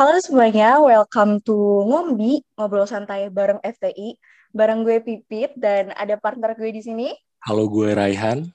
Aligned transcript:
Halo 0.00 0.16
semuanya, 0.16 0.80
welcome 0.80 1.44
to 1.44 1.84
Ngombi, 1.84 2.40
ngobrol 2.56 2.88
santai 2.88 3.28
bareng 3.28 3.60
FTI. 3.60 4.16
Bareng 4.48 4.80
gue 4.80 4.96
Pipit 5.04 5.52
dan 5.60 5.92
ada 5.92 6.16
partner 6.16 6.56
gue 6.56 6.72
di 6.72 6.80
sini. 6.80 7.12
Halo, 7.44 7.68
gue 7.68 7.92
Raihan. 7.92 8.48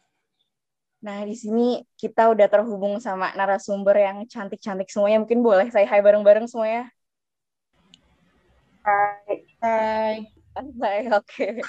Nah, 1.05 1.21
di 1.21 1.38
sini 1.38 1.86
kita 2.02 2.34
udah 2.34 2.50
terhubung 2.50 2.97
sama 2.97 3.29
narasumber 3.38 3.94
yang 3.94 4.18
cantik-cantik 4.26 4.89
semuanya. 4.89 5.21
Mungkin 5.21 5.46
boleh 5.46 5.70
saya 5.70 5.86
hai 5.86 6.02
bareng-bareng 6.02 6.50
semuanya. 6.50 6.89
Hai. 8.81 9.46
Hai. 9.62 10.15
Hai, 10.81 10.99
oke. 11.13 11.29
Okay. 11.29 11.62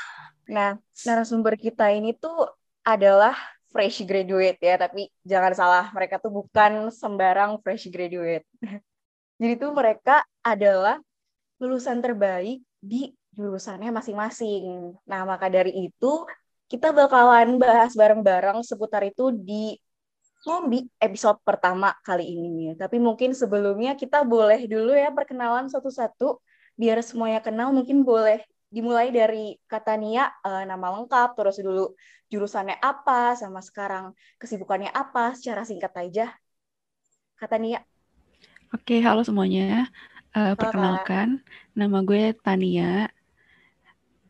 Nah, 0.48 0.80
narasumber 1.04 1.52
kita 1.61 1.93
ini 1.93 2.16
tuh 2.16 2.48
adalah 2.80 3.36
fresh 3.68 4.08
graduate 4.08 4.56
ya, 4.56 4.80
tapi 4.80 5.12
jangan 5.20 5.52
salah, 5.52 5.84
mereka 5.93 6.16
tuh 6.16 6.32
bukan 6.32 6.88
sembarang 6.88 7.61
fresh 7.61 7.93
graduate. 7.93 8.48
Jadi 9.37 9.53
tuh 9.61 9.71
mereka 9.77 10.25
adalah 10.41 10.96
lulusan 11.61 12.00
terbaik 12.00 12.64
di 12.81 13.13
jurusannya 13.36 13.93
masing-masing. 13.93 14.96
Nah, 15.04 15.21
maka 15.29 15.53
dari 15.53 15.72
itu 15.89 16.25
kita 16.67 16.90
bakalan 16.90 17.61
bahas 17.61 17.93
bareng-bareng 17.93 18.64
seputar 18.64 19.04
itu 19.04 19.31
di 19.31 19.76
Ngombi 20.46 20.86
episode 21.03 21.43
pertama 21.43 21.90
kali 22.07 22.22
ini. 22.22 22.72
Tapi 22.79 23.03
mungkin 23.03 23.35
sebelumnya 23.35 23.99
kita 23.99 24.22
boleh 24.22 24.71
dulu 24.71 24.95
ya 24.95 25.11
perkenalan 25.11 25.67
satu-satu 25.67 26.39
biar 26.79 27.03
semuanya 27.03 27.43
kenal. 27.43 27.75
Mungkin 27.75 28.07
boleh 28.07 28.40
dimulai 28.71 29.11
dari 29.11 29.59
kata 29.67 29.98
Nia 29.98 30.31
uh, 30.46 30.62
nama 30.62 30.87
lengkap, 30.95 31.34
terus 31.34 31.59
dulu 31.59 31.98
jurusannya 32.31 32.78
apa, 32.78 33.34
sama 33.34 33.59
sekarang 33.59 34.14
kesibukannya 34.39 34.91
apa, 34.95 35.34
secara 35.34 35.67
singkat 35.67 35.92
aja. 35.98 36.27
Kata 37.34 37.59
Nia. 37.59 37.95
Oke, 38.77 39.00
halo 39.00 39.25
semuanya. 39.25 39.89
Uh, 40.36 40.53
perkenalkan, 40.53 41.41
nama 41.72 42.05
gue 42.05 42.36
Tania. 42.44 43.08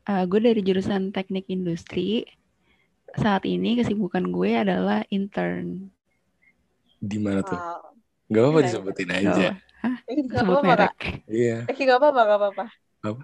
Uh, 0.07 0.23
gue 0.23 0.39
dari 0.39 0.63
jurusan 0.63 1.11
Teknik 1.11 1.51
Industri. 1.51 2.31
Saat 3.19 3.43
ini 3.43 3.75
kesibukan 3.75 4.23
gue 4.31 4.55
adalah 4.55 5.03
intern. 5.11 5.91
Di 7.03 7.19
mana 7.19 7.43
tuh? 7.43 7.59
Wow. 7.59 7.91
Gak 8.31 8.43
apa-apa 8.47 8.61
disebutin 8.63 9.11
aja. 9.19 9.59
Hah? 9.83 9.97
Sebut 10.15 10.63
merek. 10.63 11.27
Iya. 11.27 11.67
Eh, 11.67 11.75
gak 11.83 11.99
apa-apa, 11.99 12.21
gak 12.23 12.39
apa-apa. 12.39 12.65
Apa? 13.03 13.23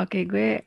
Oke, 0.00 0.24
gue 0.24 0.64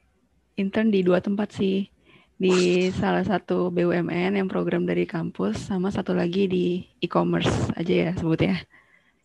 intern 0.54 0.94
di 0.94 1.02
dua 1.02 1.18
tempat 1.18 1.50
sih. 1.50 1.90
Di 2.38 2.94
salah 2.94 3.26
satu 3.26 3.74
BUMN 3.74 4.38
yang 4.38 4.46
program 4.46 4.86
dari 4.86 5.10
kampus, 5.10 5.66
sama 5.66 5.90
satu 5.90 6.14
lagi 6.14 6.46
di 6.46 6.86
e-commerce 7.02 7.74
aja 7.74 7.94
ya 8.10 8.12
sebutnya 8.14 8.62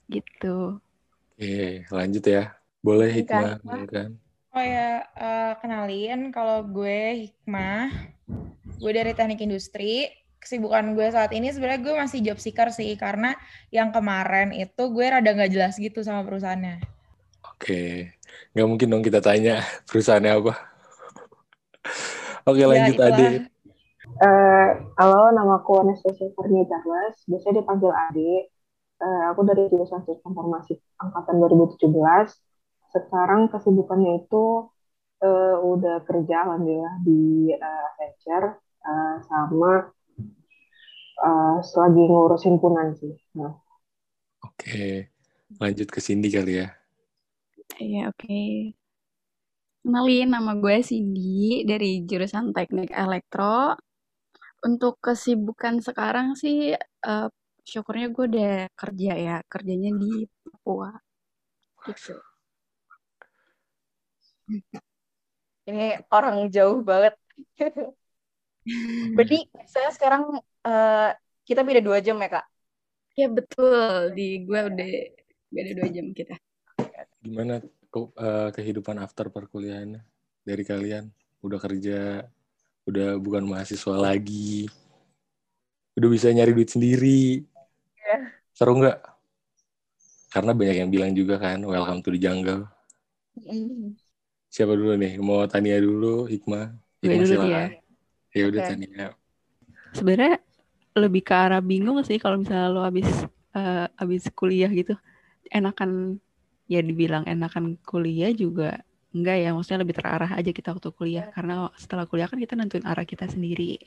gitu. 0.09 0.81
Oke, 1.37 1.87
lanjut 1.93 2.25
ya. 2.25 2.57
Boleh 2.83 3.11
Hikmah, 3.23 3.61
kan? 3.87 4.17
Oh 4.57 4.65
ya, 4.65 5.05
uh, 5.15 5.53
kenalin 5.61 6.33
kalau 6.35 6.65
gue 6.65 7.29
Hikmah. 7.29 7.93
Gue 8.81 8.93
dari 8.97 9.13
Teknik 9.15 9.45
Industri. 9.45 10.09
Kesibukan 10.39 10.95
gue 10.95 11.07
saat 11.11 11.35
ini 11.35 11.51
sebenarnya 11.51 11.83
gue 11.83 11.95
masih 11.99 12.19
job 12.23 12.39
seeker 12.39 12.71
sih 12.71 12.95
karena 12.95 13.35
yang 13.75 13.91
kemarin 13.91 14.55
itu 14.55 14.83
gue 14.91 15.07
rada 15.07 15.35
nggak 15.35 15.51
jelas 15.51 15.75
gitu 15.77 16.01
sama 16.07 16.23
perusahaannya. 16.23 16.79
Oke, 17.43 18.15
nggak 18.55 18.69
mungkin 18.71 18.87
dong 18.87 19.03
kita 19.03 19.19
tanya 19.19 19.67
perusahaannya 19.91 20.33
apa. 20.39 20.55
Oke, 22.47 22.63
ya, 22.63 22.71
lanjut 22.71 22.97
ya, 22.97 23.07
Ade. 23.11 23.29
Uh, 24.19 24.69
halo, 24.95 25.35
namaku 25.35 25.83
Anastasia 25.83 26.31
Farnia 26.39 26.65
Charles. 26.71 27.19
Biasanya 27.27 27.55
dipanggil 27.61 27.91
Ade 27.91 28.33
uh, 29.03 29.23
aku 29.33 29.47
dari 29.47 29.67
jurusan 29.71 30.03
Sistem 30.05 30.35
Informasi 30.35 30.79
angkatan 30.99 31.39
2017. 31.43 31.89
Sekarang 32.89 33.53
kesibukannya 33.53 34.25
itu 34.27 34.69
uh, 35.23 35.57
udah 35.63 36.03
kerja 36.07 36.47
alhamdulillah 36.49 36.95
di 37.05 37.53
uh, 37.55 37.87
Accenture 37.99 38.59
uh, 38.83 39.17
sama 39.27 39.73
uh, 41.23 41.57
selagi 41.63 42.03
ngurusin 42.07 42.57
punan 42.59 42.95
sih. 42.99 43.15
Nah. 43.39 43.55
Oke, 44.47 45.11
lanjut 45.59 45.89
ke 45.91 45.99
Cindy 45.99 46.31
kali 46.31 46.63
ya. 46.63 46.69
Iya, 47.79 48.11
oke. 48.11 48.27
Okay. 48.27 48.79
Kenalin, 49.83 50.35
nama 50.35 50.53
gue 50.59 50.83
Cindy 50.83 51.63
dari 51.65 52.03
jurusan 52.07 52.51
Teknik 52.53 52.91
Elektro. 52.91 53.79
Untuk 54.59 54.99
kesibukan 54.99 55.79
sekarang 55.79 56.35
sih 56.35 56.75
uh, 57.07 57.31
syukurnya 57.69 58.09
gue 58.09 58.25
udah 58.33 58.55
kerja 58.73 59.13
ya 59.13 59.37
kerjanya 59.45 59.93
di 59.93 60.25
Papua 60.41 60.97
gitu. 61.85 62.17
Ini 65.69 66.09
orang 66.09 66.49
jauh 66.49 66.81
banget. 66.81 67.13
Berarti 69.13 69.45
saya 69.69 69.93
sekarang 69.93 70.41
uh, 70.65 71.11
kita 71.45 71.61
beda 71.61 71.85
dua 71.85 72.01
jam 72.01 72.17
ya 72.17 72.41
kak? 72.41 72.47
Ya 73.13 73.29
betul. 73.29 74.17
Di 74.17 74.49
gue 74.49 74.61
udah 74.65 74.91
beda 75.53 75.71
dua 75.77 75.89
jam 75.93 76.07
kita. 76.17 76.41
Gimana 77.21 77.61
uh, 77.93 78.49
kehidupan 78.49 78.97
after 78.97 79.29
perkuliahannya? 79.29 80.01
Dari 80.41 80.65
kalian? 80.65 81.13
Udah 81.45 81.61
kerja? 81.61 82.25
Udah 82.89 83.21
bukan 83.21 83.45
mahasiswa 83.45 84.01
lagi? 84.01 84.65
Udah 86.01 86.09
bisa 86.09 86.33
nyari 86.33 86.57
duit 86.57 86.73
sendiri 86.73 87.45
Seru 88.57 88.79
nggak? 88.79 88.99
Karena 90.29 90.53
banyak 90.53 90.77
yang 90.85 90.91
bilang 90.93 91.13
juga 91.17 91.41
kan, 91.41 91.63
welcome 91.65 92.05
to 92.05 92.13
the 92.13 92.21
jungle. 92.21 92.69
Mm. 93.39 93.97
Siapa 94.49 94.73
dulu 94.77 94.97
nih? 94.97 95.21
Mau 95.21 95.45
Tania 95.49 95.81
dulu, 95.81 96.29
Hikmah? 96.29 96.73
Hikmah 97.05 97.25
dulu 97.25 97.45
ya. 97.49 97.67
Ya 98.33 98.45
udah 98.49 98.61
okay. 98.61 98.71
Tania. 98.77 99.07
Sebenarnya 99.97 100.37
lebih 100.99 101.23
ke 101.25 101.33
arah 101.33 101.63
bingung 101.63 102.01
sih 102.05 102.19
kalau 102.21 102.43
misalnya 102.43 102.69
lo 102.69 102.83
habis 102.85 103.09
uh, 103.57 103.87
habis 103.97 104.29
kuliah 104.35 104.69
gitu. 104.69 104.97
Enakan 105.49 106.21
ya 106.69 106.85
dibilang 106.85 107.25
enakan 107.25 107.81
kuliah 107.81 108.29
juga 108.37 108.85
enggak 109.17 109.37
ya, 109.41 109.51
maksudnya 109.57 109.81
lebih 109.81 109.97
terarah 109.97 110.37
aja 110.37 110.51
kita 110.53 110.77
waktu 110.77 110.93
kuliah 110.93 111.33
karena 111.33 111.73
setelah 111.81 112.05
kuliah 112.05 112.29
kan 112.29 112.37
kita 112.37 112.53
nentuin 112.53 112.85
arah 112.85 113.09
kita 113.09 113.25
sendiri. 113.25 113.81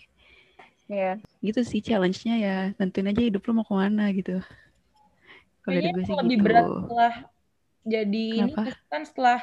Iya. 0.91 1.11
Gitu 1.39 1.61
sih 1.63 1.79
challenge-nya 1.79 2.35
ya, 2.35 2.57
tentuin 2.75 3.07
aja 3.07 3.23
hidup 3.23 3.47
lo 3.47 3.51
mau 3.55 3.65
ke 3.65 3.71
mana 3.71 4.11
gitu. 4.11 4.43
Kalau 5.63 5.79
dari 5.79 5.89
gue 5.95 6.03
sih 6.03 6.15
lebih 6.19 6.37
gitu. 6.37 6.45
berat 6.45 6.65
setelah 6.67 7.13
jadi 7.81 8.27
Kenapa? 8.29 8.61
ini 8.61 8.71
kan 8.91 9.01
setelah 9.07 9.39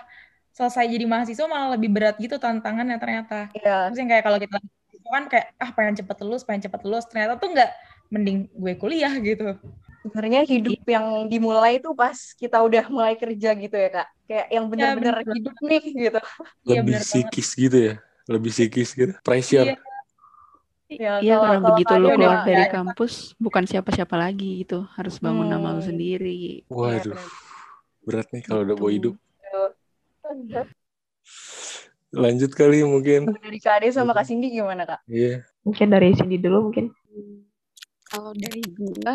selesai 0.53 0.85
jadi 0.91 1.05
mahasiswa 1.09 1.47
malah 1.49 1.75
lebih 1.75 1.91
berat 1.91 2.21
gitu 2.21 2.37
tantangannya 2.37 3.01
ternyata. 3.01 3.49
Iya. 3.57 3.89
Terus 3.89 3.99
yang 4.05 4.11
kayak 4.13 4.25
kalau 4.29 4.39
kita 4.39 4.57
kan 5.09 5.25
kayak 5.25 5.47
ah 5.57 5.71
pengen 5.73 5.95
cepet 5.97 6.17
lulus, 6.21 6.45
pengen 6.45 6.69
cepet 6.69 6.81
lulus, 6.85 7.09
ternyata 7.09 7.41
tuh 7.41 7.49
nggak 7.57 7.71
mending 8.13 8.39
gue 8.53 8.73
kuliah 8.77 9.15
gitu. 9.17 9.57
Sebenarnya 10.05 10.45
hidup 10.45 10.85
yang 10.85 11.27
dimulai 11.33 11.81
itu 11.81 11.91
pas 11.97 12.15
kita 12.37 12.61
udah 12.61 12.93
mulai 12.93 13.17
kerja 13.17 13.57
gitu 13.57 13.73
ya 13.73 13.89
kak, 13.89 14.09
kayak 14.29 14.47
yang 14.53 14.65
iya, 14.69 14.71
benar-benar 14.71 15.17
ya, 15.25 15.33
hidup 15.33 15.57
nih 15.65 15.85
gitu. 15.97 16.21
Lebih 16.69 16.95
ya, 16.95 17.01
psikis 17.03 17.49
banget. 17.49 17.63
gitu 17.65 17.79
ya, 17.79 17.95
lebih 18.29 18.51
psikis 18.53 18.91
gitu, 18.93 19.13
pressure. 19.25 19.65
Iya 19.73 19.88
Ya, 20.89 21.21
iya, 21.21 21.37
kalau, 21.37 21.53
kalau 21.53 21.69
begitu 21.77 21.93
lu 22.01 22.09
keluar 22.17 22.49
dari 22.49 22.65
ya, 22.65 22.73
kampus, 22.73 23.37
bukan 23.37 23.69
siapa-siapa 23.69 24.17
lagi 24.17 24.65
gitu. 24.65 24.89
Harus 24.97 25.21
bangun 25.21 25.45
hmm. 25.45 25.53
nama 25.53 25.77
lu 25.77 25.83
sendiri. 25.85 26.65
Waduh, 26.73 27.21
berat 28.09 28.33
nih 28.33 28.41
kalau 28.41 28.65
udah 28.65 28.77
mau 28.81 28.89
hidup. 28.89 29.15
Lanjut 32.09 32.57
kali 32.57 32.81
mungkin. 32.89 33.29
Dari 33.37 33.61
Kak 33.61 33.85
Ade 33.85 33.93
sama 33.93 34.17
Kak 34.17 34.25
Cindy 34.25 34.49
gimana, 34.49 34.89
Kak? 34.89 35.05
Iya. 35.13 35.45
Yeah. 35.45 35.69
Mungkin 35.69 35.87
dari 35.93 36.17
Cindy 36.17 36.41
dulu 36.41 36.73
mungkin. 36.73 36.89
Kalau 38.09 38.33
dari 38.33 38.65
gue, 38.65 39.15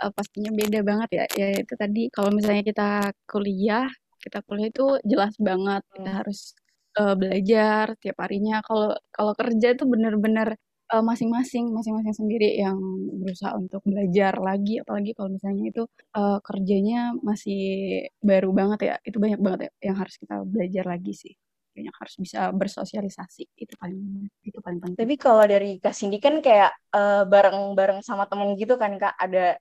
uh, 0.00 0.12
pastinya 0.16 0.48
beda 0.56 0.80
banget 0.80 1.08
ya. 1.12 1.24
Ya 1.36 1.60
itu 1.60 1.76
tadi, 1.76 2.08
kalau 2.08 2.32
misalnya 2.32 2.64
kita 2.64 3.12
kuliah, 3.28 3.84
kita 4.16 4.40
kuliah 4.48 4.72
itu 4.72 4.96
jelas 5.04 5.36
banget. 5.36 5.84
Kita 5.92 6.08
hmm. 6.08 6.18
harus 6.24 6.56
uh, 6.96 7.12
belajar 7.12 7.92
tiap 8.00 8.16
harinya. 8.24 8.64
Kalau 8.64 8.96
kalau 9.12 9.36
kerja 9.36 9.76
itu 9.76 9.84
bener-bener 9.84 10.56
uh, 10.92 11.04
masing-masing 11.04 11.70
masing-masing 11.74 12.14
sendiri 12.14 12.58
yang 12.58 12.78
berusaha 13.22 13.54
untuk 13.58 13.82
belajar 13.82 14.38
lagi 14.38 14.78
apalagi 14.82 15.10
kalau 15.16 15.30
misalnya 15.34 15.64
itu 15.70 15.82
uh, 16.14 16.38
kerjanya 16.42 17.14
masih 17.20 17.60
baru 18.22 18.50
banget 18.54 18.80
ya 18.82 18.94
itu 19.02 19.16
banyak 19.18 19.40
banget 19.42 19.60
ya 19.70 19.92
yang 19.92 19.96
harus 19.98 20.14
kita 20.18 20.42
belajar 20.46 20.84
lagi 20.86 21.12
sih 21.14 21.34
yang 21.76 21.92
harus 21.92 22.16
bisa 22.16 22.48
bersosialisasi 22.56 23.52
itu 23.52 23.74
paling 23.76 24.32
itu 24.40 24.58
paling 24.64 24.80
penting. 24.80 24.96
Tapi 24.96 25.14
kalau 25.20 25.44
dari 25.44 25.76
Kak 25.76 25.92
Cindy 25.92 26.16
kan 26.16 26.40
kayak 26.40 26.72
uh, 26.96 27.28
bareng-bareng 27.28 28.00
sama 28.00 28.24
temen 28.24 28.56
gitu 28.56 28.80
kan 28.80 28.96
Kak 28.96 29.12
ada 29.20 29.60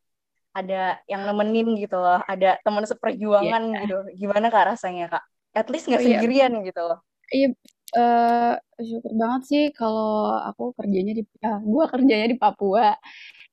ada 0.55 1.03
yang 1.11 1.27
nemenin 1.27 1.75
gitu 1.75 1.99
loh, 1.99 2.23
ada 2.23 2.55
teman 2.63 2.87
seperjuangan 2.87 3.63
yeah. 3.75 3.81
gitu. 3.83 3.97
Gimana 4.15 4.47
Kak 4.47 4.75
rasanya 4.75 5.11
Kak? 5.11 5.23
At 5.51 5.67
least 5.67 5.91
nggak 5.91 5.99
oh, 5.99 6.07
iya. 6.07 6.11
sendirian 6.19 6.51
iya. 6.55 6.65
gitu 6.71 6.81
loh. 6.81 6.99
Iya, 7.25 7.47
uh, 7.97 8.53
syukur 8.89 9.13
banget 9.21 9.41
sih 9.51 9.63
kalau 9.79 10.35
aku 10.49 10.63
kerjanya 10.77 11.11
di 11.17 11.23
ya, 11.43 11.57
gua 11.63 11.85
kerjanya 11.93 12.27
di 12.31 12.37
Papua, 12.41 12.91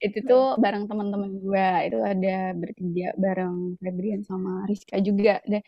itu 0.03 0.19
tuh 0.31 0.59
bareng 0.59 0.85
teman-teman 0.91 1.31
gue 1.39 1.67
itu 1.87 1.99
ada 2.03 2.35
bertiga 2.59 3.07
bareng 3.25 3.55
Febrian 3.79 4.23
sama 4.27 4.67
Rizka 4.71 4.99
juga. 4.99 5.39
Dan 5.47 5.63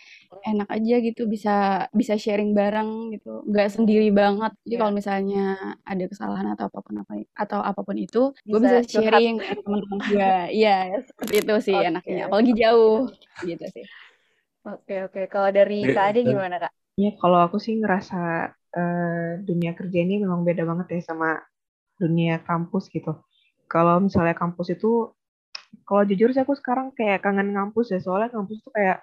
enak 0.44 0.68
aja 0.76 0.94
gitu 1.06 1.22
bisa 1.30 1.86
bisa 1.94 2.14
sharing 2.18 2.50
bareng 2.58 2.90
gitu. 3.14 3.46
Nggak 3.46 3.68
sendiri 3.78 4.08
banget. 4.10 4.52
Jadi 4.66 4.74
Iya. 4.74 4.78
kalau 4.82 4.92
misalnya 5.00 5.42
ada 5.86 6.04
kesalahan 6.10 6.46
atau 6.54 6.64
apa 6.68 6.78
pun 6.82 6.94
apa 7.02 7.12
atau 7.38 7.60
apa 7.62 7.80
pun 7.86 7.96
itu 7.96 8.34
gue 8.42 8.58
Bisa 8.58 8.82
bisa 8.82 8.90
curhat. 8.90 9.20
sharing 9.22 9.34
ke 9.38 9.54
teman-teman 9.62 9.98
gue 10.10 10.30
iya 10.58 10.76
seperti 11.08 11.34
itu 11.46 11.54
sih 11.70 11.76
Oke. 11.78 11.86
enaknya. 11.94 12.22
Apalagi 12.26 12.52
jauh. 12.58 12.98
Gitu 13.46 13.64
sih. 13.70 13.84
Oke, 14.64 14.94
oke. 15.06 15.20
Kalau 15.28 15.50
dari 15.52 15.84
Iya, 15.84 15.92
Kak 15.94 16.04
Ade 16.10 16.20
dan- 16.24 16.30
gimana, 16.32 16.56
Kak? 16.58 16.72
Ya, 16.94 17.10
kalau 17.20 17.38
aku 17.42 17.56
sih 17.58 17.74
ngerasa 17.80 18.16
eh, 18.74 19.32
dunia 19.40 19.72
kerja 19.78 19.98
ini 20.02 20.20
memang 20.22 20.42
beda 20.42 20.66
banget 20.66 20.98
ya 20.98 21.14
sama 21.14 21.38
dunia 21.98 22.42
kampus 22.42 22.90
gitu. 22.90 23.14
Kalau 23.70 24.02
misalnya 24.02 24.34
kampus 24.36 24.74
itu, 24.74 25.14
kalau 25.88 26.02
jujur 26.06 26.30
sih 26.34 26.42
aku 26.42 26.54
sekarang 26.58 26.90
kayak 26.94 27.22
kangen 27.24 27.54
kampus 27.54 27.94
ya, 27.94 28.00
soalnya 28.02 28.30
kampus 28.34 28.62
tuh 28.66 28.72
kayak 28.74 28.98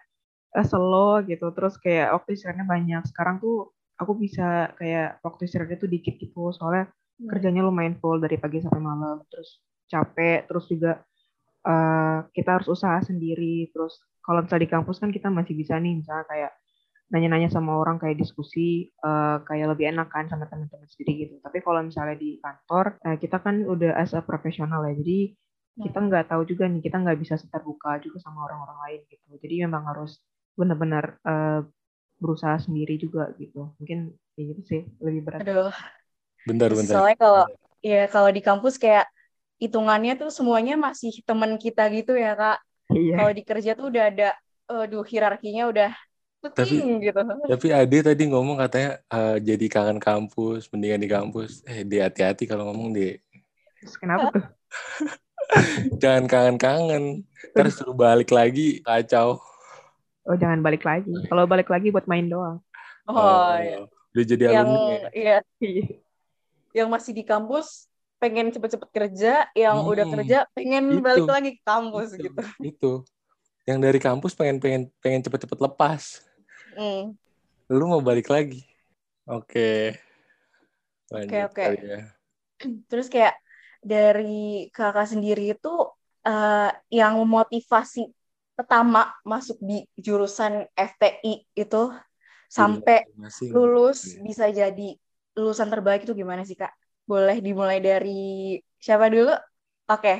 eh, 0.57 0.65
slow 0.67 1.23
gitu, 1.25 1.47
terus 1.55 1.75
kayak 1.79 2.13
waktu 2.15 2.35
istirahatnya 2.35 2.67
banyak. 2.67 3.03
Sekarang 3.09 3.39
tuh 3.39 3.71
aku 3.99 4.13
bisa 4.19 4.71
kayak 4.79 5.23
waktu 5.23 5.47
istirahatnya 5.47 5.79
tuh 5.79 5.89
dikit 5.91 6.15
gitu, 6.19 6.51
soalnya 6.55 6.91
kerjanya 7.21 7.61
lumayan 7.63 7.95
full 8.01 8.17
dari 8.19 8.35
pagi 8.41 8.59
sampai 8.63 8.81
malam, 8.81 9.23
terus 9.31 9.61
capek, 9.87 10.47
terus 10.49 10.65
juga 10.67 10.91
eh, 11.67 12.19
kita 12.35 12.49
harus 12.59 12.67
usaha 12.71 12.99
sendiri, 13.03 13.69
terus 13.73 13.99
kalau 14.21 14.45
misalnya 14.45 14.63
di 14.67 14.71
kampus 14.71 14.97
kan 15.01 15.09
kita 15.09 15.27
masih 15.33 15.53
bisa 15.57 15.77
nih, 15.81 15.97
misalnya 16.01 16.25
kayak 16.29 16.51
nanya-nanya 17.11 17.51
sama 17.51 17.75
orang 17.75 17.99
kayak 17.99 18.17
diskusi 18.19 18.87
eh, 18.89 19.37
kayak 19.47 19.67
lebih 19.75 19.91
enak 19.91 20.07
kan 20.07 20.25
sama 20.31 20.47
teman-teman 20.47 20.87
sendiri 20.87 21.27
gitu. 21.27 21.33
Tapi 21.43 21.59
kalau 21.59 21.83
misalnya 21.83 22.15
di 22.15 22.39
kantor 22.39 22.85
eh, 23.03 23.17
kita 23.19 23.37
kan 23.43 23.55
udah 23.67 23.91
as 23.99 24.15
a 24.15 24.23
profesional 24.23 24.81
ya, 24.87 24.95
jadi 24.95 25.35
kita 25.81 25.97
nggak 25.97 26.25
tahu 26.31 26.43
juga 26.47 26.67
nih, 26.67 26.81
kita 26.83 26.97
nggak 26.99 27.17
bisa 27.19 27.35
terbuka 27.51 27.99
juga 28.03 28.17
sama 28.23 28.47
orang-orang 28.47 28.77
lain 28.87 28.99
gitu. 29.11 29.27
Jadi 29.43 29.55
memang 29.67 29.83
harus 29.91 30.23
benar-benar 30.55 31.19
eh, 31.23 31.61
berusaha 32.21 32.55
sendiri 32.63 32.95
juga 32.95 33.33
gitu. 33.35 33.75
Mungkin 33.81 34.15
kayak 34.37 34.45
gitu 34.55 34.61
sih 34.63 34.81
lebih 35.03 35.21
berat. 35.27 35.39
Aduh, 35.43 35.73
Bentar, 36.47 36.69
bentar. 36.73 36.93
soalnya 36.95 37.17
kalau 37.19 37.43
ya 37.81 38.01
kalau 38.09 38.29
di 38.33 38.41
kampus 38.41 38.77
kayak 38.81 39.05
hitungannya 39.61 40.17
tuh 40.17 40.29
semuanya 40.33 40.73
masih 40.73 41.21
teman 41.21 41.53
kita 41.61 41.85
gitu 41.93 42.17
ya, 42.17 42.33
Kak. 42.33 42.57
Iya. 42.93 43.15
Kalau 43.19 43.31
di 43.35 43.43
kerja 43.45 43.71
tuh 43.77 43.93
udah 43.93 44.03
ada, 44.09 44.29
aduh 44.65 45.03
hierarkinya 45.05 45.69
udah 45.69 45.91
penting 46.43 46.99
gitu. 46.99 47.21
Tapi 47.21 47.67
Ade 47.69 47.97
tadi 48.03 48.23
ngomong 48.25 48.57
katanya 48.57 48.97
eh, 49.03 49.37
jadi 49.39 49.65
kangen 49.67 49.97
kampus, 49.97 50.65
mendingan 50.67 50.97
di 50.97 51.07
kampus. 51.07 51.61
Eh, 51.63 51.83
dia 51.83 52.05
hati-hati 52.05 52.43
kalau 52.43 52.67
ngomong 52.67 52.91
deh. 52.91 53.21
Terus 53.79 53.95
kenapa 53.95 54.29
tuh? 54.31 54.45
Jangan 56.01 56.25
kangen-kangen. 56.25 57.25
Terus 57.51 57.73
suruh 57.75 57.93
balik 57.93 58.31
lagi, 58.31 58.79
kacau. 58.79 59.41
Oh 60.21 60.37
jangan 60.37 60.61
balik 60.61 60.81
lagi. 60.81 61.09
Kalau 61.25 61.43
balik 61.43 61.67
lagi 61.67 61.89
buat 61.89 62.05
main 62.05 62.25
doang. 62.25 62.61
Oh, 63.03 63.51
iya. 63.53 63.83
Udah 64.11 64.23
jadi 64.23 64.43
Yang 64.45 64.55
alumni. 64.63 64.93
ya? 64.93 65.09
ya, 65.11 65.37
Iya. 65.59 65.83
yang 66.73 66.87
masih 66.87 67.11
di 67.11 67.23
kampus 67.23 67.89
pengen 68.15 68.47
cepet-cepet 68.47 68.89
kerja, 68.91 69.49
yang 69.51 69.81
udah 69.81 70.05
Hmm, 70.05 70.13
kerja 70.15 70.37
pengen 70.51 70.93
itu. 70.93 71.01
balik 71.01 71.25
lagi 71.25 71.49
ke 71.57 71.63
kampus 71.63 72.07
Itu, 72.11 72.23
gitu. 72.23 72.41
Itu. 72.61 72.91
Yang 73.65 73.77
dari 73.81 73.99
kampus 73.99 74.31
pengen 74.31 74.57
pengen 74.57 74.81
pengen 74.99 75.21
cepet-cepet 75.21 75.57
lepas. 75.59 76.21
Hmm. 76.75 77.11
Lu 77.77 77.85
mau 77.91 78.01
balik 78.07 78.27
lagi. 78.35 78.61
Oke. 79.29 79.95
Oke. 81.11 81.37
kali 81.55 81.77
ya. 81.91 81.99
Terus 82.89 83.07
kayak 83.13 83.35
dari 83.81 84.69
kakak 84.75 85.07
sendiri 85.11 85.41
itu 85.57 85.69
eh, 86.27 86.69
yang 86.99 87.13
memotivasi 87.21 87.99
pertama 88.57 88.99
masuk 89.31 89.57
di 89.69 89.73
jurusan 90.05 90.53
FTI 90.77 91.33
itu 91.57 91.77
sampai 92.57 92.97
Masing-masing. 93.17 93.49
lulus 93.55 93.99
Iya. 94.07 94.19
bisa 94.27 94.45
jadi 94.59 94.87
lulusan 95.37 95.69
terbaik 95.73 96.01
itu 96.05 96.13
gimana 96.21 96.43
sih 96.47 96.57
kak? 96.61 96.71
Boleh 97.09 97.37
dimulai 97.45 97.77
dari 97.87 98.09
siapa 98.85 99.05
dulu? 99.13 99.31
Oke, 99.91 100.11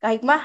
Kak 0.00 0.10
Hikmah. 0.14 0.42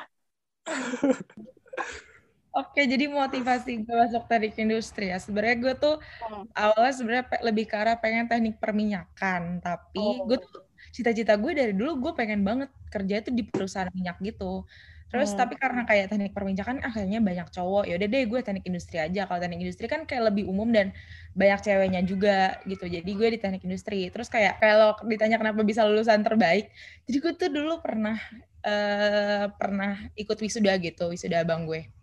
Oke, 2.54 2.86
jadi 2.86 3.10
motivasi 3.10 3.82
gue 3.82 3.96
masuk 3.98 4.30
teknik 4.30 4.54
industri 4.62 5.10
ya. 5.10 5.18
Sebenarnya 5.18 5.58
gue 5.58 5.74
tuh 5.74 5.94
Hmm. 6.22 6.54
awalnya 6.54 6.94
sebenarnya 6.98 7.26
lebih 7.48 7.66
ke 7.72 7.76
arah 7.80 7.96
pengen 8.04 8.30
teknik 8.30 8.62
perminyakan, 8.62 9.64
tapi 9.66 10.00
Oh. 10.00 10.28
gue 10.28 10.38
tuh 10.38 10.62
cita-cita 10.94 11.34
gue 11.42 11.52
dari 11.58 11.74
dulu 11.74 11.92
gue 12.04 12.14
pengen 12.20 12.46
banget 12.46 12.70
kerja 12.94 13.16
itu 13.26 13.32
di 13.34 13.44
perusahaan 13.48 13.90
minyak 13.96 14.22
gitu. 14.22 14.70
Terus 15.10 15.32
Hmm. 15.32 15.40
tapi 15.40 15.56
karena 15.58 15.88
kayak 15.90 16.12
teknik 16.14 16.34
perminyakan 16.38 16.84
ah, 16.86 16.92
kayaknya 16.94 17.22
banyak 17.24 17.48
cowok, 17.56 17.84
ya 17.90 17.94
udah 17.98 18.10
deh 18.14 18.24
gue 18.30 18.40
teknik 18.46 18.66
industri 18.70 18.98
aja. 19.02 19.22
Kalau 19.26 19.40
teknik 19.42 19.62
industri 19.66 19.88
kan 19.90 20.02
kayak 20.10 20.24
lebih 20.36 20.46
umum 20.52 20.70
dan 20.76 20.94
banyak 21.40 21.60
ceweknya 21.66 22.02
juga 22.06 22.60
gitu. 22.70 22.86
Jadi 22.86 23.10
gue 23.18 23.28
di 23.34 23.40
teknik 23.42 23.64
industri. 23.66 24.12
Terus 24.14 24.30
kayak 24.30 24.60
kalau 24.62 24.94
ditanya 25.08 25.40
kenapa 25.42 25.64
bisa 25.66 25.88
lulusan 25.88 26.22
terbaik, 26.28 26.70
jadi 27.10 27.18
gue 27.24 27.34
tuh 27.40 27.50
dulu 27.56 27.80
pernah 27.82 28.18
eh 28.66 29.46
pernah 29.58 30.10
ikut 30.20 30.38
wisuda 30.44 30.76
gitu, 30.84 31.10
wisuda 31.16 31.42
abang 31.48 31.66
gue. 31.70 32.03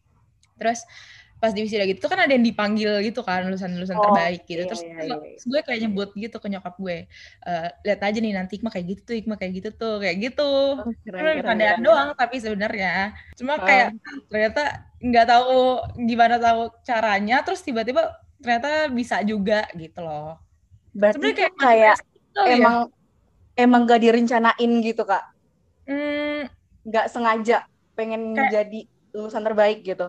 Terus 0.61 0.85
pas 1.41 1.57
di 1.57 1.65
wisuda 1.65 1.89
gitu 1.89 2.05
kan 2.05 2.21
ada 2.21 2.37
yang 2.37 2.45
dipanggil 2.45 3.01
gitu 3.01 3.25
kan 3.25 3.49
lulusan-lulusan 3.49 3.97
Oh, 3.97 4.13
terbaik 4.13 4.45
gitu. 4.45 4.61
iya, 4.61 4.69
Terus 4.69 4.83
iya, 4.85 4.93
gua- 4.93 5.25
iya. 5.25 5.33
terus 5.33 5.45
gue 5.49 5.61
kayak 5.65 5.81
nyebut 5.81 6.11
gitu 6.13 6.37
ke 6.37 6.47
nyokap 6.53 6.75
gue. 6.77 6.97
Eh 7.41 7.69
lihat 7.81 8.01
aja 8.05 8.19
nih 8.21 8.33
nanti 8.37 8.53
Ikma 8.61 8.69
kayak 8.69 8.87
gitu 8.87 9.01
tuh, 9.09 9.15
Ikma 9.17 9.35
kayak 9.41 9.53
gitu 9.57 9.69
tuh, 9.73 9.95
kayak 9.99 10.17
gitu. 10.21 10.51
Oh, 10.85 10.93
keren, 11.01 11.41
keren, 11.41 11.81
doang 11.81 12.13
tapi 12.13 12.37
sebenarnya. 12.37 13.17
Cuma 13.41 13.57
Oh. 13.57 13.65
kayak 13.65 13.97
ternyata 14.29 14.63
nggak 15.01 15.27
tahu 15.27 15.57
gimana 16.05 16.37
tahu 16.37 16.61
caranya 16.85 17.41
terus 17.41 17.65
tiba-tiba 17.65 18.13
ternyata 18.37 18.93
bisa 18.93 19.25
juga 19.25 19.65
gitu 19.73 20.05
loh. 20.05 20.37
Berarti 20.93 21.25
Sebenarnya 21.25 21.49
kayak, 21.57 21.57
kayak 21.57 21.97
kayak 21.97 21.97
Oh, 22.37 22.45
ya. 22.45 22.55
emang 22.55 22.77
emang 23.57 23.81
gak 23.85 24.01
direncanain 24.01 24.73
gitu 24.85 25.03
kak? 25.03 25.25
Hmm, 25.89 26.53
Nggak 26.81 27.07
sengaja 27.09 27.65
pengen 27.97 28.33
Kayak- 28.33 28.53
jadi 28.55 28.81
lulusan 29.13 29.41
terbaik 29.41 29.81
gitu? 29.83 30.09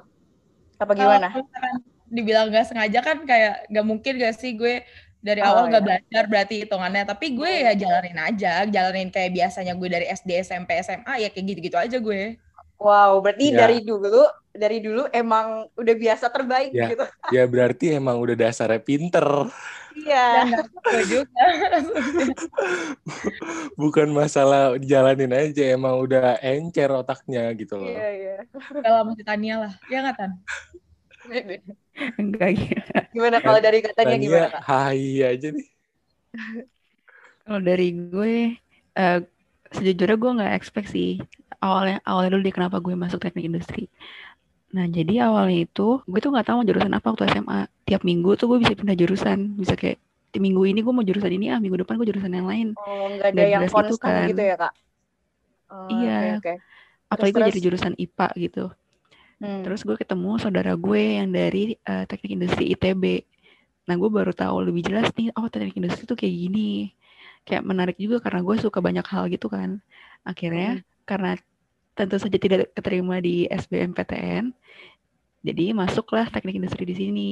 Apa 0.81 0.93
kalau 0.97 1.13
gimana? 1.13 1.27
misalkan 1.29 1.73
dibilang 2.11 2.45
nggak 2.51 2.65
sengaja 2.67 2.99
kan 2.99 3.17
kayak 3.23 3.53
nggak 3.71 3.85
mungkin 3.87 4.13
gak 4.19 4.35
sih 4.35 4.57
gue 4.57 4.83
dari 5.21 5.39
Oh, 5.45 5.53
awal 5.53 5.69
nggak 5.69 5.79
iya. 5.79 5.87
belajar 5.87 6.23
berarti 6.27 6.55
hitungannya 6.65 7.03
tapi 7.05 7.37
gue 7.37 7.51
ya 7.69 7.71
jalanin 7.77 8.17
aja 8.19 8.65
jalanin 8.67 9.13
kayak 9.13 9.31
biasanya 9.31 9.77
gue 9.77 9.87
dari 9.87 10.05
SD 10.09 10.41
SMP 10.41 10.81
SMA 10.81 11.13
ya 11.21 11.29
kayak 11.29 11.45
gitu-gitu 11.55 11.77
aja 11.77 11.97
gue 12.01 12.35
Wow, 12.81 13.21
berarti 13.21 13.53
Ya. 13.53 13.69
dari 13.69 13.85
dulu 13.85 14.25
dari 14.51 14.81
dulu 14.81 15.05
emang 15.13 15.69
udah 15.77 15.95
biasa 15.95 16.33
terbaik 16.33 16.73
Ya. 16.73 16.89
gitu. 16.89 17.05
Ya 17.29 17.45
berarti 17.45 17.93
emang 17.93 18.17
udah 18.17 18.33
dasarnya 18.33 18.81
pinter. 18.81 19.21
Iya. 19.97 20.47
dan 20.47 20.65
nggak 20.81 21.05
juga 21.09 21.41
Bukan 23.81 24.07
masalah 24.15 24.79
dijalanin 24.79 25.31
aja, 25.33 25.75
emang 25.75 25.99
udah 25.99 26.39
encer 26.39 26.89
otaknya 26.91 27.51
gitu 27.57 27.75
loh. 27.79 27.91
Iya, 27.91 28.07
iya. 28.11 28.35
kalau 28.83 29.11
masih 29.11 29.25
Tania 29.25 29.55
lah 29.67 29.73
ya 29.91 29.97
nggak 30.05 30.17
Tan 30.17 30.31
Enggak 32.17 32.49
gitu. 32.57 32.91
Gimana 33.13 33.37
kalau 33.43 33.59
dari 33.59 33.83
katanya 33.83 34.15
Tania 34.15 34.25
gimana 34.25 34.47
kak? 34.49 34.61
hai 34.65 35.21
aja 35.21 35.47
nih. 35.51 35.67
Kalau 37.41 37.59
dari 37.59 37.87
gue, 37.91 38.35
eh 38.95 39.19
sejujurnya 39.71 40.17
gue 40.19 40.31
nggak 40.39 40.53
expect 40.55 40.91
sih 40.91 41.19
awalnya 41.61 42.01
awalnya 42.03 42.35
dulu 42.35 42.43
deh 42.43 42.55
kenapa 42.55 42.77
gue 42.81 42.93
masuk 42.97 43.21
teknik 43.21 43.47
industri. 43.47 43.87
Nah 44.71 44.85
jadi 44.87 45.27
awalnya 45.27 45.67
itu 45.67 45.99
gue 46.07 46.19
tuh 46.23 46.31
nggak 46.31 46.45
tahu 46.47 46.55
mau 46.63 46.65
jurusan 46.67 46.93
apa 46.95 47.07
waktu 47.11 47.23
SMA. 47.31 47.59
Tiap 47.87 48.01
minggu 48.07 48.29
tuh 48.39 48.45
gue 48.55 48.57
bisa 48.63 48.73
pindah 48.75 48.95
jurusan, 48.95 49.59
bisa 49.59 49.75
kayak 49.75 49.99
di 50.31 50.39
minggu 50.39 50.63
ini 50.63 50.79
gue 50.79 50.93
mau 50.95 51.03
jurusan 51.03 51.31
ini, 51.35 51.51
ah 51.51 51.59
minggu 51.59 51.83
depan 51.83 51.99
gue 51.99 52.07
jurusan 52.07 52.31
yang 52.31 52.47
lain. 52.47 52.67
Oh, 52.79 53.11
nggak 53.19 53.35
ada 53.35 53.43
yang 53.43 53.63
gitu 53.67 53.75
konstan 53.75 54.11
kan. 54.15 54.27
gitu 54.31 54.41
ya 54.47 54.55
kak? 54.55 54.73
Oh, 55.71 55.87
Iya. 55.91 56.39
Oke. 56.39 56.53
Apalagi 57.11 57.31
gue 57.35 57.43
jadi 57.51 57.61
jurusan 57.67 57.93
IPA 57.99 58.27
gitu. 58.39 58.65
Hmm. 59.43 59.61
Terus 59.67 59.81
gue 59.83 59.95
ketemu 59.99 60.31
saudara 60.39 60.71
gue 60.79 61.01
yang 61.19 61.29
dari 61.35 61.75
eh, 61.75 62.03
teknik 62.07 62.31
industri 62.39 62.71
ITB. 62.71 63.03
Nah 63.91 63.95
gue 63.99 64.07
baru 64.07 64.31
tahu 64.31 64.71
lebih 64.71 64.87
jelas 64.87 65.11
nih, 65.19 65.35
oh 65.35 65.51
teknik 65.51 65.75
industri 65.75 66.07
tuh 66.07 66.15
kayak 66.15 66.31
gini. 66.31 66.95
Kayak 67.43 67.67
menarik 67.67 67.97
juga 67.99 68.23
karena 68.23 68.39
gue 68.39 68.55
suka 68.61 68.79
banyak 68.79 69.03
hal 69.03 69.27
gitu 69.27 69.51
kan. 69.51 69.83
Akhirnya 70.23 70.79
karena 71.03 71.35
tentu 71.97 72.15
saja 72.21 72.37
tidak 72.43 72.71
keterima 72.77 73.15
di 73.23 73.47
SBMPTN, 73.51 74.45
jadi 75.47 75.65
masuklah 75.75 76.27
teknik 76.33 76.57
industri 76.59 76.83
di 76.87 76.95
sini. 76.97 77.31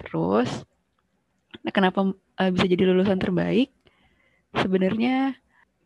Terus, 0.00 0.50
nah 1.64 1.72
kenapa 1.72 2.00
eh, 2.40 2.50
bisa 2.54 2.66
jadi 2.68 2.82
lulusan 2.90 3.18
terbaik? 3.20 3.68
Sebenarnya 4.54 5.36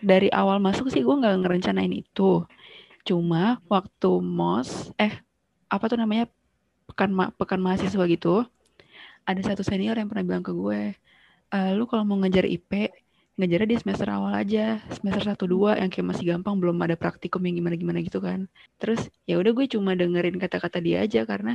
dari 0.01 0.29
awal 0.33 0.59
masuk 0.63 0.89
sih 0.93 1.03
gue 1.07 1.15
nggak 1.21 1.45
ngerencanain 1.45 1.93
itu. 1.93 2.45
Cuma 3.09 3.59
waktu 3.73 4.11
mos, 4.23 4.93
eh 5.01 5.15
apa 5.73 5.85
tuh 5.91 5.99
namanya 6.01 6.27
pekan 6.89 7.11
ma- 7.15 7.33
pekan 7.35 7.61
mahasiswa 7.63 8.05
gitu, 8.11 8.45
ada 9.29 9.41
satu 9.45 9.63
senior 9.67 9.97
yang 9.99 10.09
pernah 10.11 10.25
bilang 10.27 10.45
ke 10.47 10.53
gue, 10.55 10.81
"Eh, 11.55 11.71
lu 11.79 11.85
kalau 11.91 12.05
mau 12.09 12.19
ngejar 12.23 12.47
IP 12.49 12.91
ngejarnya 13.39 13.69
di 13.73 13.79
semester 13.83 14.09
awal 14.11 14.33
aja 14.43 14.83
semester 14.97 15.23
satu 15.31 15.45
dua 15.47 15.79
yang 15.81 15.91
kayak 15.93 16.07
masih 16.11 16.25
gampang 16.35 16.55
belum 16.61 16.77
ada 16.85 16.97
praktikum 16.99 17.41
yang 17.47 17.57
gimana 17.63 17.77
gimana 17.83 17.99
gitu 18.03 18.19
kan. 18.19 18.41
Terus 18.81 19.01
ya 19.31 19.35
udah 19.41 19.53
gue 19.57 19.67
cuma 19.75 19.91
dengerin 19.95 20.37
kata-kata 20.43 20.79
dia 20.83 20.97
aja 21.07 21.21
karena 21.31 21.53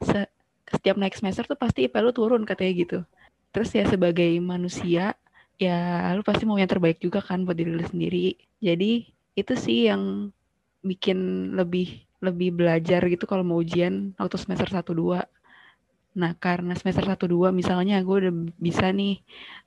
se- 0.00 0.30
setiap 0.72 0.96
naik 1.00 1.14
semester 1.18 1.44
tuh 1.50 1.58
pasti 1.60 1.86
IP 1.86 1.94
lu 2.00 2.10
turun 2.16 2.42
katanya 2.48 2.72
gitu. 2.82 2.98
Terus 3.52 3.70
ya 3.78 3.84
sebagai 3.88 4.30
manusia 4.40 5.14
ya 5.60 5.76
lu 6.16 6.22
pasti 6.24 6.44
mau 6.48 6.56
yang 6.60 6.68
terbaik 6.72 6.98
juga 7.00 7.20
kan 7.24 7.44
buat 7.46 7.56
diri 7.56 7.72
lu 7.76 7.84
sendiri. 7.84 8.36
Jadi 8.60 9.06
itu 9.36 9.52
sih 9.56 9.78
yang 9.92 10.32
bikin 10.84 11.18
lebih 11.58 12.06
lebih 12.24 12.48
belajar 12.58 13.00
gitu 13.12 13.24
kalau 13.28 13.44
mau 13.44 13.58
ujian 13.60 14.16
waktu 14.16 14.36
semester 14.40 14.68
1 14.72 14.92
2. 14.96 15.20
Nah, 16.16 16.32
karena 16.44 16.72
semester 16.80 17.04
1 17.04 17.24
2 17.28 17.48
misalnya 17.52 18.00
gue 18.00 18.16
udah 18.24 18.34
bisa 18.56 18.88
nih 18.88 19.20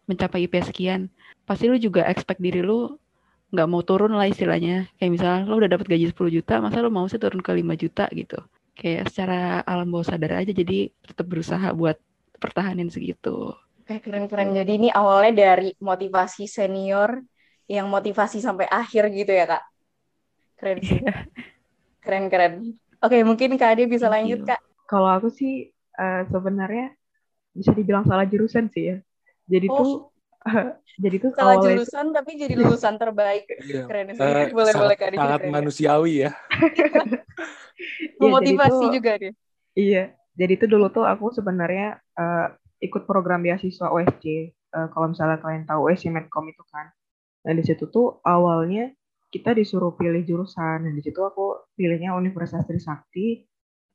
mencapai 0.09 0.49
IP 0.49 0.55
sekian, 0.65 1.01
pasti 1.49 1.65
lu 1.65 1.77
juga 1.81 2.05
expect 2.05 2.37
diri 2.37 2.61
lu 2.61 2.93
nggak 3.49 3.67
mau 3.71 3.81
turun 3.81 4.13
lah 4.13 4.29
istilahnya. 4.29 4.85
Kayak 5.01 5.11
misalnya 5.17 5.41
lu 5.49 5.55
udah 5.57 5.71
dapat 5.73 5.85
gaji 5.89 6.05
10 6.13 6.29
juta, 6.29 6.61
masa 6.61 6.85
lu 6.85 6.93
mau 6.93 7.09
sih 7.09 7.17
turun 7.17 7.41
ke 7.41 7.49
5 7.57 7.73
juta 7.73 8.05
gitu. 8.13 8.37
Kayak 8.77 9.09
secara 9.09 9.65
alam 9.65 9.89
bawah 9.89 10.05
sadar 10.05 10.45
aja 10.45 10.53
jadi 10.53 10.93
tetap 11.01 11.25
berusaha 11.25 11.73
buat 11.73 11.97
pertahanin 12.37 12.93
segitu. 12.93 13.51
Oke, 13.83 13.99
keren-keren. 14.05 14.53
Jadi 14.53 14.71
ini 14.77 14.89
awalnya 14.93 15.49
dari 15.49 15.73
motivasi 15.81 16.45
senior 16.45 17.17
yang 17.65 17.89
motivasi 17.89 18.37
sampai 18.37 18.69
akhir 18.69 19.09
gitu 19.09 19.33
ya, 19.33 19.49
Kak? 19.49 19.63
Keren 20.61 20.77
sih. 20.85 21.01
Keren-keren. 22.05 22.77
Oke, 23.01 23.17
mungkin 23.25 23.57
Kak 23.57 23.75
Ade 23.75 23.89
bisa 23.89 24.07
Thank 24.07 24.13
lanjut, 24.29 24.39
you. 24.45 24.47
Kak. 24.47 24.61
Kalau 24.85 25.09
aku 25.09 25.33
sih 25.33 25.73
eh, 25.73 26.21
sebenarnya 26.29 26.93
bisa 27.51 27.73
dibilang 27.73 28.05
salah 28.07 28.23
jurusan 28.29 28.69
sih 28.71 28.93
ya. 28.93 28.97
Jadi 29.49 29.67
Oh. 29.67 29.77
tuh 29.81 29.91
jadi 31.03 31.15
tuh 31.19 31.31
Salah 31.35 31.59
awalnya 31.59 31.83
jurusan 31.83 32.05
tapi 32.15 32.31
jadi 32.39 32.53
lulusan 32.55 32.95
terbaik. 32.95 33.45
Iya. 33.67 33.83
Keren 33.85 34.07
sih. 34.15 34.23
Eh, 34.23 34.49
boleh, 34.57 34.73
sangat, 34.73 34.83
boleh, 34.83 34.95
Kak 34.97 35.09
sangat 35.15 35.39
keren. 35.43 35.51
manusiawi 35.51 36.13
ya. 36.27 36.31
Iya, 37.79 38.19
Memotivasi 38.19 38.85
tuh- 38.87 38.93
juga 38.93 39.11
deh. 39.19 39.33
Iya, 39.77 40.03
jadi 40.35 40.51
itu 40.59 40.65
dulu 40.67 40.91
tuh 40.91 41.05
aku 41.07 41.31
sebenarnya 41.31 41.99
eh, 42.19 42.47
ikut 42.83 43.03
program 43.07 43.43
beasiswa 43.43 43.87
OSC. 43.91 44.25
Eh, 44.51 44.87
kalau 44.95 45.07
misalnya 45.11 45.39
kalian 45.39 45.63
tahu 45.67 45.87
OSC 45.91 46.11
Medcom 46.11 46.47
itu 46.47 46.63
kan. 46.67 46.91
Dan 47.39 47.55
di 47.59 47.63
situ 47.63 47.87
tuh 47.87 48.19
awalnya 48.27 48.91
kita 49.31 49.55
disuruh 49.55 49.95
pilih 49.95 50.23
jurusan. 50.27 50.83
Dan 50.87 50.93
di 50.95 51.03
situ 51.03 51.19
aku 51.23 51.71
pilihnya 51.75 52.11
Universitas 52.15 52.67
Trisakti, 52.67 53.47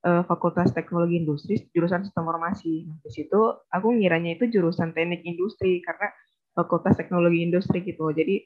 eh, 0.04 0.22
Fakultas 0.24 0.72
Teknologi 0.72 1.20
Industri, 1.20 1.60
jurusan 1.72 2.04
Sistem 2.04 2.24
Informasi. 2.24 2.88
Nah, 2.88 2.96
di 3.04 3.10
situ 3.12 3.40
aku 3.68 3.88
ngiranya 3.96 4.40
itu 4.40 4.48
jurusan 4.48 4.96
Teknik 4.96 5.24
Industri 5.28 5.84
karena 5.84 6.08
Fakultas 6.54 6.94
Teknologi 6.96 7.42
Industri 7.44 7.82
gitu. 7.84 8.10
Jadi 8.14 8.42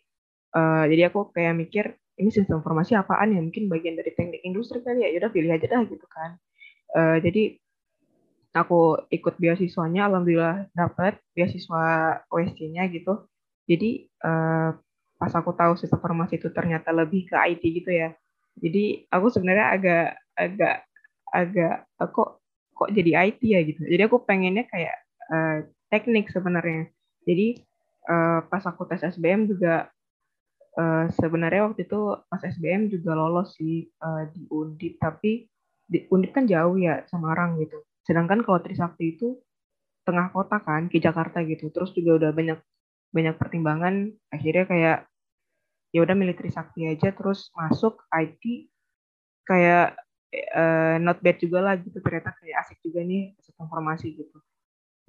eh, 0.57 0.85
jadi 0.91 1.13
aku 1.13 1.31
kayak 1.33 1.55
mikir 1.57 1.85
ini 2.19 2.31
sistem 2.35 2.61
informasi 2.61 2.99
apaan 2.99 3.37
ya? 3.37 3.41
Mungkin 3.45 3.71
bagian 3.71 3.95
dari 3.95 4.11
teknik 4.17 4.43
industri 4.43 4.83
kali 4.83 5.07
ya. 5.07 5.09
Yaudah 5.15 5.31
pilih 5.31 5.51
aja 5.55 5.67
dah 5.69 5.83
gitu 5.87 6.07
kan. 6.11 6.41
Eh, 6.97 7.19
jadi 7.23 7.43
aku 8.57 9.07
ikut 9.13 9.35
beasiswanya 9.37 10.09
alhamdulillah 10.09 10.67
dapat 10.73 11.21
beasiswa 11.37 12.17
OSC-nya 12.33 12.89
gitu 12.91 13.29
jadi 13.69 14.09
eh, 14.09 14.71
pas 15.19 15.33
aku 15.35 15.53
tahu 15.53 15.77
sistem 15.77 16.01
informasi 16.01 16.41
itu 16.41 16.49
ternyata 16.55 16.95
lebih 16.95 17.29
ke 17.29 17.37
IT 17.37 17.63
gitu 17.83 17.91
ya 17.93 18.11
jadi 18.59 19.07
aku 19.13 19.27
sebenarnya 19.31 19.67
agak 19.75 20.07
agak 20.35 20.77
agak 21.29 21.77
kok 22.15 22.41
kok 22.73 22.91
jadi 22.95 23.11
IT 23.31 23.41
ya 23.45 23.61
gitu 23.67 23.83
jadi 23.85 24.03
aku 24.09 24.25
pengennya 24.25 24.65
kayak 24.67 24.97
eh, 25.31 25.57
teknik 25.93 26.33
sebenarnya 26.33 26.89
jadi 27.29 27.61
eh, 28.13 28.39
pas 28.51 28.65
aku 28.71 28.83
tes 28.91 29.03
SBM 29.15 29.41
juga 29.53 29.89
eh, 30.81 31.05
sebenarnya 31.21 31.61
waktu 31.71 31.81
itu 31.87 31.99
pas 32.31 32.43
SBM 32.45 32.83
juga 32.95 33.13
lolos 33.21 33.49
sih 33.59 33.75
eh, 33.89 34.23
di 34.35 34.43
Undip. 34.53 34.95
Tapi 35.03 35.33
di 35.93 35.99
Undip 36.13 36.33
kan 36.37 36.45
jauh 36.53 36.77
ya 36.81 37.05
Semarang 37.11 37.59
gitu. 37.63 37.79
Sedangkan 38.07 38.41
kalau 38.47 38.61
Trisakti 38.65 39.05
itu 39.19 39.29
tengah 40.07 40.29
kota 40.35 40.59
kan 40.65 40.89
ke 40.93 40.99
Jakarta 41.03 41.39
gitu. 41.47 41.71
Terus 41.75 41.91
juga 41.97 42.13
udah 42.27 42.31
banyak 42.39 42.59
banyak 43.17 43.35
pertimbangan. 43.41 43.95
Akhirnya 44.35 44.65
kayak 44.73 44.99
ya 45.95 46.01
udah 46.05 46.17
milih 46.19 46.37
Trisakti 46.39 46.81
aja. 46.93 47.09
Terus 47.15 47.51
masuk 47.57 48.05
IT 48.13 48.43
kayak 49.49 49.97
eh, 50.33 50.97
not 51.05 51.19
bad 51.25 51.37
juga 51.45 51.59
lah 51.67 51.75
gitu. 51.81 51.99
Ternyata 52.05 52.31
kayak 52.39 52.57
asik 52.67 52.79
juga 52.87 53.01
nih 53.05 53.35
sistem 53.45 53.67
informasi 53.69 54.07
gitu. 54.19 54.39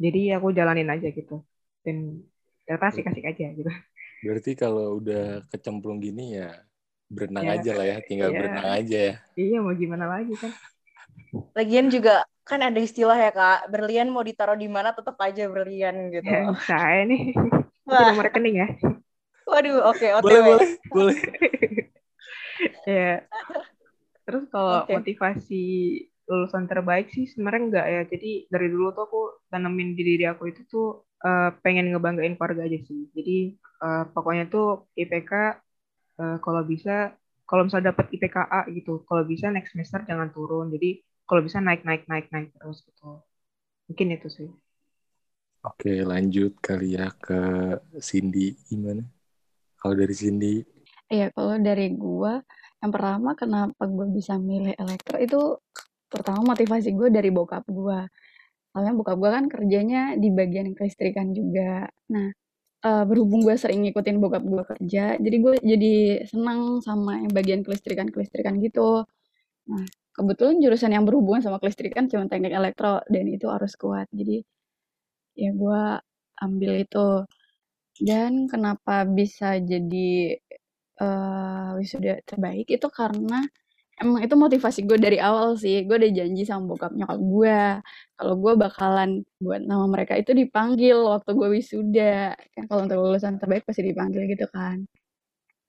Jadi 0.03 0.19
aku 0.35 0.47
jalanin 0.57 0.89
aja 0.91 1.09
gitu. 1.11 1.43
Dan 1.85 2.23
ternyata 2.69 2.85
asik-asik 2.93 3.25
aja 3.25 3.45
gitu 3.57 3.71
Berarti 4.21 4.51
kalau 4.53 4.99
udah 5.01 5.41
kecemplung 5.49 5.97
gini 6.03 6.37
ya 6.37 6.61
berenang 7.09 7.49
Ya. 7.49 7.53
aja 7.57 7.71
lah 7.73 7.85
ya, 7.89 7.97
tinggal 8.05 8.29
Ya. 8.29 8.37
berenang 8.37 8.67
aja 8.77 8.97
ya. 9.09 9.15
iya 9.33 9.57
mau 9.65 9.73
gimana 9.73 10.05
lagi 10.05 10.33
kan 10.37 10.51
Lagian 11.57 11.89
juga 11.89 12.23
kan 12.45 12.61
ada 12.61 12.79
istilah 12.81 13.17
ya, 13.17 13.31
Kak. 13.33 13.73
Berlian 13.73 14.09
mau 14.13 14.21
ditaruh 14.21 14.57
di 14.57 14.69
mana 14.69 14.93
tetap 14.93 15.17
aja 15.17 15.49
berlian 15.49 16.13
gitu. 16.13 16.29
ya 16.29 16.53
saya 16.69 17.01
nih 17.09 17.33
Wah, 17.89 18.05
nomor 18.13 18.29
rekening 18.29 18.55
ya 18.61 18.67
waduh, 19.49 19.81
oke, 19.89 20.07
OTW. 20.13 20.21
Boleh, 20.21 20.41
boleh, 20.45 20.69
boleh. 20.93 21.17
ya 22.85 23.25
terus 24.27 24.45
kalau 24.53 24.85
Oke. 24.85 24.93
motivasi 25.01 25.63
lulusan 26.29 26.69
terbaik 26.69 27.09
sih 27.09 27.25
sebenarnya 27.25 27.61
enggak 27.65 27.87
ya 27.89 28.01
jadi 28.13 28.31
dari 28.53 28.67
dulu 28.69 28.93
tuh 28.93 29.03
aku 29.09 29.21
tanemin 29.49 29.97
di 29.97 30.03
diri 30.05 30.25
aku 30.29 30.53
itu 30.53 30.61
tuh 30.69 31.08
eh, 31.27 31.49
pengen 31.63 31.85
ngebanggain 31.91 32.35
keluarga 32.37 32.61
aja 32.67 32.79
sih 32.87 33.01
jadi 33.17 33.37
eh, 33.85 34.03
pokoknya 34.13 34.43
tuh 34.53 34.65
IPK 35.01 35.31
eh, 36.21 36.37
kalau 36.43 36.61
bisa 36.71 36.91
kalau 37.49 37.61
misalnya 37.65 37.91
dapat 37.93 38.05
IPK 38.15 38.37
A 38.45 38.61
gitu 38.77 39.03
kalau 39.07 39.23
bisa 39.25 39.45
next 39.55 39.71
semester 39.73 39.99
jangan 40.09 40.29
turun 40.35 40.69
jadi 40.75 41.01
kalau 41.27 41.41
bisa 41.47 41.57
naik 41.61 41.81
naik 41.87 42.03
naik 42.11 42.27
naik 42.33 42.49
terus 42.55 42.77
gitu 42.87 43.23
mungkin 43.89 44.07
itu 44.15 44.29
sih 44.29 44.49
Oke, 45.59 45.91
lanjut 46.07 46.55
kali 46.63 46.95
ya 46.95 47.11
ke 47.11 47.35
Cindy. 47.99 48.55
Gimana? 48.63 49.03
Kalau 49.75 49.91
dari 49.91 50.15
Cindy, 50.15 50.63
Iya, 51.09 51.33
kalau 51.33 51.57
dari 51.57 51.89
gua, 51.97 52.37
yang 52.81 52.91
pertama 52.93 53.29
kenapa 53.33 53.83
gua 53.89 54.07
bisa 54.17 54.37
milih 54.37 54.77
elektro 54.77 55.17
itu 55.17 55.37
pertama 56.09 56.53
motivasi 56.53 56.89
gue 56.93 57.09
dari 57.09 57.29
bokap 57.33 57.65
gua. 57.69 58.05
Soalnya 58.73 58.93
bokap 58.97 59.17
gua 59.21 59.31
kan 59.37 59.45
kerjanya 59.49 60.15
di 60.19 60.29
bagian 60.33 60.73
kelistrikan 60.77 61.33
juga. 61.33 61.89
Nah, 62.13 62.29
eh, 62.87 63.03
berhubung 63.09 63.41
gua 63.45 63.55
sering 63.59 63.85
ngikutin 63.87 64.17
bokap 64.23 64.43
gua 64.45 64.63
kerja, 64.67 65.17
jadi 65.19 65.37
gue 65.43 65.53
jadi 65.63 65.93
senang 66.29 66.81
sama 66.85 67.19
yang 67.23 67.31
bagian 67.33 67.61
kelistrikan-kelistrikan 67.67 68.59
gitu. 68.63 69.03
Nah, 69.71 69.85
kebetulan 70.17 70.57
jurusan 70.63 70.91
yang 70.95 71.05
berhubungan 71.07 71.41
sama 71.45 71.57
kelistrikan 71.63 72.07
cuma 72.11 72.27
teknik 72.31 72.53
elektro 72.55 73.01
dan 73.11 73.25
itu 73.29 73.47
harus 73.51 73.73
kuat. 73.79 74.07
Jadi 74.13 74.43
ya 75.37 75.51
gua 75.55 75.99
ambil 76.41 76.83
itu. 76.85 77.09
Dan 77.99 78.47
kenapa 78.51 79.03
bisa 79.07 79.59
jadi 79.59 80.39
eh 80.99 81.69
wisuda 81.79 82.19
terbaik 82.27 82.67
itu 82.71 82.87
karena 82.91 83.39
emang 83.99 84.23
itu 84.23 84.35
motivasi 84.35 84.79
gue 84.87 84.97
dari 84.97 85.17
awal 85.19 85.59
sih. 85.59 85.83
Gue 85.87 85.95
udah 85.99 86.11
janji 86.11 86.41
sama 86.47 86.63
bokap 86.71 86.91
nyokap 86.95 87.19
gue 87.19 87.59
kalau 88.15 88.33
gue 88.39 88.53
bakalan 88.55 89.09
buat 89.43 89.61
nama 89.63 89.85
mereka 89.87 90.13
itu 90.15 90.31
dipanggil 90.31 90.97
waktu 91.03 91.31
gue 91.35 91.49
wisuda. 91.59 92.35
Kan 92.55 92.63
kalau 92.71 92.81
untuk 92.87 92.97
lulusan 93.03 93.35
terbaik 93.37 93.63
pasti 93.67 93.83
dipanggil 93.83 94.23
gitu 94.31 94.47
kan. 94.49 94.87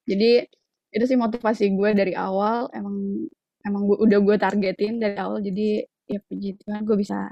Jadi 0.07 0.47
itu 0.91 1.05
sih 1.07 1.19
motivasi 1.19 1.71
gue 1.75 1.91
dari 1.95 2.15
awal 2.19 2.67
emang 2.75 3.27
emang 3.67 3.83
gue 3.87 3.99
udah 4.03 4.19
gue 4.27 4.37
targetin 4.41 4.99
dari 4.99 5.15
awal 5.19 5.39
jadi 5.39 5.87
ya 6.11 6.19
puji 6.27 6.59
Tuhan 6.59 6.83
gue 6.83 6.97
bisa 6.99 7.31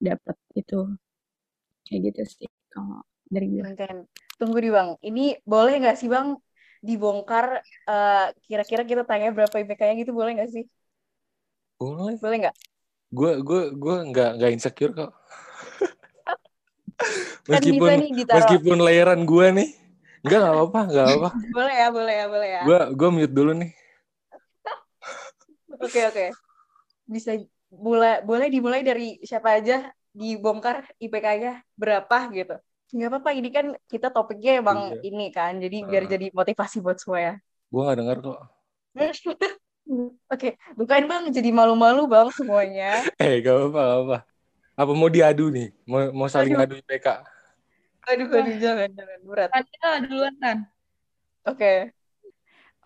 dapet 0.00 0.36
itu 0.56 0.80
kayak 1.84 2.00
gitu 2.12 2.22
sih 2.24 2.48
kalau 2.72 3.04
dari 3.28 3.46
gue. 3.52 3.64
Tunggu 4.36 4.60
di 4.60 4.68
Bang. 4.68 5.00
Ini 5.00 5.40
boleh 5.48 5.80
nggak 5.80 5.96
sih 5.96 6.08
Bang 6.12 6.36
dibongkar 6.88 7.46
eh, 7.90 8.24
kira-kira 8.46 8.82
kita 8.90 9.02
tanya 9.10 9.28
berapa 9.36 9.56
IPK-nya 9.62 9.94
gitu 10.02 10.12
boleh 10.18 10.30
nggak 10.36 10.50
sih? 10.54 10.64
boleh. 11.80 12.16
Boleh 12.22 12.36
nggak? 12.42 12.56
Gue 13.16 13.32
gue 13.48 13.62
gue 13.82 13.96
nggak 14.10 14.30
nggak 14.36 14.50
insecure 14.54 14.92
kok. 14.98 15.10
Kan 17.46 17.62
meskipun 17.62 17.90
nih 18.02 18.10
ditaruh. 18.18 18.46
meskipun 18.50 18.78
layeran 18.82 19.20
gue 19.24 19.46
nih, 19.62 19.68
nggak 20.26 20.38
nggak 20.42 20.54
apa-apa, 20.54 20.80
nggak 20.90 21.06
apa-apa. 21.06 21.30
Boleh 21.54 21.74
ya, 21.80 21.88
boleh 21.96 22.14
ya, 22.20 22.26
boleh 22.32 22.48
ya. 22.56 22.62
Gue 22.66 22.78
gue 22.98 23.08
mute 23.14 23.34
dulu 23.34 23.52
nih. 23.54 23.70
Oke, 25.84 26.00
oke. 26.10 26.24
Bisa 27.06 27.30
mulai 27.70 28.22
boleh 28.28 28.48
dimulai 28.54 28.80
dari 28.86 29.18
siapa 29.22 29.58
aja 29.58 29.90
dibongkar 30.16 30.76
IPK-nya 31.02 31.52
berapa 31.80 32.16
gitu. 32.32 32.56
Nggak 32.94 33.08
apa-apa, 33.10 33.30
ini 33.34 33.48
kan 33.50 33.66
kita 33.90 34.08
topiknya 34.14 34.62
emang 34.62 34.94
Iya. 34.94 35.02
ini 35.02 35.26
kan, 35.34 35.58
jadi 35.58 35.76
biar 35.82 36.04
Ah. 36.06 36.10
jadi 36.10 36.26
motivasi 36.30 36.78
buat 36.78 36.98
semua 37.02 37.18
ya. 37.18 37.34
Gue 37.66 37.80
nggak 37.82 37.98
dengar 37.98 38.16
kok. 38.22 38.38
Oke, 40.26 40.58
bukan 40.74 41.02
Bang, 41.06 41.24
jadi 41.30 41.50
malu-malu 41.54 42.10
Bang 42.10 42.30
semuanya. 42.34 43.02
Eh, 43.22 43.38
gak 43.42 43.54
apa-apa, 43.54 43.80
gak 43.82 44.00
apa. 44.02 44.18
Apa 44.76 44.92
mau 44.92 45.06
diadu 45.10 45.46
nih? 45.50 45.70
Mau 45.86 46.10
mau 46.10 46.28
saling 46.28 46.54
Aduh. 46.58 46.66
adu 46.66 46.74
IPK? 46.82 47.06
Aduh, 48.06 48.26
aduh, 48.30 48.54
jangan, 48.58 48.90
jangan. 48.94 49.18
Berat. 49.26 49.48
Tanya 49.50 49.90
duluan, 50.06 50.34
Tan. 50.38 50.58
Oke. 51.46 51.90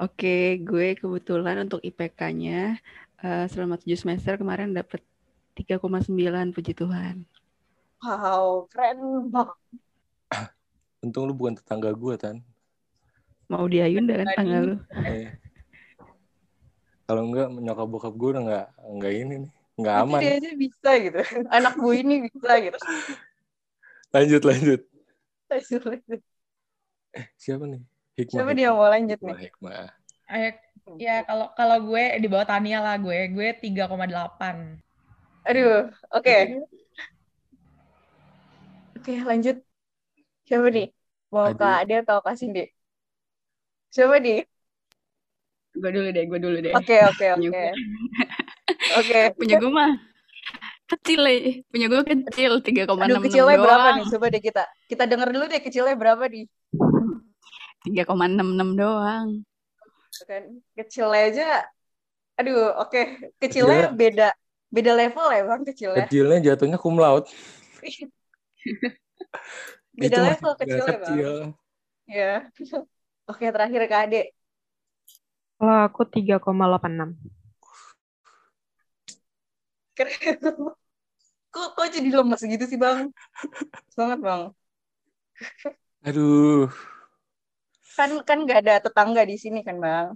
Oke, 0.01 0.61
gue 0.65 0.97
kebetulan 0.97 1.61
untuk 1.69 1.81
IPK-nya 1.85 2.81
eh, 3.21 3.45
selama 3.53 3.77
7 3.77 4.01
semester 4.01 4.41
kemarin 4.41 4.73
dapet 4.73 5.05
3,9 5.53 6.57
puji 6.57 6.73
Tuhan. 6.73 7.29
Wow, 8.01 8.65
keren 8.73 9.29
banget. 9.29 9.57
Untung 11.05 11.27
lu 11.29 11.35
bukan 11.35 11.59
tetangga 11.59 11.91
gue, 11.93 12.15
Tan. 12.17 12.41
Mau 13.51 13.67
diayun 13.67 14.07
kan 14.07 14.31
tanggal 14.39 14.63
lu. 14.63 14.77
Eh. 15.03 15.35
Kalau 17.11 17.27
enggak, 17.27 17.51
nyokap 17.51 17.87
bokap 17.91 18.15
gue 18.15 18.29
udah 18.31 18.43
enggak, 18.47 18.67
enggak 18.87 19.13
ini 19.19 19.35
nih. 19.43 19.51
Enggak 19.75 19.95
Tapi 19.97 20.07
aman. 20.07 20.21
dia 20.21 20.33
aja 20.39 20.51
bisa 20.55 20.91
gitu. 21.03 21.19
Anak 21.59 21.75
gue 21.75 21.95
ini 21.99 22.15
bisa 22.31 22.53
gitu. 22.63 22.79
Lanjut, 24.15 24.43
lanjut. 24.47 24.81
Siapa 25.51 25.89
Siapa 27.35 27.65
nih? 27.67 27.83
Hikmah. 28.15 28.55
nih 28.55 28.65
yang 28.69 28.77
mau 28.79 28.87
lanjut 28.87 29.19
nih? 29.19 29.37
Hikmah, 29.51 29.83
hikmah. 29.83 29.85
Ayo, 30.31 30.51
ya 31.03 31.27
kalau 31.27 31.51
kalau 31.59 31.79
gue 31.91 32.05
di 32.23 32.29
bawah 32.31 32.47
Tania 32.47 32.79
lah 32.79 32.95
gue, 33.03 33.19
gue 33.35 33.49
3,8. 33.59 34.79
Aduh, 35.51 35.91
oke. 36.15 36.37
Oke, 38.95 39.15
lanjut. 39.27 39.59
Siapa 40.51 40.67
nih? 40.67 40.91
Mau 41.31 41.47
Ade. 41.47 41.55
Kak 41.55 41.77
Ade 41.87 41.95
atau 42.03 42.19
Kak 42.19 42.35
Cindy? 42.35 42.67
Siapa 43.95 44.19
nih? 44.19 44.43
Gue 45.79 45.91
dulu 45.95 46.11
deh, 46.11 46.25
gue 46.27 46.39
dulu 46.43 46.57
deh. 46.59 46.75
Oke, 46.75 46.99
oke, 47.07 47.27
oke. 47.39 47.63
Oke. 48.99 49.21
Punya 49.39 49.63
gue 49.63 49.71
mah 49.71 49.95
kecil 50.91 51.23
ya. 51.23 51.39
Punya 51.71 51.87
gue 51.87 52.03
kecil, 52.03 52.53
3,66 52.59 52.99
Aduh, 52.99 53.23
kecilnya 53.23 53.57
berapa 53.63 53.79
doang. 53.79 53.97
nih? 54.03 54.07
Coba 54.11 54.27
deh 54.27 54.43
kita. 54.43 54.63
Kita 54.91 55.03
denger 55.07 55.29
dulu 55.31 55.45
deh 55.47 55.63
kecilnya 55.63 55.95
berapa 55.95 56.25
nih. 56.27 56.45
3,66 57.87 58.75
doang. 58.75 59.27
Kan 60.27 60.43
kecilnya 60.75 61.21
aja. 61.31 61.49
Aduh, 62.43 62.75
oke. 62.75 63.31
Kecilnya 63.39 63.87
Kecilnya- 63.87 63.95
beda 63.95 64.29
beda 64.71 64.93
level 64.99 65.27
ya, 65.31 65.43
Bang, 65.47 65.63
kecilnya. 65.63 66.07
Kecilnya 66.11 66.39
jatuhnya 66.43 66.79
cum 66.83 66.99
laude. 66.99 67.31
Beda 70.01 70.17
Itu 70.17 70.21
level 70.27 70.53
Bang. 71.05 71.21
kecil. 71.21 71.55
Ya. 72.09 72.25
Oke, 73.31 73.45
terakhir 73.55 73.81
Kak 73.91 74.01
Ade. 74.07 74.19
Kalau 75.59 75.77
aku 75.87 76.03
3,86. 76.15 77.11
Keren. 79.97 80.39
Kok, 81.55 81.69
kok 81.77 81.89
jadi 81.95 82.11
lemes 82.15 82.43
gitu 82.53 82.65
sih, 82.71 82.79
Bang? 82.79 83.11
Semangat, 83.93 84.19
Bang. 84.27 84.43
Aduh. 86.09 86.69
Kan 87.99 88.11
kan 88.29 88.39
nggak 88.45 88.59
ada 88.63 88.75
tetangga 88.85 89.23
di 89.31 89.37
sini 89.43 89.59
kan, 89.67 89.77
Bang? 89.85 90.07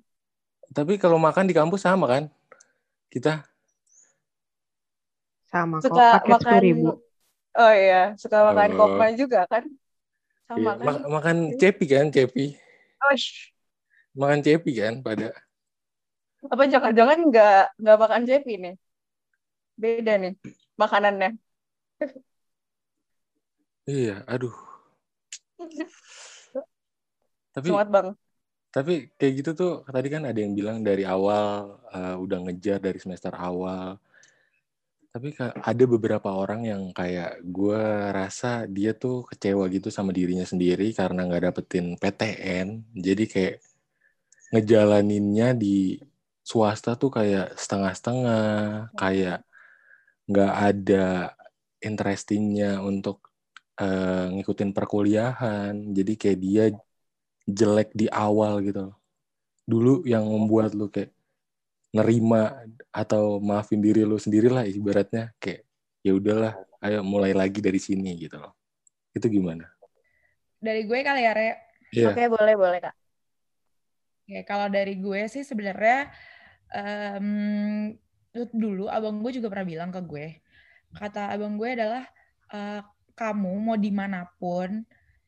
Tapi 0.77 0.95
kalau 1.03 1.17
makan 1.27 1.45
di 1.49 1.55
kampus 1.59 1.81
sama 1.89 2.05
kan? 2.13 2.25
Kita 3.13 3.33
Sama 5.51 5.79
kok, 5.89 6.03
paket 6.13 6.37
makan 6.37 6.65
10.000. 6.65 6.91
Oh 7.55 7.73
iya, 7.81 7.95
suka 8.21 8.37
makan 8.51 8.71
Oh. 8.83 8.99
juga 9.21 9.39
kan? 9.53 9.65
Sama 10.49 10.61
iya, 10.61 10.71
kan? 10.81 10.87
ma- 10.87 11.07
makan 11.17 11.37
cepi 11.61 11.85
kan, 11.93 12.07
cepi. 12.15 12.45
Oh, 13.03 13.15
Makan 14.21 14.41
cepi 14.47 14.73
kan 14.81 14.95
pada. 15.07 15.29
apa 16.53 16.63
jangan-jangan 16.73 17.19
nggak 17.29 17.53
nggak 17.81 17.97
makan 18.03 18.23
cepi 18.29 18.53
nih? 18.63 18.75
Beda 19.83 20.13
nih 20.23 20.33
makanannya. 20.81 21.29
Iya, 23.87 24.25
aduh. 24.33 24.55
Tapi 27.55 27.69
Semangat 27.71 27.89
bang. 27.95 28.09
tapi 28.75 28.95
kayak 29.19 29.33
gitu 29.39 29.51
tuh 29.61 29.73
tadi 29.87 30.09
kan 30.15 30.23
ada 30.27 30.39
yang 30.45 30.53
bilang 30.59 30.79
dari 30.83 31.05
awal 31.07 31.79
eh, 31.95 32.17
udah 32.25 32.39
ngejar 32.45 32.79
dari 32.83 32.99
semester 32.99 33.33
awal. 33.39 33.97
Tapi 35.15 35.31
ada 35.39 35.85
beberapa 35.87 36.27
orang 36.35 36.67
yang 36.67 36.83
kayak 36.91 37.39
gue 37.47 37.83
rasa 38.11 38.67
dia 38.67 38.91
tuh 38.99 39.23
kecewa 39.31 39.71
gitu 39.71 39.87
sama 39.87 40.11
dirinya 40.11 40.43
sendiri 40.43 40.91
karena 40.91 41.23
nggak 41.31 41.55
dapetin 41.55 41.95
PTN. 41.95 42.83
Jadi 42.99 43.25
kayak 43.31 43.57
ngejalaninnya 44.51 45.55
di 45.55 46.03
swasta 46.43 46.99
tuh 46.99 47.15
kayak 47.15 47.55
setengah-setengah, 47.55 48.91
kayak 48.99 49.47
nggak 50.27 50.53
ada 50.69 51.07
interestingnya 51.79 52.83
untuk 52.83 53.31
eh, 53.79 54.35
ngikutin 54.35 54.75
perkuliahan. 54.75 55.95
Jadi 55.95 56.13
kayak 56.19 56.39
dia 56.43 56.65
jelek 57.47 57.95
di 57.95 58.11
awal 58.11 58.67
gitu. 58.67 58.91
Dulu 59.63 60.03
yang 60.11 60.27
membuat 60.27 60.75
lu 60.75 60.91
kayak 60.91 61.15
nerima 61.95 62.67
atau 62.95 63.43
maafin 63.43 63.83
diri 63.83 64.07
lu 64.07 64.15
sendiri 64.15 64.47
lah 64.47 64.63
ibaratnya 64.63 65.35
kayak 65.43 65.67
ya 66.07 66.15
udahlah 66.15 66.55
ayo 66.79 67.03
mulai 67.03 67.35
lagi 67.35 67.59
dari 67.59 67.83
sini 67.83 68.15
gitu 68.15 68.39
loh. 68.39 68.55
Itu 69.11 69.27
gimana? 69.27 69.67
Dari 70.63 70.87
gue 70.87 70.99
kali 71.03 71.27
ya, 71.27 71.33
Re. 71.35 71.51
Iya. 71.91 72.15
Oke 72.15 72.31
boleh 72.31 72.55
boleh 72.55 72.79
kak. 72.79 72.97
Ya, 74.25 74.41
kalau 74.47 74.71
dari 74.71 74.97
gue 75.03 75.27
sih 75.29 75.45
sebenarnya 75.45 76.09
em, 76.73 77.93
dulu 78.55 78.89
abang 78.89 79.21
gue 79.21 79.37
juga 79.37 79.53
pernah 79.53 79.67
bilang 79.69 79.91
ke 79.93 80.01
gue, 80.01 80.27
kata 80.97 81.35
abang 81.35 81.61
gue 81.61 81.77
adalah 81.77 82.09
eh, 82.55 82.81
kamu 83.15 83.53
mau 83.61 83.77
di 83.77 83.93
mana 83.93 84.25
pun, 84.41 84.83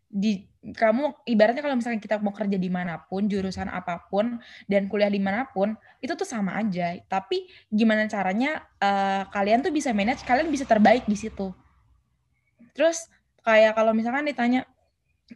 di 0.08 0.48
kamu 0.74 1.22
ibaratnya 1.30 1.62
kalau 1.62 1.78
misalnya 1.78 2.02
kita 2.02 2.18
mau 2.18 2.34
kerja 2.34 2.58
di 2.58 2.66
mana 2.66 2.98
pun, 3.06 3.30
jurusan 3.30 3.70
apa 3.70 4.02
pun 4.10 4.42
dan 4.66 4.90
kuliah 4.90 5.12
di 5.12 5.22
mana 5.22 5.46
pun 5.46 5.78
itu 6.02 6.16
tuh 6.18 6.26
sama 6.26 6.58
aja. 6.58 6.98
Tapi 7.06 7.46
gimana 7.70 8.10
caranya 8.10 8.66
eh, 8.82 9.22
kalian 9.30 9.62
tuh 9.62 9.70
bisa 9.70 9.94
manage, 9.94 10.26
kalian 10.26 10.50
bisa 10.50 10.66
terbaik 10.66 11.06
di 11.06 11.14
situ. 11.14 11.54
Terus 12.74 13.06
kayak 13.46 13.78
kalau 13.78 13.94
misalkan 13.94 14.26
ditanya 14.26 14.66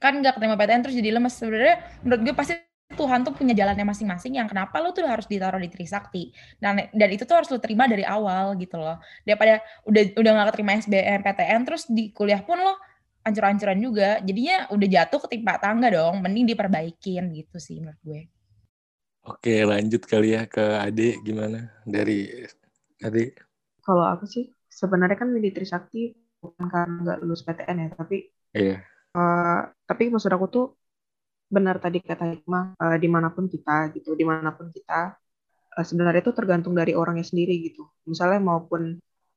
kan 0.03 0.19
nggak 0.19 0.39
keterima 0.39 0.55
PTN 0.59 0.81
terus 0.87 0.95
jadi 0.95 1.11
lemes 1.19 1.35
sebenarnya 1.35 1.77
menurut 2.07 2.21
gue 2.27 2.35
pasti 2.35 2.55
Tuhan 2.91 3.23
tuh 3.23 3.35
punya 3.35 3.55
jalannya 3.55 3.87
masing-masing 3.87 4.39
yang 4.39 4.51
kenapa 4.51 4.83
lo 4.83 4.91
tuh 4.91 5.07
harus 5.07 5.31
ditaruh 5.31 5.63
di 5.63 5.71
Trisakti 5.71 6.35
dan 6.59 6.91
dan 6.91 7.09
itu 7.11 7.23
tuh 7.23 7.39
harus 7.39 7.49
lo 7.51 7.63
terima 7.63 7.87
dari 7.87 8.03
awal 8.03 8.59
gitu 8.59 8.79
loh 8.79 8.99
daripada 9.23 9.63
udah 9.87 10.03
udah 10.19 10.31
nggak 10.35 10.47
keterima 10.55 10.73
SBMPTN 10.79 11.61
terus 11.67 11.87
di 11.87 12.11
kuliah 12.11 12.43
pun 12.43 12.59
lo 12.59 12.75
ancur-ancuran 13.27 13.79
juga 13.87 14.09
jadinya 14.27 14.57
udah 14.75 14.89
jatuh 14.97 15.21
ketimpa 15.29 15.55
tangga 15.61 15.89
dong 15.93 16.15
mending 16.25 16.47
diperbaikin 16.51 17.25
gitu 17.37 17.57
sih 17.61 17.77
menurut 17.83 18.01
gue 18.03 18.21
Oke, 19.21 19.53
lanjut 19.69 20.03
kali 20.09 20.33
ya 20.37 20.49
ke 20.49 20.65
Ade 20.81 21.21
gimana? 21.21 21.59
Dari 21.85 22.25
Ade. 23.05 23.37
Kalau 23.85 24.05
aku 24.13 24.25
sih 24.25 24.45
sebenarnya 24.81 25.17
kan 25.21 25.29
di 25.37 25.51
Trisakti 25.53 25.99
bukan 26.41 26.67
karena 26.73 26.95
nggak 27.05 27.19
lulus 27.21 27.45
PTN 27.45 27.77
ya, 27.85 27.89
tapi 28.01 28.17
Iya. 28.57 28.83
eh, 29.17 29.61
tapi 29.89 30.03
maksud 30.13 30.33
aku 30.37 30.47
tuh 30.57 30.65
benar 31.57 31.77
tadi 31.85 31.99
kata 32.01 32.25
Hikmah 32.33 32.65
eh, 32.85 32.97
di 33.03 33.09
mana 33.15 33.29
pun 33.35 33.45
kita 33.55 33.93
gitu, 33.97 34.11
di 34.21 34.25
mana 34.25 34.51
pun 34.57 34.67
kita 34.77 35.01
eh, 35.79 35.87
sebenarnya 35.91 36.21
itu 36.25 36.33
tergantung 36.39 36.75
dari 36.81 36.93
orangnya 37.01 37.27
sendiri 37.31 37.55
gitu. 37.67 37.83
Misalnya 38.11 38.41
maupun 38.51 38.83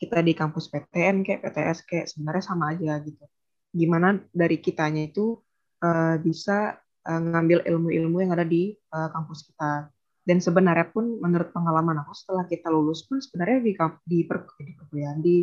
kita 0.01 0.19
di 0.27 0.33
kampus 0.39 0.65
PTN 0.71 1.17
kayak 1.25 1.39
PTS 1.43 1.79
kayak 1.89 2.07
sebenarnya 2.11 2.43
sama 2.45 2.65
aja 2.73 2.93
gitu. 3.07 3.23
Gimana 3.73 4.07
dari 4.31 4.57
kitanya 4.61 5.01
itu 5.09 5.41
eh, 5.83 6.15
bisa 6.21 6.77
eh, 7.09 7.21
ngambil 7.21 7.59
ilmu-ilmu 7.69 8.17
yang 8.23 8.31
ada 8.37 8.45
di 8.45 8.73
eh, 8.77 9.09
kampus 9.13 9.39
kita. 9.49 9.89
Dan 10.23 10.39
sebenarnya 10.39 10.87
pun 10.95 11.19
menurut 11.19 11.51
pengalaman 11.51 11.99
aku 11.99 12.13
setelah 12.15 12.45
kita 12.47 12.71
lulus 12.71 13.03
pun 13.03 13.19
sebenarnya 13.19 13.59
di 13.59 13.73
di, 14.07 14.17
per, 14.23 14.47
di 14.55 14.71
perkuliahan 14.77 15.19
di 15.19 15.37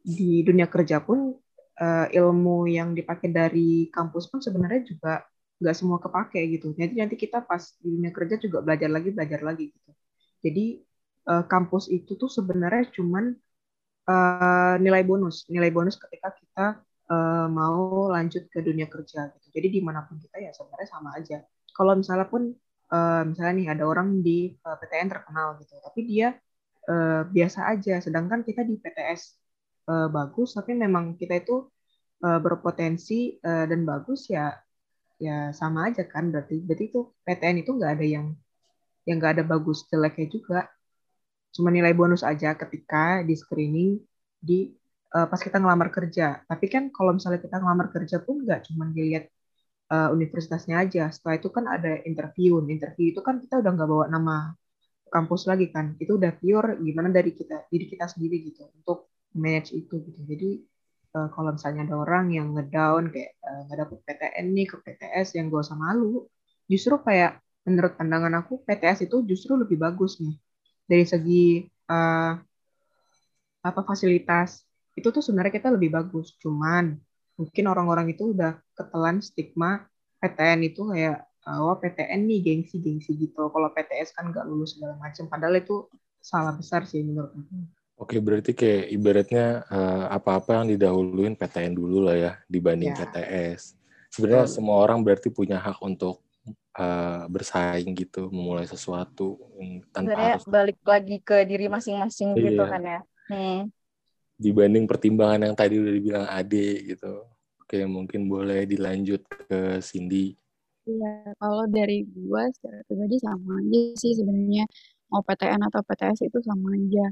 di 0.00 0.40
dunia 0.44 0.66
kerja 0.68 1.00
pun 1.04 1.32
eh, 1.80 2.06
ilmu 2.18 2.68
yang 2.68 2.92
dipakai 2.96 3.28
dari 3.32 3.88
kampus 3.92 4.28
pun 4.30 4.40
sebenarnya 4.44 4.82
juga 4.84 5.12
nggak 5.60 5.76
semua 5.76 5.98
kepake 6.00 6.40
gitu. 6.56 6.72
Jadi 6.76 6.94
nanti 7.00 7.16
kita 7.20 7.44
pas 7.44 7.62
di 7.80 7.88
dunia 7.96 8.12
kerja 8.12 8.36
juga 8.40 8.58
belajar 8.64 8.88
lagi 8.92 9.08
belajar 9.12 9.40
lagi 9.44 9.64
gitu. 9.72 9.90
Jadi 10.44 10.64
eh, 11.30 11.44
kampus 11.52 11.84
itu 11.92 12.12
tuh 12.20 12.30
sebenarnya 12.32 12.88
cuman 12.96 13.24
eh, 14.10 14.74
nilai 14.84 15.02
bonus, 15.08 15.46
nilai 15.52 15.70
bonus 15.72 15.96
ketika 16.00 16.28
kita 16.40 16.64
eh, 17.12 17.46
mau 17.58 18.08
lanjut 18.14 18.42
ke 18.52 18.58
dunia 18.66 18.86
kerja 18.94 19.18
gitu. 19.34 19.46
Jadi 19.56 19.68
di 19.76 19.80
mana 19.86 20.00
pun 20.06 20.16
kita 20.22 20.36
ya 20.46 20.50
sebenarnya 20.56 20.88
sama 20.94 21.10
aja. 21.18 21.36
Kalau 21.76 21.92
misalnya 22.00 22.26
pun 22.32 22.42
eh, 22.94 23.22
misalnya 23.28 23.52
nih 23.60 23.68
ada 23.74 23.84
orang 23.92 24.08
di 24.26 24.38
eh, 24.54 24.76
PTN 24.80 25.08
terkenal 25.14 25.48
gitu, 25.62 25.74
tapi 25.86 26.00
dia 26.10 26.28
eh, 26.90 27.22
biasa 27.36 27.60
aja. 27.72 27.94
Sedangkan 28.04 28.40
kita 28.48 28.62
di 28.68 28.74
PTS 28.82 29.22
eh, 29.90 30.08
bagus, 30.16 30.48
tapi 30.58 30.72
memang 30.84 31.04
kita 31.20 31.34
itu 31.42 31.54
eh, 32.26 32.38
berpotensi 32.44 33.38
eh, 33.40 33.64
dan 33.70 33.80
bagus 33.90 34.20
ya, 34.34 34.54
ya 35.20 35.50
sama 35.60 35.88
aja 35.90 36.02
kan. 36.12 36.24
Berarti, 36.32 36.54
berarti 36.66 36.84
itu 36.90 37.00
PTN 37.24 37.56
itu 37.62 37.70
nggak 37.78 37.92
ada 37.98 38.06
yang 38.06 38.26
yang 39.08 39.16
nggak 39.20 39.32
ada 39.40 39.44
bagus 39.52 39.78
jeleknya 39.90 40.26
juga. 40.30 40.60
Cuma 41.54 41.68
nilai 41.74 41.92
bonus 41.98 42.22
aja 42.22 42.54
ketika 42.54 43.22
di 43.26 43.34
screening 43.34 43.98
di 44.38 44.70
uh, 45.14 45.26
pas 45.30 45.40
kita 45.40 45.58
ngelamar 45.58 45.88
kerja. 45.90 46.42
Tapi 46.46 46.66
kan 46.70 46.88
kalau 46.94 47.16
misalnya 47.16 47.40
kita 47.42 47.56
ngelamar 47.58 47.88
kerja 47.94 48.16
pun 48.22 48.42
nggak 48.46 48.70
cuma 48.70 48.88
dilihat 48.90 49.30
uh, 49.90 50.08
universitasnya 50.14 50.82
aja. 50.82 51.10
Setelah 51.10 51.34
itu 51.38 51.48
kan 51.50 51.64
ada 51.66 52.00
interview. 52.06 52.62
Interview 52.66 53.12
itu 53.12 53.20
kan 53.20 53.42
kita 53.42 53.60
udah 53.62 53.70
nggak 53.74 53.88
bawa 53.90 54.06
nama 54.10 54.54
kampus 55.10 55.50
lagi 55.50 55.68
kan. 55.74 55.98
Itu 55.98 56.16
udah 56.18 56.32
pure 56.38 56.78
gimana 56.78 57.10
dari 57.10 57.34
kita 57.34 57.66
diri 57.70 57.86
kita 57.90 58.06
sendiri 58.06 58.36
gitu 58.46 58.70
untuk 58.70 59.10
manage 59.34 59.74
itu 59.74 59.94
gitu. 60.02 60.20
Jadi 60.26 60.48
uh, 61.18 61.28
kalau 61.34 61.54
misalnya 61.54 61.86
ada 61.90 61.96
orang 61.98 62.30
yang 62.30 62.54
ngedown 62.54 63.10
kayak 63.10 63.34
nggak 63.42 63.76
uh, 63.76 63.80
dapet 63.86 63.98
PTN 64.06 64.46
nih 64.54 64.66
ke 64.70 64.76
PTS 64.78 65.28
yang 65.38 65.50
gak 65.50 65.66
usah 65.66 65.78
malu. 65.78 66.26
Justru 66.70 66.94
kayak 67.02 67.42
menurut 67.66 67.98
pandangan 67.98 68.32
aku 68.40 68.62
PTS 68.64 69.10
itu 69.10 69.20
justru 69.26 69.52
lebih 69.58 69.76
bagus 69.76 70.16
nih 70.22 70.32
dari 70.88 71.04
segi 71.04 71.68
uh, 71.92 72.34
apa 73.60 73.80
fasilitas 73.84 74.64
itu 75.00 75.08
tuh 75.08 75.24
sebenarnya 75.24 75.56
kita 75.56 75.72
lebih 75.72 75.90
bagus. 75.90 76.36
Cuman 76.36 77.00
mungkin 77.40 77.64
orang-orang 77.72 78.12
itu 78.12 78.36
udah 78.36 78.60
ketelan 78.76 79.24
stigma 79.24 79.88
PTN 80.20 80.60
itu 80.68 80.92
kayak 80.92 81.24
oh 81.48 81.72
PTN 81.80 82.28
nih 82.28 82.40
gengsi-gengsi 82.44 83.16
gitu. 83.16 83.48
Kalau 83.48 83.68
PTS 83.72 84.12
kan 84.12 84.28
nggak 84.28 84.44
lulus 84.44 84.76
segala 84.76 85.00
macam. 85.00 85.24
Padahal 85.26 85.56
itu 85.56 85.88
salah 86.20 86.52
besar 86.52 86.84
sih 86.84 87.00
menurut 87.00 87.32
aku. 87.32 87.54
Oke, 88.00 88.16
berarti 88.16 88.56
kayak 88.56 88.96
ibaratnya 88.96 89.64
uh, 89.68 90.08
apa-apa 90.12 90.60
yang 90.60 90.72
didahuluin 90.72 91.36
PTN 91.36 91.76
dulu 91.76 92.08
lah 92.08 92.16
ya 92.16 92.32
dibanding 92.48 92.92
ya. 92.92 93.04
PTS. 93.04 93.76
Sebenarnya 94.12 94.48
oh. 94.48 94.52
semua 94.52 94.76
orang 94.80 95.04
berarti 95.04 95.28
punya 95.28 95.60
hak 95.60 95.80
untuk 95.84 96.24
uh, 96.80 97.28
bersaing 97.28 97.92
gitu, 97.92 98.32
memulai 98.32 98.64
sesuatu 98.64 99.36
tanpa 99.92 100.16
Sebenarnya 100.16 100.32
harus 100.36 100.48
balik 100.48 100.80
lagi 100.80 101.16
ke 101.20 101.44
diri 101.44 101.68
masing-masing 101.68 102.36
gitu 102.36 102.40
iya. 102.40 102.48
gitu 102.52 102.64
kan 102.64 102.82
ya. 102.84 103.00
Hmm 103.28 103.60
dibanding 104.40 104.88
pertimbangan 104.88 105.52
yang 105.52 105.56
tadi 105.56 105.76
udah 105.76 105.92
dibilang 105.92 106.26
Ade 106.32 106.96
gitu. 106.96 107.28
Oke, 107.60 107.84
mungkin 107.84 108.26
boleh 108.26 108.64
dilanjut 108.64 109.20
ke 109.28 109.78
Cindy. 109.84 110.32
Iya, 110.88 111.36
kalau 111.36 111.68
dari 111.68 112.08
gua 112.08 112.48
secara 112.50 112.80
pribadi 112.88 113.20
sama 113.20 113.60
aja 113.60 113.80
sih 114.00 114.16
sebenarnya 114.16 114.64
mau 115.12 115.20
PTN 115.20 115.60
atau 115.68 115.84
PTS 115.84 116.26
itu 116.26 116.38
sama 116.40 116.72
aja. 116.72 117.06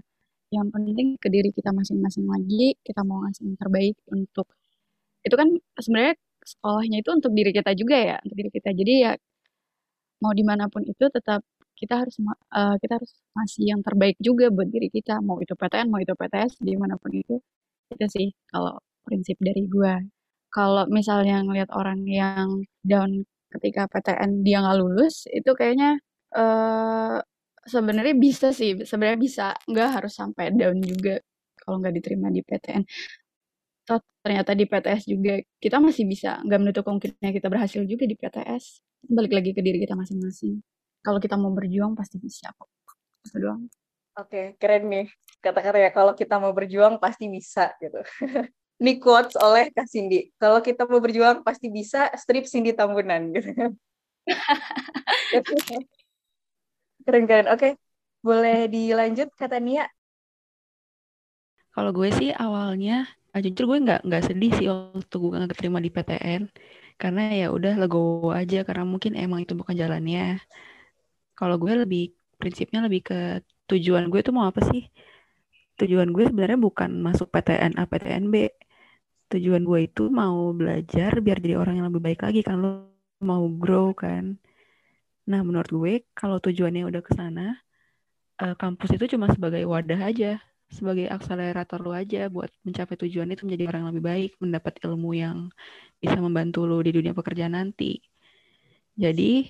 Yang 0.49 0.69
penting 0.73 1.09
ke 1.21 1.29
diri 1.29 1.51
kita 1.53 1.71
masing-masing 1.77 2.25
lagi, 2.25 2.73
kita 2.81 3.05
mau 3.05 3.21
ngasih 3.29 3.45
yang 3.45 3.59
terbaik 3.61 3.97
untuk 4.09 4.49
itu 5.21 5.35
kan 5.37 5.49
sebenarnya 5.77 6.15
sekolahnya 6.41 6.99
itu 7.05 7.11
untuk 7.13 7.33
diri 7.37 7.51
kita 7.53 7.71
juga 7.77 7.97
ya, 8.01 8.17
untuk 8.25 8.37
diri 8.41 8.51
kita. 8.51 8.71
Jadi 8.73 8.95
ya 9.05 9.13
mau 10.25 10.33
di 10.35 10.43
mana 10.43 10.67
pun 10.73 10.83
itu 10.83 11.05
tetap 11.13 11.45
kita 11.81 11.95
harus 12.05 12.17
uh, 12.53 12.77
kita 12.83 12.93
harus 12.99 13.13
ngasih 13.35 13.65
yang 13.71 13.81
terbaik 13.87 14.17
juga 14.19 14.51
buat 14.51 14.69
diri 14.69 14.89
kita 14.91 15.23
mau 15.23 15.39
itu 15.39 15.55
PTN 15.55 15.87
mau 15.93 16.01
itu 16.03 16.13
PTS 16.13 16.59
di 16.61 16.75
mana 16.75 16.95
pun 16.99 17.13
itu 17.15 17.39
itu 17.95 18.05
sih 18.11 18.27
kalau 18.51 18.75
prinsip 19.07 19.39
dari 19.41 19.65
gue 19.71 19.95
kalau 20.53 20.85
misalnya 20.91 21.41
ngelihat 21.47 21.71
orang 21.73 22.05
yang 22.09 22.49
down 22.85 23.25
ketika 23.55 23.89
PTN 23.89 24.45
dia 24.45 24.61
nggak 24.61 24.77
lulus 24.83 25.25
itu 25.31 25.51
kayaknya 25.57 25.97
uh, 26.37 27.23
sebenarnya 27.65 28.17
bisa 28.19 28.53
sih 28.53 28.77
sebenarnya 28.85 29.19
bisa 29.21 29.47
nggak 29.71 29.89
harus 30.03 30.13
sampai 30.19 30.53
down 30.53 30.81
juga 30.85 31.21
kalau 31.63 31.81
nggak 31.81 31.95
diterima 31.97 32.29
di 32.33 32.41
PTN 32.45 32.83
ternyata 34.21 34.53
di 34.53 34.69
PTS 34.69 35.09
juga 35.09 35.41
kita 35.57 35.81
masih 35.81 36.05
bisa 36.05 36.45
nggak 36.45 36.61
menutup 36.61 36.83
kemungkinan 36.85 37.33
kita 37.33 37.49
berhasil 37.49 37.81
juga 37.89 38.05
di 38.05 38.13
PTS 38.13 38.85
balik 39.09 39.33
lagi 39.33 39.57
ke 39.57 39.65
diri 39.65 39.81
kita 39.81 39.97
masing-masing 39.97 40.61
kalau 41.05 41.21
kita 41.23 41.37
mau 41.39 41.53
berjuang 41.55 41.95
pasti 41.99 42.19
bisa 42.19 42.51
kok. 42.55 42.69
Itu 43.27 43.39
doang. 43.39 43.63
Oke 44.19 44.59
keren 44.59 44.91
nih 44.91 45.07
kata-kata 45.39 45.79
ya. 45.79 45.91
Kalau 45.95 46.13
kita 46.15 46.43
mau 46.43 46.51
berjuang 46.51 46.99
pasti 46.99 47.31
bisa 47.31 47.71
gitu. 47.79 48.03
Ini 48.79 49.03
quotes 49.03 49.35
oleh 49.35 49.75
Kak 49.75 49.91
Cindy. 49.91 50.31
Kalau 50.39 50.63
kita 50.63 50.87
mau 50.87 51.03
berjuang 51.03 51.43
pasti 51.43 51.67
bisa 51.67 52.07
strip 52.15 52.47
Cindy 52.47 52.71
Tambunan 52.71 53.35
gitu. 53.35 53.75
Keren 57.03 57.27
keren. 57.27 57.51
Oke 57.51 57.75
boleh 58.19 58.67
dilanjut 58.67 59.31
kata 59.39 59.63
Nia 59.63 59.87
kalau 61.71 61.95
gue 61.95 62.11
sih 62.11 62.35
awalnya 62.35 63.07
ah, 63.31 63.39
jujur 63.39 63.71
gue 63.71 63.79
nggak 63.87 64.01
nggak 64.03 64.23
sedih 64.27 64.51
sih 64.59 64.67
waktu 64.67 65.15
gue 65.15 65.31
nggak 65.31 65.51
keterima 65.55 65.79
di 65.79 65.91
PTN 65.95 66.43
karena 66.99 67.23
ya 67.31 67.47
udah 67.55 67.79
legowo 67.79 68.35
aja 68.35 68.67
karena 68.67 68.83
mungkin 68.83 69.15
emang 69.15 69.47
itu 69.47 69.55
bukan 69.55 69.79
jalannya 69.79 70.43
kalau 71.39 71.55
gue 71.63 71.71
lebih 71.87 72.19
prinsipnya 72.35 72.83
lebih 72.83 73.07
ke 73.07 73.19
tujuan 73.71 74.11
gue 74.11 74.21
tuh 74.27 74.35
mau 74.35 74.51
apa 74.51 74.59
sih? 74.67 74.91
Tujuan 75.79 76.11
gue 76.11 76.27
sebenarnya 76.27 76.59
bukan 76.59 76.91
masuk 76.99 77.31
PTN 77.31 77.79
A, 77.79 77.87
PTN 77.87 78.27
B. 78.35 78.51
Tujuan 79.31 79.63
gue 79.63 79.87
itu 79.87 80.11
mau 80.11 80.51
belajar 80.51 81.23
biar 81.23 81.39
jadi 81.39 81.55
orang 81.55 81.79
yang 81.79 81.87
lebih 81.95 82.03
baik 82.03 82.21
lagi 82.27 82.43
kan 82.43 82.59
lo 82.59 82.91
mau 83.23 83.47
grow 83.47 83.95
kan. 83.95 84.35
Nah, 85.31 85.41
menurut 85.47 85.71
gue 85.71 85.93
kalau 86.17 86.43
tujuannya 86.43 86.89
udah 86.89 87.03
ke 87.05 87.13
sana, 87.15 87.55
uh, 88.43 88.57
kampus 88.59 88.99
itu 88.99 89.15
cuma 89.15 89.31
sebagai 89.31 89.63
wadah 89.69 90.01
aja, 90.11 90.43
sebagai 90.73 91.07
akselerator 91.07 91.79
lo 91.85 91.93
aja 91.95 92.27
buat 92.33 92.51
mencapai 92.65 92.97
tujuan 93.07 93.31
itu 93.31 93.45
menjadi 93.47 93.71
orang 93.71 93.81
yang 93.87 93.91
lebih 93.95 94.05
baik, 94.09 94.31
mendapat 94.43 94.75
ilmu 94.83 95.11
yang 95.15 95.39
bisa 96.03 96.19
membantu 96.19 96.65
lo 96.67 96.81
di 96.83 96.91
dunia 96.91 97.13
pekerjaan 97.13 97.55
nanti. 97.55 98.01
Jadi 98.99 99.47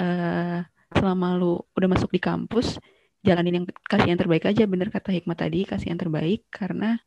uh, 0.00 0.62
selama 0.96 1.36
lu 1.36 1.60
udah 1.76 1.88
masuk 1.90 2.10
di 2.12 2.20
kampus 2.22 2.78
jalanin 3.22 3.62
yang 3.62 3.66
kasih 3.86 4.08
yang 4.12 4.20
terbaik 4.20 4.44
aja. 4.46 4.66
Bener 4.66 4.90
kata 4.90 5.14
hikmat 5.14 5.38
tadi 5.38 5.64
kasih 5.64 5.94
yang 5.94 6.00
terbaik. 6.00 6.46
Karena 6.50 6.98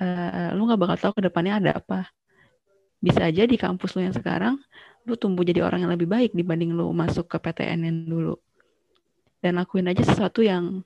uh, 0.00 0.50
lu 0.56 0.66
nggak 0.66 0.80
bakal 0.80 0.96
tahu 0.96 1.12
ke 1.20 1.22
depannya 1.28 1.60
ada 1.60 1.70
apa. 1.78 2.08
Bisa 3.00 3.24
aja 3.24 3.44
di 3.48 3.56
kampus 3.56 3.96
lu 3.96 4.04
yang 4.04 4.16
sekarang 4.16 4.60
lu 5.08 5.16
tumbuh 5.16 5.40
jadi 5.40 5.64
orang 5.64 5.80
yang 5.80 5.92
lebih 5.96 6.04
baik 6.04 6.36
dibanding 6.36 6.76
lu 6.76 6.92
masuk 6.92 7.24
ke 7.28 7.36
PTN 7.40 7.80
yang 7.84 7.96
dulu. 8.04 8.36
Dan 9.40 9.56
lakuin 9.56 9.88
aja 9.88 10.04
sesuatu 10.04 10.44
yang 10.44 10.84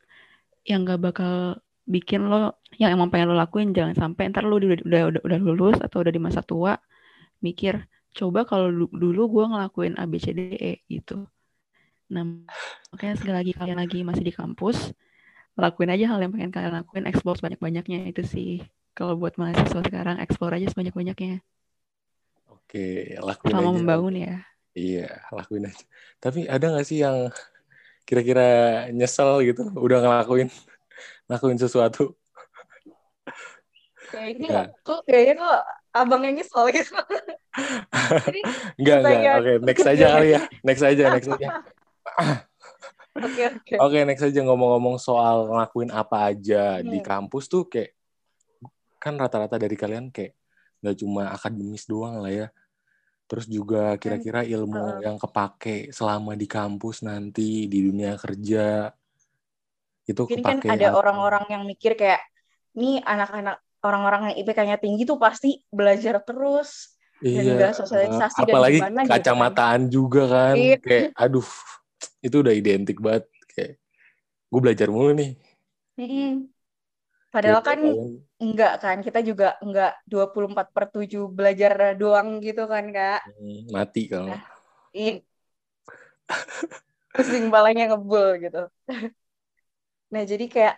yang 0.62 0.86
gak 0.86 1.02
bakal 1.02 1.58
bikin 1.84 2.30
lo 2.30 2.56
yang 2.78 2.94
emang 2.94 3.10
pengen 3.10 3.34
lo 3.34 3.36
lakuin. 3.38 3.74
Jangan 3.74 3.98
sampai 3.98 4.30
ntar 4.30 4.46
lo 4.46 4.56
udah 4.58 4.78
udah 4.86 5.02
udah, 5.10 5.20
udah 5.26 5.38
lulus 5.42 5.78
atau 5.82 6.02
udah 6.06 6.12
di 6.14 6.22
masa 6.22 6.40
tua 6.40 6.78
mikir 7.44 7.84
coba 8.14 8.46
kalau 8.48 8.70
dulu 8.72 9.22
gue 9.28 9.44
ngelakuin 9.52 9.98
A 10.00 10.08
B 10.08 10.16
C 10.16 10.32
D 10.32 10.54
E 10.54 10.72
gitu 10.86 11.26
Nah, 12.12 12.24
makanya 12.92 13.14
sekali 13.16 13.34
lagi 13.34 13.52
kalian 13.56 13.80
lagi 13.80 13.98
masih 14.04 14.24
di 14.24 14.34
kampus, 14.34 14.92
lakuin 15.56 15.90
aja 15.94 16.04
hal 16.12 16.20
yang 16.20 16.32
pengen 16.34 16.52
kalian 16.52 16.74
lakuin, 16.82 17.04
explore 17.08 17.38
sebanyak-banyaknya 17.40 18.10
itu 18.10 18.22
sih. 18.26 18.50
Kalau 18.94 19.18
buat 19.18 19.34
mahasiswa 19.40 19.80
sekarang, 19.80 20.20
explore 20.20 20.54
aja 20.60 20.68
sebanyak-banyaknya. 20.70 21.42
Oke, 22.50 23.16
lakuin 23.18 23.54
Selama 23.54 23.70
aja. 23.70 23.78
membangun 23.80 24.14
ya. 24.14 24.34
Iya, 24.74 25.10
lakuin 25.30 25.70
aja. 25.70 25.84
Tapi 26.18 26.50
ada 26.50 26.66
nggak 26.74 26.86
sih 26.86 27.02
yang 27.02 27.30
kira-kira 28.04 28.46
nyesel 28.92 29.40
gitu, 29.46 29.64
udah 29.74 29.98
ngelakuin, 30.02 30.50
ngelakuin 31.26 31.58
sesuatu? 31.58 32.12
Kayaknya 34.14 34.48
ya. 34.50 34.62
kok, 34.86 35.00
kayaknya 35.08 35.34
kok 35.42 35.58
abangnya 35.94 36.30
nyesel 36.42 36.64
gitu. 36.70 36.94
enggak, 38.78 38.98
enggak. 39.02 39.36
Oke, 39.38 39.42
okay, 39.42 39.56
next 39.62 39.86
aja 39.86 40.06
kali 40.18 40.28
ya. 40.34 40.40
Next 40.62 40.82
aja, 40.84 41.04
next 41.10 41.30
aja. 41.30 41.48
Oke 43.14 43.46
oke. 43.46 43.74
Oke 43.78 43.98
next 44.02 44.26
aja 44.26 44.42
ngomong-ngomong 44.42 44.98
soal 44.98 45.46
ngelakuin 45.46 45.94
apa 45.94 46.34
aja 46.34 46.82
hmm. 46.82 46.90
di 46.90 46.98
kampus 46.98 47.46
tuh 47.46 47.70
kayak 47.70 47.94
kan 48.98 49.14
rata-rata 49.14 49.54
dari 49.54 49.78
kalian 49.78 50.10
kayak 50.10 50.34
nggak 50.82 50.96
cuma 50.98 51.30
akademis 51.30 51.86
doang 51.86 52.18
lah 52.18 52.34
ya. 52.34 52.46
Terus 53.30 53.46
juga 53.46 53.94
kira-kira 54.02 54.42
ilmu 54.42 54.98
uh. 54.98 54.98
yang 54.98 55.14
kepake 55.14 55.94
selama 55.94 56.34
di 56.34 56.50
kampus 56.50 57.06
nanti 57.06 57.70
di 57.70 57.78
dunia 57.86 58.18
kerja 58.18 58.90
itu 60.04 60.20
Mungkin 60.26 60.42
kan 60.42 60.58
ada 60.74 60.98
orang-orang 60.98 61.46
yang 61.48 61.62
mikir 61.64 61.94
kayak 61.94 62.20
nih 62.74 62.98
anak-anak 63.06 63.62
orang-orang 63.86 64.32
yang 64.32 64.36
IPK-nya 64.42 64.76
tinggi 64.82 65.06
tuh 65.06 65.16
pasti 65.16 65.62
belajar 65.70 66.18
terus 66.26 66.98
iya, 67.22 67.40
dan 67.40 67.44
juga 67.46 67.66
sosialisasi 67.72 68.40
apalagi 68.42 68.78
dan 68.80 68.90
gimana 68.90 69.00
kacamataan 69.08 69.80
gitu 69.86 69.86
kan. 69.86 69.94
juga 69.94 70.22
kan 70.28 70.54
iya. 70.58 70.76
kayak 70.76 71.08
aduh 71.14 71.48
itu 72.24 72.36
udah 72.40 72.54
identik 72.56 72.98
banget 73.04 73.28
kayak 73.52 73.76
gue 74.48 74.60
belajar 74.60 74.88
mulu 74.88 75.12
nih. 75.12 75.36
Mm-hmm. 75.94 76.50
padahal 77.30 77.62
kayak 77.62 77.68
kan 77.70 77.80
kalian... 77.86 78.10
enggak 78.42 78.74
kan 78.82 78.98
kita 78.98 79.20
juga 79.22 79.54
enggak 79.62 79.94
24 80.10 80.74
per 80.74 80.84
7 80.90 81.30
belajar 81.30 81.94
doang 81.94 82.40
gitu 82.40 82.64
kan 82.64 82.88
kak. 82.90 83.20
Hmm, 83.28 83.60
mati 83.70 84.08
kalau. 84.08 84.32
Nah, 84.32 84.42
iya. 84.96 85.22
Pusing 87.14 87.52
balanya 87.52 87.94
ngebul 87.94 88.42
gitu. 88.42 88.62
Nah 90.14 90.22
jadi 90.22 90.46
kayak 90.46 90.76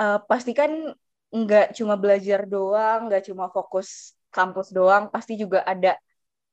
uh, 0.00 0.20
pastikan 0.24 0.92
enggak 1.32 1.72
cuma 1.76 1.96
belajar 1.96 2.44
doang 2.44 3.08
enggak 3.08 3.24
cuma 3.28 3.48
fokus 3.48 4.16
kampus 4.32 4.68
doang 4.72 5.08
pasti 5.08 5.40
juga 5.40 5.64
ada 5.64 5.96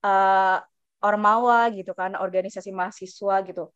uh, 0.08 0.64
ormawa 1.04 1.68
gitu 1.76 1.92
kan 1.92 2.16
organisasi 2.16 2.72
mahasiswa 2.72 3.36
gitu 3.44 3.76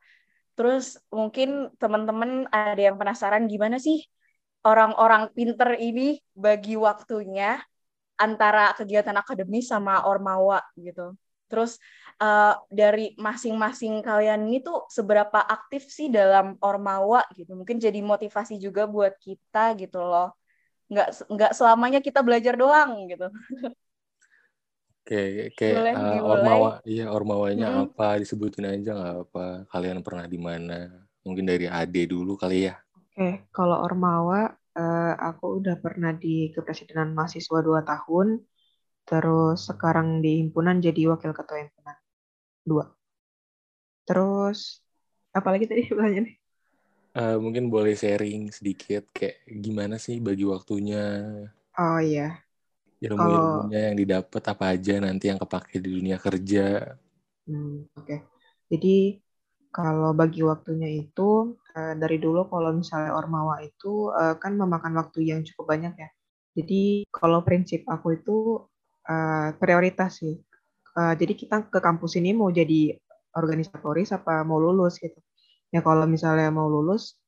Terus 0.57 0.97
mungkin 1.13 1.69
teman-teman 1.77 2.49
ada 2.49 2.81
yang 2.81 2.97
penasaran 2.97 3.45
gimana 3.45 3.77
sih 3.77 4.01
orang-orang 4.65 5.29
pinter 5.31 5.77
ini 5.77 6.17
bagi 6.33 6.73
waktunya 6.73 7.61
antara 8.17 8.73
kegiatan 8.73 9.13
akademis 9.21 9.69
sama 9.69 10.01
ormawa 10.09 10.65
gitu. 10.73 11.13
Terus 11.47 11.79
uh, 12.19 12.57
dari 12.67 13.15
masing-masing 13.15 14.03
kalian 14.03 14.49
ini 14.49 14.59
tuh 14.65 14.89
seberapa 14.91 15.39
aktif 15.39 15.87
sih 15.87 16.09
dalam 16.11 16.57
ormawa 16.59 17.23
gitu. 17.37 17.53
Mungkin 17.55 17.77
jadi 17.77 18.01
motivasi 18.01 18.57
juga 18.59 18.89
buat 18.89 19.13
kita 19.21 19.77
gitu 19.79 20.01
loh. 20.01 20.35
Nggak 20.91 21.07
nggak 21.31 21.51
selamanya 21.53 21.99
kita 22.01 22.19
belajar 22.25 22.57
doang 22.59 23.07
gitu. 23.07 23.29
Oke, 25.07 25.55
kayak 25.55 25.95
uh, 25.95 26.19
ormawa, 26.19 26.83
iya 26.83 27.07
ormawanya 27.07 27.71
hmm. 27.71 27.83
apa 27.87 28.19
disebutin 28.19 28.67
aja 28.67 28.91
nggak 28.91 29.17
apa. 29.23 29.63
Kalian 29.71 30.03
pernah 30.03 30.27
di 30.27 30.35
mana? 30.35 30.91
Mungkin 31.23 31.47
dari 31.47 31.63
Ade 31.63 32.11
dulu 32.11 32.35
kali 32.35 32.67
ya. 32.67 32.75
Oke, 32.91 33.47
kalau 33.55 33.87
ormawa 33.87 34.51
uh, 34.75 35.13
aku 35.15 35.63
udah 35.63 35.79
pernah 35.79 36.11
di 36.11 36.51
kepresidenan 36.51 37.15
mahasiswa 37.15 37.59
dua 37.63 37.87
tahun, 37.87 38.43
terus 39.07 39.71
sekarang 39.71 40.19
di 40.19 40.43
himpunan 40.43 40.83
jadi 40.83 41.15
wakil 41.15 41.31
ketua 41.31 41.63
himpunan 41.63 41.97
dua. 42.67 42.91
Terus 44.03 44.83
apalagi 45.31 45.71
tadi 45.71 45.87
pertanyaannya? 45.95 46.35
Uh, 47.15 47.39
mungkin 47.39 47.71
boleh 47.71 47.95
sharing 47.95 48.51
sedikit 48.51 49.07
kayak 49.15 49.39
gimana 49.47 49.95
sih 50.03 50.19
bagi 50.19 50.43
waktunya? 50.43 51.31
Oh 51.79 52.03
iya. 52.03 52.43
Ilmu-ilmunya 52.97 53.93
yang 53.93 53.95
didapat 53.97 54.43
apa 54.49 54.73
aja 54.73 54.93
nanti 54.97 55.29
yang 55.29 55.37
kepake 55.37 55.77
di 55.77 55.89
dunia 56.01 56.17
kerja. 56.17 56.97
Hmm, 57.45 57.85
Oke. 57.93 58.05
Okay. 58.05 58.19
Jadi 58.67 58.95
kalau 59.69 60.11
bagi 60.17 60.41
waktunya 60.41 60.89
itu 60.89 61.53
uh, 61.77 61.93
dari 61.93 62.17
dulu 62.17 62.49
kalau 62.49 62.73
misalnya 62.73 63.13
Ormawa 63.13 63.61
itu 63.61 64.09
uh, 64.09 64.35
kan 64.41 64.57
memakan 64.57 64.97
waktu 64.97 65.29
yang 65.29 65.45
cukup 65.45 65.77
banyak 65.77 65.93
ya. 65.93 66.09
Jadi 66.57 67.05
kalau 67.13 67.45
prinsip 67.45 67.85
aku 67.85 68.17
itu 68.17 68.65
uh, 69.07 69.49
prioritas 69.57 70.21
sih. 70.23 70.37
Jadi 70.97 71.37
kita 71.37 71.69
ke 71.69 71.77
kampus 71.77 72.17
ini 72.17 72.33
mau 72.33 72.49
jadi 72.49 72.97
organisatoris 73.37 74.17
apa 74.17 74.41
mau 74.41 74.57
lulus 74.57 74.97
gitu. 74.97 75.21
Ya 75.69 75.85
kalau 75.85 76.09
misalnya 76.09 76.49
mau 76.49 76.65
lulus, 76.65 77.21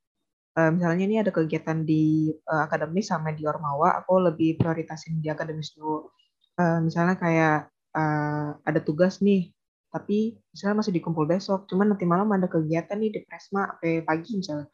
uh, 0.59 0.69
misalnya 0.75 1.03
ini 1.07 1.15
ada 1.23 1.31
kegiatan 1.31 1.87
di 1.87 2.27
uh, 2.51 2.67
akademis 2.67 3.07
sama 3.07 3.31
di 3.31 3.47
Ormawa, 3.47 4.03
aku 4.03 4.19
lebih 4.19 4.59
prioritasin 4.59 5.23
di 5.23 5.31
akademis 5.31 5.71
dulu. 5.71 6.11
Uh, 6.59 6.83
misalnya 6.83 7.15
kayak 7.15 7.71
uh, 7.95 8.59
ada 8.67 8.83
tugas 8.83 9.23
nih 9.23 9.55
tapi 9.89 10.37
misalnya 10.53 10.85
masih 10.85 10.93
dikumpul 10.93 11.25
besok 11.25 11.65
cuman 11.65 11.93
nanti 11.93 12.05
malam 12.05 12.29
ada 12.29 12.45
kegiatan 12.45 12.93
nih 13.01 13.09
di 13.09 13.19
Presma 13.25 13.73
sampai 13.73 14.05
pagi 14.05 14.37
misalnya. 14.37 14.67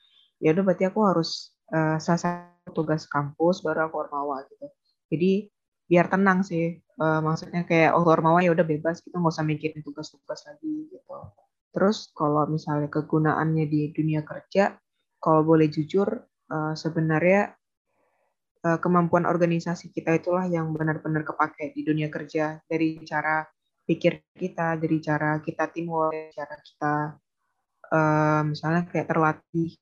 Ya 0.43 0.51
udah 0.51 0.63
berarti 0.67 0.83
aku 0.91 0.99
harus 1.07 1.55
uh, 1.71 1.95
selesai 1.95 2.67
tugas 2.75 3.07
kampus 3.07 3.63
baru 3.63 3.87
aku 3.87 3.95
ormawa 4.03 4.43
gitu. 4.51 4.67
Jadi 5.07 5.47
biar 5.87 6.11
tenang 6.11 6.43
sih 6.43 6.81
uh, 6.99 7.21
maksudnya 7.23 7.63
kayak 7.63 7.95
oh 7.95 8.03
ormawa 8.03 8.43
ya 8.43 8.51
udah 8.51 8.65
bebas 8.67 8.99
kita 9.05 9.21
nggak 9.21 9.33
usah 9.37 9.45
mikirin 9.47 9.79
tugas-tugas 9.85 10.43
lagi 10.43 10.91
gitu. 10.91 11.15
Terus 11.71 12.11
kalau 12.11 12.43
misalnya 12.51 12.91
kegunaannya 12.91 13.65
di 13.71 13.95
dunia 13.95 14.19
kerja 14.27 14.75
kalau 15.25 15.41
boleh 15.41 15.65
jujur 15.73 16.05
uh, 16.53 16.73
sebenarnya 16.77 17.57
uh, 18.61 18.77
kemampuan 18.77 19.25
organisasi 19.25 19.89
kita 19.89 20.21
itulah 20.21 20.45
yang 20.45 20.69
benar-benar 20.69 21.25
kepake 21.25 21.73
di 21.73 21.81
dunia 21.81 22.13
kerja 22.13 22.61
dari 22.69 23.01
cara 23.01 23.41
pikir 23.89 24.21
kita, 24.37 24.77
dari 24.77 25.01
cara 25.01 25.41
kita 25.41 25.65
teamwork, 25.73 26.13
dari 26.13 26.29
cara 26.29 26.55
kita 26.61 26.93
uh, 27.89 28.41
misalnya 28.45 28.85
kayak 28.85 29.09
terlatih 29.09 29.73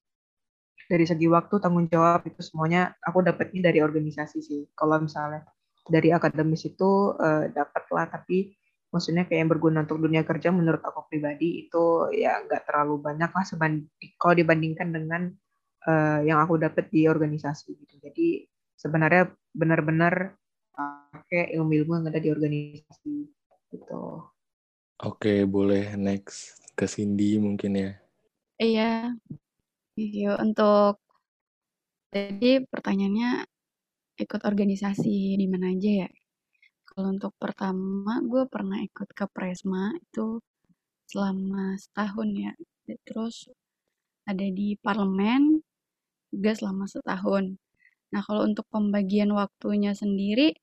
dari 0.88 1.03
segi 1.03 1.27
waktu 1.27 1.60
tanggung 1.60 1.91
jawab 1.91 2.23
itu 2.23 2.39
semuanya 2.39 2.95
aku 3.03 3.19
dapetnya 3.19 3.67
dari 3.67 3.84
organisasi 3.84 4.39
sih. 4.39 4.62
Kalau 4.71 4.95
misalnya 5.03 5.43
dari 5.84 6.15
akademis 6.15 6.63
itu 6.63 7.19
uh, 7.19 7.51
dapat 7.51 7.84
lah, 7.91 8.08
tapi 8.08 8.56
maksudnya 8.93 9.25
kayak 9.25 9.39
yang 9.41 9.51
berguna 9.51 9.82
untuk 9.84 9.97
dunia 9.97 10.21
kerja 10.21 10.53
menurut 10.53 10.86
aku 10.86 11.10
pribadi 11.10 11.65
itu 11.65 12.13
ya 12.13 12.45
nggak 12.45 12.69
terlalu 12.69 13.01
banyak 13.01 13.32
lah 13.34 13.45
kalau 14.21 14.36
dibandingkan 14.38 14.93
dengan 14.93 15.34
uh, 15.89 16.21
yang 16.21 16.38
aku 16.38 16.62
dapat 16.62 16.93
di 16.93 17.10
organisasi 17.10 17.73
gitu. 17.73 17.95
Jadi 17.97 18.45
sebenarnya 18.77 19.34
benar-benar 19.51 20.38
pakai 20.73 21.53
ilmu-ilmu 21.58 22.01
yang 22.01 22.06
ada 22.13 22.21
di 22.21 22.29
organisasi 22.29 23.15
gitu. 23.73 24.29
Oke, 25.03 25.43
boleh 25.49 25.97
next 25.97 26.62
ke 26.77 26.86
Cindy 26.86 27.41
mungkin 27.41 27.73
ya. 27.73 27.91
Iya. 28.62 28.91
Iya, 29.93 30.41
untuk 30.41 30.97
jadi 32.13 32.65
pertanyaannya 32.65 33.45
ikut 34.21 34.41
organisasi 34.41 35.38
di 35.38 35.45
mana 35.49 35.73
aja 35.73 36.06
ya? 36.06 36.10
Kalau 36.93 37.10
untuk 37.10 37.34
pertama, 37.41 38.21
gue 38.21 38.43
pernah 38.45 38.77
ikut 38.77 39.10
ke 39.17 39.25
Presma 39.34 39.97
itu 39.97 40.38
selama 41.10 41.73
setahun 41.82 42.29
ya. 42.38 42.51
Terus 43.08 43.49
ada 44.29 44.45
di 44.60 44.77
parlemen 44.79 45.62
juga 46.34 46.51
selama 46.60 46.86
setahun. 46.89 47.58
Nah, 48.13 48.21
kalau 48.27 48.45
untuk 48.49 48.65
pembagian 48.73 49.34
waktunya 49.34 49.93
sendiri, 49.97 50.53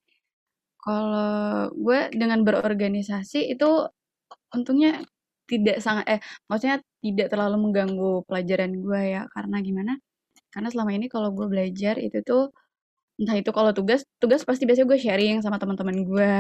kalau 0.81 1.71
gue 1.75 2.01
dengan 2.17 2.41
berorganisasi 2.47 3.51
itu 3.55 3.89
untungnya 4.55 5.03
tidak 5.51 5.79
sangat 5.85 6.07
eh 6.19 6.21
maksudnya 6.51 6.79
tidak 7.05 7.29
terlalu 7.33 7.57
mengganggu 7.71 8.13
pelajaran 8.29 8.73
gue 8.81 9.01
ya 9.19 9.23
karena 9.35 9.57
gimana? 9.65 9.95
Karena 10.55 10.69
selama 10.73 10.93
ini 10.97 11.07
kalau 11.13 11.31
gue 11.37 11.47
belajar 11.51 11.97
itu 12.01 12.21
tuh 12.27 12.51
entah 13.21 13.37
itu 13.37 13.51
kalau 13.53 13.71
tugas 13.77 14.01
tugas 14.17 14.41
pasti 14.49 14.65
biasanya 14.65 14.89
gue 14.89 14.99
sharing 15.05 15.37
sama 15.45 15.61
teman-teman 15.61 15.97
gue. 16.09 16.35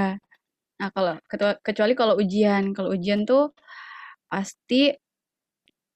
Nah 0.80 0.88
kalau 0.96 1.20
kecuali 1.60 1.92
kalau 1.92 2.16
ujian. 2.16 2.72
Kalau 2.72 2.96
ujian 2.96 3.28
tuh 3.28 3.52
pasti 4.32 4.96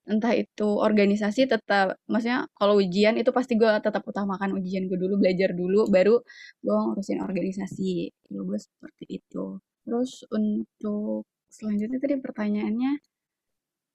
entah 0.05 0.37
itu 0.37 0.69
organisasi 0.69 1.49
tetap 1.49 1.97
maksudnya 2.05 2.45
kalau 2.53 2.77
ujian 2.77 3.17
itu 3.17 3.33
pasti 3.33 3.57
gue 3.57 3.73
tetap 3.81 4.05
utamakan 4.05 4.53
ujian 4.61 4.85
gue 4.85 5.01
dulu 5.01 5.17
belajar 5.17 5.57
dulu 5.57 5.89
baru 5.89 6.21
gue 6.61 6.75
ngurusin 6.77 7.25
organisasi. 7.25 8.13
Kalau 8.29 8.43
gue 8.45 8.59
seperti 8.61 9.05
itu. 9.09 9.45
Terus 9.89 10.13
untuk 10.29 11.25
selanjutnya 11.49 11.97
tadi 11.97 12.15
pertanyaannya? 12.21 12.93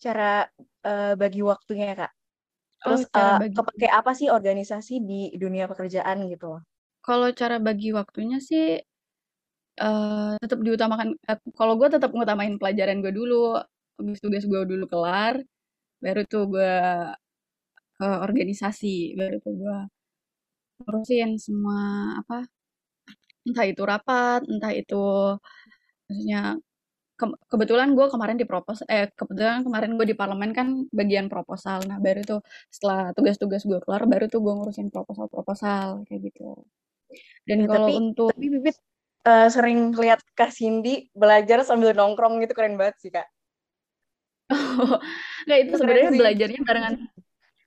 Cara 0.01 0.47
uh, 0.89 1.13
bagi 1.13 1.41
waktunya 1.45 1.93
kak. 1.93 2.11
Terus 2.81 3.01
oh, 3.05 3.09
cara 3.13 3.29
uh, 3.37 3.39
bagi... 3.45 3.53
kepake 3.53 3.87
apa 3.91 4.11
sih 4.17 4.27
organisasi 4.33 5.05
di 5.05 5.21
dunia 5.37 5.69
pekerjaan 5.69 6.25
gitu 6.31 6.57
kalau 7.05 7.27
cara 7.39 7.55
bagi 7.67 7.89
waktunya 7.99 8.37
sih 8.49 8.65
uh, 9.81 10.35
tetap 10.41 10.59
diutamakan 10.65 11.09
uh, 11.29 11.39
kalau 11.59 11.73
gue 11.79 11.87
tetap 11.95 12.11
ngutamain 12.15 12.55
pelajaran 12.61 12.99
gue 13.03 13.13
dulu 13.19 13.57
habis 13.99 14.19
tugas 14.23 14.43
gue 14.47 14.61
dulu 14.71 14.85
kelar 14.91 15.35
baru 16.03 16.21
tuh 16.31 16.43
gue 16.53 16.71
ke 17.99 18.07
organisasi 18.27 18.95
baru 19.19 19.35
tuh 19.43 19.53
gue 19.61 19.77
ngurusin 20.79 21.29
semua 21.45 21.79
apa 22.21 22.37
entah 23.47 23.65
itu 23.71 23.81
rapat 23.91 24.41
entah 24.51 24.71
itu 24.81 24.95
maksudnya 26.07 26.39
ke, 27.19 27.25
kebetulan 27.51 27.89
gue 27.97 28.05
kemarin 28.13 28.37
di 28.41 28.45
propos 28.51 28.77
eh 28.93 29.05
kebetulan 29.19 29.61
kemarin 29.67 29.91
gue 29.97 30.05
di 30.11 30.15
parlemen 30.19 30.51
kan 30.59 30.67
bagian 30.99 31.27
proposal. 31.33 31.79
Nah 31.89 31.97
baru 32.05 32.21
tuh 32.31 32.39
setelah 32.75 33.11
tugas-tugas 33.17 33.61
gue 33.69 33.79
kelar 33.85 34.03
baru 34.13 34.25
tuh 34.33 34.39
gue 34.45 34.53
ngurusin 34.57 34.87
proposal-proposal 34.95 35.87
kayak 36.07 36.21
gitu 36.31 36.43
dan 37.45 37.57
ya, 37.63 37.67
kalau 37.67 37.87
untuk 37.93 38.29
tapi 38.33 38.47
bibit 38.49 38.77
uh, 39.25 39.47
sering 39.49 39.93
lihat 39.97 40.21
kak 40.37 40.53
Cindy 40.53 41.09
belajar 41.11 41.65
sambil 41.65 41.93
nongkrong 41.93 42.41
gitu 42.43 42.53
keren 42.53 42.77
banget 42.77 42.95
sih 43.01 43.11
kak 43.11 43.27
Nggak 45.45 45.59
itu 45.61 45.73
sebenarnya 45.77 46.09
belajarnya 46.13 46.61
barengan 46.65 46.95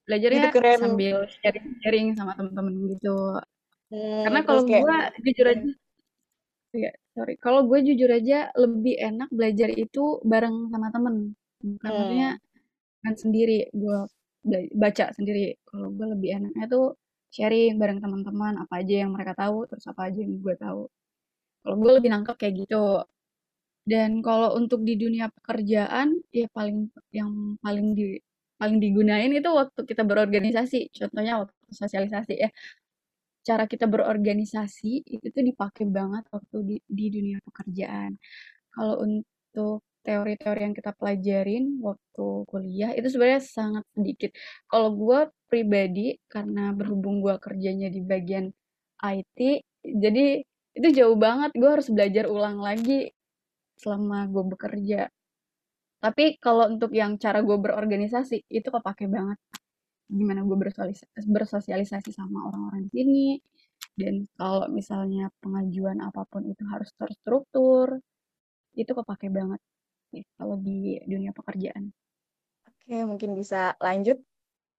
belajarnya 0.02 0.50
keren. 0.50 0.78
sambil 0.82 1.16
sharing-sharing 1.40 2.18
sama 2.18 2.34
temen-temen 2.34 2.74
gitu. 2.98 3.38
Hmm, 3.92 4.22
Karena 4.26 4.40
kalau 4.42 4.62
kayak... 4.66 4.82
gue 4.82 4.98
jujur 5.30 5.46
aja, 5.46 5.70
ya 6.74 6.90
sorry, 7.14 7.34
kalau 7.38 7.60
gue 7.70 7.78
jujur 7.86 8.10
aja 8.10 8.50
lebih 8.58 8.98
enak 8.98 9.28
belajar 9.30 9.68
itu 9.70 10.18
bareng 10.26 10.72
sama 10.74 10.88
temen, 10.90 11.36
bukan 11.62 11.86
hmm. 11.86 11.98
maksudnya 12.02 12.30
kan 13.06 13.14
sendiri. 13.14 13.58
Gue 13.70 13.98
baca 14.74 15.04
sendiri. 15.14 15.54
Kalau 15.70 15.88
gue 15.94 16.06
lebih 16.18 16.28
enaknya 16.42 16.66
tuh 16.66 16.98
sharing 17.34 17.72
bareng 17.80 18.00
teman-teman 18.04 18.54
apa 18.62 18.74
aja 18.80 18.94
yang 19.02 19.10
mereka 19.16 19.32
tahu, 19.42 19.64
terus 19.70 19.84
apa 19.88 20.00
aja 20.08 20.18
yang 20.24 20.32
gue 20.44 20.54
tahu. 20.60 20.82
Kalau 21.62 21.76
gue 21.82 21.92
lebih 21.98 22.10
nangkep 22.14 22.36
kayak 22.40 22.54
gitu. 22.66 23.02
Dan 23.82 24.22
kalau 24.26 24.54
untuk 24.60 24.80
di 24.86 24.94
dunia 24.94 25.26
pekerjaan, 25.36 26.08
ya 26.30 26.46
paling 26.54 26.86
yang 27.10 27.58
paling 27.64 27.98
di 27.98 28.18
paling 28.60 28.78
digunain 28.78 29.30
itu 29.34 29.50
waktu 29.50 29.80
kita 29.90 30.02
berorganisasi. 30.06 30.92
Contohnya 30.94 31.42
waktu 31.42 31.56
sosialisasi 31.74 32.34
ya. 32.38 32.50
Cara 33.42 33.66
kita 33.66 33.90
berorganisasi 33.90 35.02
itu 35.02 35.26
tuh 35.34 35.42
dipakai 35.42 35.84
banget 35.90 36.24
waktu 36.30 36.56
di, 36.68 36.76
di 36.86 37.06
dunia 37.10 37.38
pekerjaan. 37.42 38.14
Kalau 38.74 39.02
untuk 39.02 39.82
teori-teori 40.02 40.60
yang 40.66 40.74
kita 40.74 40.92
pelajarin 40.98 41.78
waktu 41.78 42.26
kuliah 42.50 42.90
itu 42.98 43.06
sebenarnya 43.08 43.42
sangat 43.42 43.84
sedikit. 43.94 44.30
Kalau 44.66 44.92
gue 44.98 45.30
pribadi 45.46 46.18
karena 46.26 46.74
berhubung 46.74 47.22
gue 47.24 47.34
kerjanya 47.38 47.88
di 47.88 48.02
bagian 48.02 48.50
IT, 49.02 49.38
jadi 49.82 50.42
itu 50.78 50.88
jauh 50.94 51.18
banget. 51.18 51.50
Gue 51.54 51.70
harus 51.70 51.88
belajar 51.90 52.26
ulang 52.26 52.58
lagi 52.58 53.10
selama 53.78 54.26
gue 54.30 54.44
bekerja. 54.52 55.00
Tapi 56.02 56.36
kalau 56.42 56.66
untuk 56.66 56.90
yang 56.94 57.14
cara 57.16 57.38
gue 57.46 57.54
berorganisasi 57.54 58.50
itu 58.50 58.68
kepake 58.68 59.06
banget. 59.06 59.38
Gimana 60.10 60.42
gue 60.42 60.58
bersosialisasi, 61.30 62.10
sama 62.10 62.50
orang-orang 62.50 62.90
sini. 62.90 63.38
Dan 63.94 64.26
kalau 64.34 64.66
misalnya 64.72 65.30
pengajuan 65.38 66.02
apa 66.02 66.26
pun 66.26 66.42
itu 66.48 66.64
harus 66.66 66.90
terstruktur, 66.98 68.02
itu 68.74 68.88
kepake 68.88 69.28
banget 69.28 69.60
nih 70.12 70.24
kalau 70.36 70.60
di 70.60 71.00
dunia 71.08 71.32
pekerjaan. 71.32 71.90
Oke, 72.68 72.96
mungkin 73.08 73.32
bisa 73.32 73.72
lanjut 73.80 74.20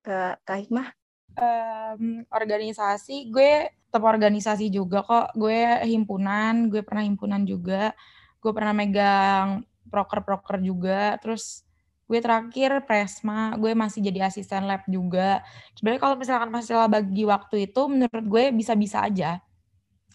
ke 0.03 0.17
Kak 0.43 0.57
Hikmah. 0.63 0.91
Um, 1.33 2.27
organisasi, 2.29 3.33
gue 3.33 3.73
tetap 3.89 4.03
organisasi 4.05 4.69
juga 4.69 5.01
kok. 5.01 5.33
Gue 5.33 5.65
himpunan, 5.87 6.69
gue 6.69 6.85
pernah 6.85 7.01
himpunan 7.01 7.41
juga. 7.47 7.95
Gue 8.37 8.51
pernah 8.53 8.75
megang 8.75 9.65
proker-proker 9.89 10.61
juga. 10.61 11.17
Terus 11.23 11.65
gue 12.05 12.19
terakhir 12.19 12.83
presma, 12.83 13.55
gue 13.55 13.71
masih 13.73 14.03
jadi 14.03 14.27
asisten 14.27 14.67
lab 14.67 14.83
juga. 14.85 15.41
Sebenarnya 15.73 16.01
kalau 16.03 16.15
misalkan 16.19 16.49
masalah 16.51 16.91
bagi 16.91 17.23
waktu 17.23 17.71
itu, 17.71 17.81
menurut 17.89 18.25
gue 18.27 18.43
bisa-bisa 18.53 19.01
aja. 19.01 19.39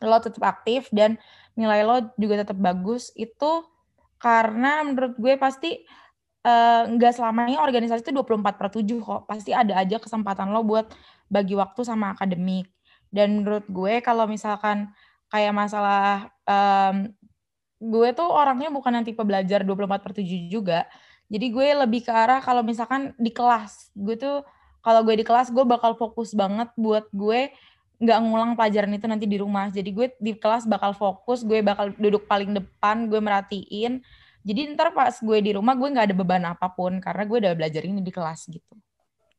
Lo 0.04 0.20
tetap 0.22 0.44
aktif 0.46 0.86
dan 0.94 1.18
nilai 1.58 1.82
lo 1.82 2.14
juga 2.20 2.44
tetap 2.46 2.60
bagus. 2.60 3.10
Itu 3.18 3.66
karena 4.18 4.82
menurut 4.82 5.14
gue 5.14 5.34
pasti 5.38 5.86
uh, 6.42 6.90
nggak 6.90 7.12
selamanya 7.14 7.62
organisasi 7.62 8.02
itu 8.02 8.12
24 8.14 8.58
per 8.58 8.68
7 8.74 8.82
kok. 8.98 9.20
Pasti 9.30 9.50
ada 9.54 9.78
aja 9.78 9.96
kesempatan 10.02 10.50
lo 10.50 10.62
buat 10.66 10.90
bagi 11.30 11.54
waktu 11.54 11.86
sama 11.86 12.14
akademik. 12.14 12.70
Dan 13.08 13.42
menurut 13.42 13.64
gue 13.70 14.04
kalau 14.04 14.28
misalkan 14.28 14.90
kayak 15.32 15.54
masalah 15.54 16.28
um, 16.44 17.08
gue 17.78 18.08
tuh 18.12 18.26
orangnya 18.26 18.74
bukan 18.74 19.00
yang 19.00 19.06
tipe 19.06 19.22
belajar 19.22 19.62
24 19.62 20.04
per 20.04 20.12
7 20.18 20.26
juga. 20.50 20.84
Jadi 21.28 21.46
gue 21.52 21.66
lebih 21.86 22.08
ke 22.08 22.12
arah 22.12 22.42
kalau 22.42 22.66
misalkan 22.66 23.14
di 23.16 23.30
kelas. 23.30 23.94
Gue 23.94 24.18
tuh 24.18 24.42
kalau 24.82 25.04
gue 25.04 25.14
di 25.20 25.24
kelas 25.26 25.52
gue 25.54 25.62
bakal 25.62 25.94
fokus 25.94 26.34
banget 26.34 26.72
buat 26.74 27.06
gue 27.12 27.52
nggak 27.98 28.18
ngulang 28.22 28.54
pelajaran 28.54 28.94
itu 28.94 29.06
nanti 29.10 29.26
di 29.26 29.36
rumah. 29.42 29.68
Jadi 29.68 29.90
gue 29.90 30.06
di 30.22 30.32
kelas 30.38 30.64
bakal 30.70 30.94
fokus, 30.94 31.42
gue 31.42 31.58
bakal 31.60 31.90
duduk 31.98 32.30
paling 32.30 32.54
depan, 32.54 33.10
gue 33.10 33.18
merhatiin. 33.18 34.00
Jadi 34.46 34.60
ntar 34.72 34.94
pas 34.94 35.12
gue 35.12 35.38
di 35.42 35.52
rumah 35.52 35.74
gue 35.74 35.88
nggak 35.90 36.06
ada 36.08 36.16
beban 36.16 36.44
apa 36.46 36.70
pun 36.72 37.02
karena 37.02 37.22
gue 37.26 37.38
udah 37.42 37.52
belajar 37.58 37.82
ini 37.84 38.00
di 38.00 38.12
kelas 38.14 38.48
gitu. 38.48 38.74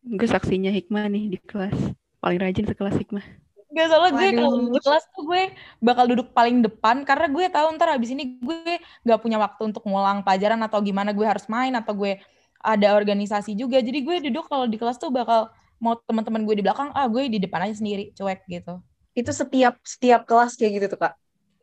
Gue 0.05 0.27
saksinya 0.27 0.69
Hikmah 0.69 1.07
nih 1.07 1.23
di 1.33 1.37
kelas. 1.39 1.75
Paling 2.19 2.39
rajin 2.39 2.67
sekelas 2.67 2.95
Hikmah. 2.99 3.25
Gak 3.69 3.85
salah 3.85 4.09
gue 4.09 4.27
kalau 4.33 4.65
di 4.65 4.81
kelas 4.81 5.03
tuh 5.13 5.23
gue 5.29 5.53
bakal 5.77 6.09
duduk 6.09 6.33
paling 6.33 6.65
depan 6.65 7.05
karena 7.05 7.29
gue 7.29 7.45
tahu 7.53 7.67
ntar 7.77 7.93
habis 7.93 8.09
ini 8.09 8.41
gue 8.41 8.81
nggak 9.05 9.19
punya 9.21 9.37
waktu 9.37 9.61
untuk 9.69 9.85
ngulang 9.85 10.25
pelajaran 10.25 10.57
atau 10.65 10.81
gimana 10.81 11.13
gue 11.13 11.21
harus 11.21 11.45
main 11.45 11.69
atau 11.77 11.93
gue 11.93 12.17
ada 12.59 12.87
organisasi 12.97 13.55
juga. 13.55 13.79
Jadi 13.79 14.03
gue 14.03 14.15
duduk 14.29 14.49
kalau 14.49 14.65
di 14.65 14.75
kelas 14.75 14.97
tuh 14.97 15.13
bakal 15.13 15.53
mau 15.79 15.95
teman-teman 16.03 16.43
gue 16.43 16.55
di 16.59 16.63
belakang 16.63 16.91
ah 16.91 17.07
gue 17.07 17.31
di 17.31 17.39
depan 17.39 17.65
aja 17.65 17.79
sendiri 17.79 18.11
cuek 18.13 18.45
gitu. 18.51 18.83
Itu 19.15 19.31
setiap 19.31 19.79
setiap 19.83 20.27
kelas 20.27 20.59
kayak 20.59 20.71
gitu 20.79 20.85
tuh 20.95 20.99
kak? 21.07 21.13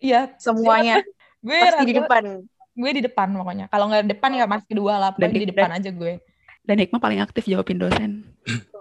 Iya. 0.00 0.35
Semuanya? 0.40 1.05
Gue 1.40 1.57
pasti 1.62 1.85
di 1.87 1.94
depan? 1.94 2.42
gue 2.76 2.90
di 2.92 3.02
depan 3.09 3.33
pokoknya. 3.33 3.66
Kalau 3.72 3.88
nggak 3.88 4.05
depan 4.12 4.31
ya 4.37 4.44
masih 4.44 4.68
kedua 4.68 5.00
lah 5.00 5.11
dan 5.16 5.33
di 5.33 5.48
depan 5.48 5.70
aja 5.72 5.88
gue. 5.88 6.20
dan 6.66 6.83
Hikmah 6.83 6.98
paling 6.98 7.22
aktif 7.22 7.46
jawabin 7.46 7.79
dosen. 7.79 8.26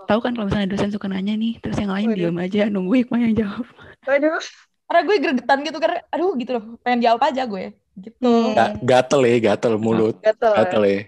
Tahu 0.09 0.19
kan 0.19 0.33
kalau 0.33 0.49
misalnya 0.49 0.73
dosen 0.73 0.89
suka 0.89 1.05
nanya 1.05 1.37
nih 1.37 1.61
terus 1.61 1.77
yang 1.77 1.93
lain 1.93 2.17
diam 2.17 2.37
aja 2.41 2.65
nunggu 2.67 3.05
Hikmah 3.05 3.19
yang 3.29 3.33
jawab. 3.37 3.65
Aduh 4.09 4.41
karena 4.85 5.01
gue 5.01 5.15
gregetan 5.17 5.59
gitu 5.65 5.77
karena 5.81 5.97
aduh 6.09 6.33
gitu 6.35 6.51
loh. 6.57 6.63
Pengen 6.81 6.99
jawab 7.05 7.21
aja 7.23 7.45
gue 7.45 7.77
gitu. 7.95 8.33
Hmm. 8.51 8.81
gatel 8.83 9.21
ya 9.23 9.37
gatel 9.53 9.73
mulut. 9.79 10.17
Gatel, 10.19 10.51
gatel 10.51 10.83
ya 10.83 11.01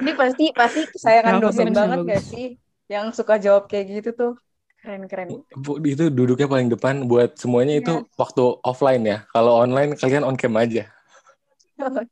ini 0.00 0.12
pasti 0.16 0.44
pasti 0.56 0.80
kesayangan 0.88 1.40
dosen 1.40 1.70
banget 1.72 1.98
bagus. 2.02 2.10
gak 2.10 2.22
sih 2.24 2.46
yang 2.90 3.14
suka 3.14 3.38
jawab 3.38 3.70
kayak 3.70 4.02
gitu 4.02 4.10
tuh? 4.16 4.32
Keren 4.80 5.04
keren. 5.06 5.44
Bu, 5.60 5.76
itu 5.84 6.08
duduknya 6.08 6.48
paling 6.48 6.72
depan 6.72 7.04
buat 7.04 7.36
semuanya 7.36 7.78
ya. 7.78 7.80
itu 7.84 7.94
iya. 8.00 8.16
waktu 8.16 8.44
offline 8.64 9.04
ya. 9.04 9.18
Kalau 9.28 9.60
online 9.60 9.92
kalian 9.94 10.24
on 10.24 10.40
cam 10.40 10.56
aja. 10.56 10.88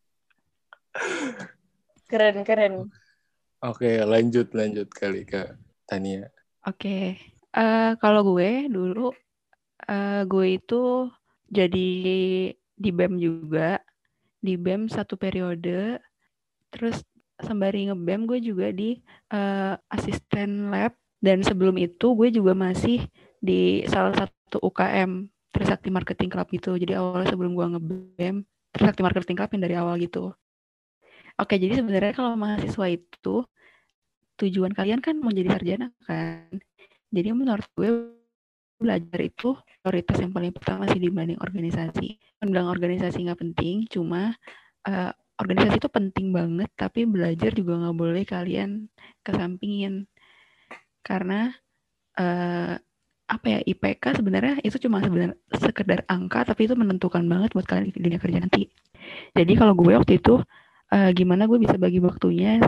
Keren 2.08 2.44
keren. 2.44 2.88
Oke 3.64 4.00
lanjut 4.04 4.52
lanjut 4.52 4.88
kali 4.92 5.24
ke 5.24 5.56
Tania. 5.88 6.28
Oke. 6.68 7.16
Uh, 7.56 7.96
kalau 7.98 8.36
gue 8.36 8.68
dulu 8.68 9.10
uh, 9.88 10.22
gue 10.28 10.46
itu 10.60 11.08
jadi 11.48 11.90
di 12.54 12.90
BEM 12.92 13.16
juga. 13.16 13.80
Di 14.38 14.54
BEM 14.54 14.86
satu 14.92 15.18
periode 15.18 15.98
terus 16.70 17.00
sembari 17.42 17.88
ngebem 17.88 18.26
gue 18.26 18.38
juga 18.42 18.74
di 18.74 18.98
uh, 19.30 19.78
asisten 19.94 20.70
lab 20.74 20.94
dan 21.18 21.42
sebelum 21.42 21.78
itu 21.78 22.14
gue 22.14 22.28
juga 22.30 22.54
masih 22.54 23.06
di 23.38 23.82
salah 23.86 24.14
satu 24.14 24.58
UKM 24.62 25.26
Trisakti 25.54 25.88
Marketing 25.90 26.30
Club 26.30 26.46
gitu. 26.50 26.74
Jadi 26.78 26.92
awalnya 26.94 27.34
sebelum 27.34 27.54
gue 27.54 27.66
ngebem 27.74 28.34
Trisakti 28.74 29.00
Marketing 29.02 29.36
Club 29.38 29.50
yang 29.54 29.62
dari 29.62 29.74
awal 29.78 29.94
gitu. 29.98 30.34
Oke, 31.38 31.54
jadi 31.54 31.78
sebenarnya 31.78 32.14
kalau 32.18 32.34
mahasiswa 32.34 32.86
itu 32.90 33.46
tujuan 34.38 34.74
kalian 34.74 34.98
kan 35.02 35.18
mau 35.18 35.30
jadi 35.30 35.54
sarjana 35.54 35.90
kan. 36.06 36.50
Jadi 37.10 37.28
menurut 37.34 37.66
gue 37.74 37.90
belajar 38.78 39.20
itu 39.22 39.58
prioritas 39.82 40.18
yang 40.22 40.30
paling 40.30 40.54
pertama 40.54 40.86
sih 40.86 41.02
dibanding 41.02 41.38
organisasi. 41.42 42.18
Bilang 42.42 42.70
organisasi 42.70 43.26
nggak 43.26 43.40
penting, 43.42 43.86
cuma 43.90 44.34
uh, 44.86 45.10
organisasi 45.38 45.78
itu 45.78 45.90
penting 45.90 46.34
banget, 46.34 46.70
tapi 46.74 47.06
belajar 47.06 47.54
juga 47.54 47.78
nggak 47.78 47.96
boleh 47.96 48.22
kalian 48.26 48.90
kesampingin. 49.22 50.10
Karena 51.06 51.54
uh, 52.18 52.74
apa 53.28 53.46
ya 53.46 53.60
IPK 53.62 54.18
sebenarnya 54.18 54.54
itu 54.64 54.76
cuma 54.82 54.98
sebenarnya 55.04 55.36
sekedar 55.54 56.02
angka, 56.10 56.48
tapi 56.48 56.66
itu 56.66 56.74
menentukan 56.74 57.22
banget 57.24 57.54
buat 57.54 57.66
kalian 57.68 57.94
di 57.94 58.00
dunia 58.02 58.20
kerja 58.20 58.38
nanti. 58.42 58.66
Jadi 59.32 59.52
kalau 59.54 59.78
gue 59.78 59.94
waktu 59.94 60.18
itu 60.18 60.42
uh, 60.92 61.10
gimana 61.14 61.46
gue 61.46 61.58
bisa 61.60 61.78
bagi 61.78 62.02
waktunya 62.02 62.58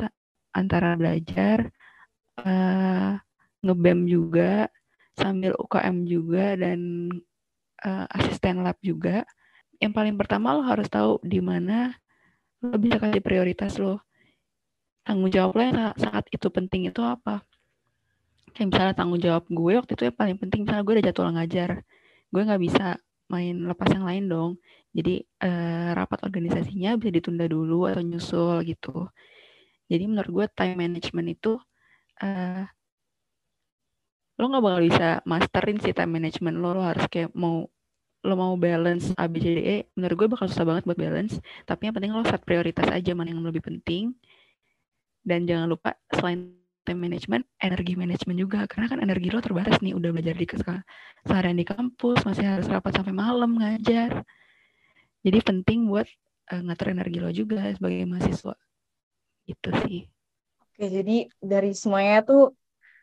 antara 0.54 0.94
belajar, 0.94 1.68
uh, 2.44 3.18
ngebem 3.60 4.08
juga, 4.08 4.68
sambil 5.16 5.52
UKM 5.58 6.08
juga 6.08 6.56
dan 6.56 7.10
uh, 7.84 8.06
asisten 8.16 8.64
lab 8.64 8.76
juga. 8.80 9.24
Yang 9.80 9.92
paling 9.96 10.16
pertama 10.20 10.56
lo 10.56 10.62
harus 10.64 10.88
tahu 10.92 11.20
di 11.24 11.40
mana 11.40 11.96
lo 12.60 12.76
bisa 12.76 12.96
kasih 13.00 13.22
prioritas 13.24 13.80
lo. 13.80 14.04
Tanggung 15.04 15.32
jawab 15.32 15.56
lo 15.56 15.62
yang 15.64 15.78
saat 15.96 16.24
itu 16.28 16.46
penting 16.52 16.88
itu 16.92 17.00
apa? 17.00 17.40
Kayak 18.52 18.68
misalnya 18.74 18.94
tanggung 18.94 19.22
jawab 19.22 19.44
gue 19.48 19.72
waktu 19.78 19.92
itu 19.94 20.02
yang 20.10 20.16
paling 20.18 20.36
penting 20.36 20.60
misalnya 20.66 20.84
gue 20.84 20.94
udah 20.98 21.06
jadwal 21.06 21.30
ngajar 21.32 21.70
gue 22.30 22.42
nggak 22.46 22.62
bisa 22.62 22.86
main 23.30 23.54
lepas 23.66 23.88
yang 23.90 24.06
lain 24.06 24.24
dong. 24.26 24.50
Jadi 24.90 25.22
eh, 25.22 25.90
rapat 25.94 26.26
organisasinya 26.26 26.98
bisa 26.98 27.10
ditunda 27.14 27.46
dulu 27.46 27.86
atau 27.86 28.02
nyusul 28.02 28.66
gitu. 28.66 29.06
Jadi 29.90 30.04
menurut 30.06 30.30
gue 30.30 30.46
time 30.54 30.78
management 30.78 31.28
itu 31.38 31.52
eh, 32.22 32.66
lo 34.38 34.44
nggak 34.50 34.64
bakal 34.64 34.80
bisa 34.82 35.08
masterin 35.26 35.78
si 35.78 35.90
time 35.94 36.18
management 36.18 36.56
lo. 36.58 36.74
Lo 36.74 36.82
harus 36.82 37.06
kayak 37.06 37.30
mau 37.38 37.66
lo 38.20 38.34
mau 38.36 38.52
balance 38.60 39.16
A, 39.16 39.24
B, 39.24 39.40
C, 39.40 39.46
D, 39.56 39.58
E, 39.64 39.76
menurut 39.96 40.16
gue 40.24 40.28
bakal 40.36 40.46
susah 40.52 40.68
banget 40.68 40.84
buat 40.84 40.98
balance. 41.00 41.40
Tapi 41.64 41.88
yang 41.88 41.94
penting 41.96 42.12
lo 42.12 42.24
set 42.24 42.44
prioritas 42.44 42.86
aja 42.92 43.16
mana 43.16 43.32
yang 43.32 43.40
lebih 43.40 43.64
penting. 43.64 44.12
Dan 45.24 45.48
jangan 45.48 45.68
lupa 45.72 45.96
selain 46.12 46.52
time 46.84 47.00
management, 47.00 47.44
energi 47.60 47.96
management 47.96 48.38
juga. 48.40 48.60
Karena 48.68 48.92
kan 48.92 48.98
energi 49.00 49.28
lo 49.32 49.40
terbatas 49.40 49.80
nih, 49.80 49.96
udah 49.96 50.10
belajar 50.12 50.36
di 50.36 50.46
seharian 51.24 51.56
di 51.56 51.66
kampus, 51.68 52.24
masih 52.24 52.44
harus 52.44 52.66
rapat 52.68 52.92
sampai 52.96 53.12
malam 53.16 53.56
ngajar. 53.56 54.24
Jadi 55.20 55.38
penting 55.44 55.88
buat 55.88 56.08
uh, 56.52 56.60
ngatur 56.64 56.96
energi 56.96 57.18
lo 57.20 57.30
juga 57.32 57.68
sebagai 57.72 58.04
mahasiswa. 58.08 58.56
Itu 59.44 59.70
sih. 59.84 60.08
Oke, 60.72 60.88
jadi 60.88 61.16
dari 61.40 61.76
semuanya 61.76 62.24
tuh 62.24 62.56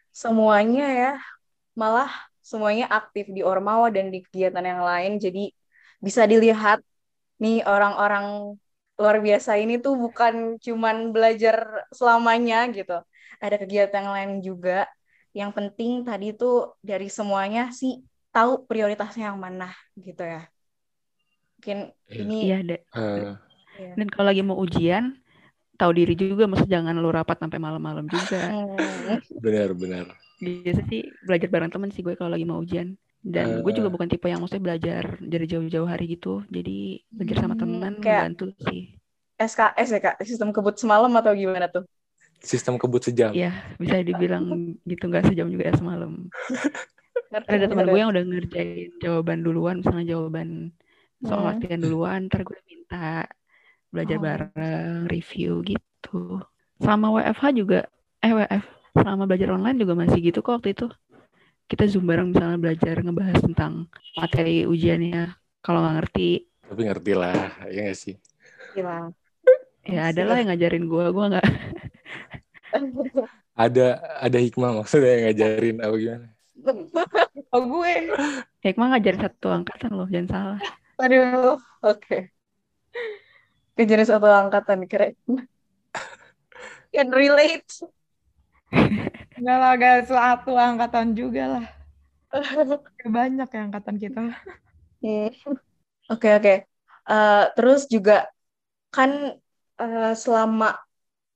semuanya 0.09 0.87
ya 0.89 1.13
malah 1.77 2.09
semuanya 2.47 2.87
aktif 2.87 3.27
di 3.27 3.43
Ormawa 3.43 3.91
dan 3.91 4.07
di 4.07 4.23
kegiatan 4.23 4.63
yang 4.63 4.79
lain. 4.79 5.19
Jadi 5.19 5.51
bisa 5.99 6.23
dilihat 6.23 6.79
nih 7.43 7.67
orang-orang 7.67 8.55
luar 8.97 9.17
biasa 9.19 9.59
ini 9.59 9.77
tuh 9.83 9.99
bukan 9.99 10.55
cuman 10.63 11.11
belajar 11.11 11.85
selamanya 11.91 12.63
gitu. 12.71 13.03
Ada 13.43 13.55
kegiatan 13.59 14.07
yang 14.07 14.15
lain 14.15 14.31
juga. 14.39 14.87
Yang 15.35 15.51
penting 15.53 15.91
tadi 16.07 16.27
tuh 16.33 16.79
dari 16.79 17.11
semuanya 17.11 17.69
sih 17.75 17.99
tahu 18.31 18.63
prioritasnya 18.63 19.35
yang 19.35 19.39
mana 19.43 19.69
gitu 19.99 20.23
ya. 20.23 20.47
Mungkin 21.59 21.77
iya. 22.09 22.17
ini 22.23 22.39
uh, 22.95 23.35
Iya. 23.77 23.93
Dan 23.93 24.07
kalau 24.09 24.33
lagi 24.33 24.41
mau 24.41 24.57
ujian, 24.57 25.13
tahu 25.77 25.91
diri 25.93 26.17
juga, 26.17 26.49
maksud 26.49 26.65
jangan 26.65 26.97
lu 26.97 27.13
rapat 27.13 27.37
sampai 27.37 27.61
malam-malam 27.61 28.09
juga. 28.09 28.41
Hmm. 28.49 29.21
Benar, 29.45 29.77
benar. 29.77 30.05
Biasa 30.37 30.81
sih 30.85 31.01
belajar 31.25 31.49
bareng 31.49 31.71
temen 31.71 31.89
sih 31.89 32.01
gue 32.01 32.13
kalau 32.13 32.29
lagi 32.29 32.45
mau 32.45 32.61
ujian. 32.61 32.93
Dan 33.17 33.59
gue 33.59 33.73
juga 33.73 33.89
Eh. 33.89 33.93
bukan 33.93 34.07
tipe 34.07 34.29
yang 34.29 34.39
maksudnya 34.39 34.63
belajar 34.63 35.03
dari 35.19 35.45
jauh-jauh 35.45 35.83
hari 35.83 36.13
gitu. 36.13 36.45
Jadi 36.47 37.01
belajar 37.09 37.35
sama 37.41 37.53
Hmm, 37.53 37.61
teman 37.61 37.93
kayak- 37.97 38.31
membantu 38.31 38.45
sih. 38.63 38.95
SKS 39.37 39.89
ya 39.91 39.99
kak, 39.99 40.15
sistem 40.23 40.49
kebut 40.49 40.77
semalam 40.77 41.09
atau 41.13 41.33
gimana 41.33 41.67
tuh? 41.67 41.85
Sistem 42.37 42.77
kebut 42.77 43.01
sejam. 43.01 43.33
Iya, 43.33 43.49
bisa 43.75 43.97
dibilang 43.99 44.45
gitu 44.81 45.03
nggak 45.05 45.25
sejam 45.27 45.49
juga 45.49 45.69
ya 45.69 45.73
semalam. 45.73 46.29
Ada 47.49 47.67
teman 47.67 47.85
gue 47.85 47.99
yang 47.99 48.13
udah 48.13 48.23
ngerjain 48.23 48.93
jawaban 48.97 49.41
duluan, 49.41 49.75
misalnya 49.81 50.15
jawaban 50.15 50.71
soal 51.19 51.41
Hmm. 51.43 51.49
latihan 51.51 51.81
duluan, 51.81 52.19
ntar 52.29 52.45
gue 52.45 52.55
minta 52.63 53.25
belajar 53.89 54.17
Oh. 54.17 54.23
bareng, 54.23 54.97
review 55.09 55.59
gitu. 55.61 56.39
Selama 56.77 57.09
WFH 57.11 57.45
juga, 57.51 57.79
eh 58.21 58.31
WF, 58.31 58.63
selama 59.01 59.23
belajar 59.29 59.49
online 59.57 59.77
juga 59.81 59.93
masih 60.01 60.19
gitu 60.27 60.39
kok 60.45 60.53
waktu 60.61 60.69
itu. 60.75 60.85
Kita 61.69 61.83
Zoom 61.91 62.05
bareng 62.09 62.27
misalnya 62.31 62.57
belajar 62.63 62.95
ngebahas 63.05 63.39
tentang 63.47 63.73
materi 64.19 64.63
ujiannya. 64.73 65.35
Kalau 65.63 65.79
nggak 65.83 65.95
ngerti, 65.99 66.29
Tapi 66.67 66.81
ngerti 66.87 67.11
lah, 67.15 67.39
ya 67.71 67.79
nggak 67.87 67.97
sih? 68.03 68.15
Gila. 68.75 69.11
ya 69.87 69.99
ada 70.11 70.21
lah 70.27 70.35
yang 70.39 70.47
ngajarin 70.51 70.85
gue, 70.91 71.05
gue 71.15 71.25
nggak. 71.31 71.45
Ada 73.57 73.97
ada 74.21 74.37
hikmah 74.37 74.71
maksudnya 74.77 75.09
yang 75.17 75.23
ngajarin 75.33 75.77
apa 75.81 75.95
gimana? 75.97 76.27
Oh 77.55 77.63
gue. 77.63 77.93
Hikmah 78.65 78.87
ngajarin 78.91 79.21
satu 79.23 79.47
angkatan 79.55 79.91
loh, 79.95 80.07
jangan 80.11 80.27
salah. 80.27 80.59
Aduh, 80.99 81.55
oke. 81.85 82.17
Kejenis 83.77 84.09
satu 84.11 84.27
angkatan, 84.41 84.79
keren. 84.91 85.13
Can 86.93 87.11
relate. 87.11 87.67
Enggak 89.37 89.57
lah, 89.61 89.71
gak 89.79 89.95
suatu 90.09 90.51
angkatan 90.57 91.13
juga 91.15 91.43
lah. 91.47 91.65
Banyak 93.17 93.47
ya 93.47 93.61
angkatan 93.67 93.95
kita. 93.95 94.21
Oke, 96.11 96.35
oke. 96.35 96.53
Eh, 97.07 97.43
terus 97.55 97.87
juga 97.87 98.27
kan 98.91 99.39
eh, 99.79 100.13
selama 100.17 100.75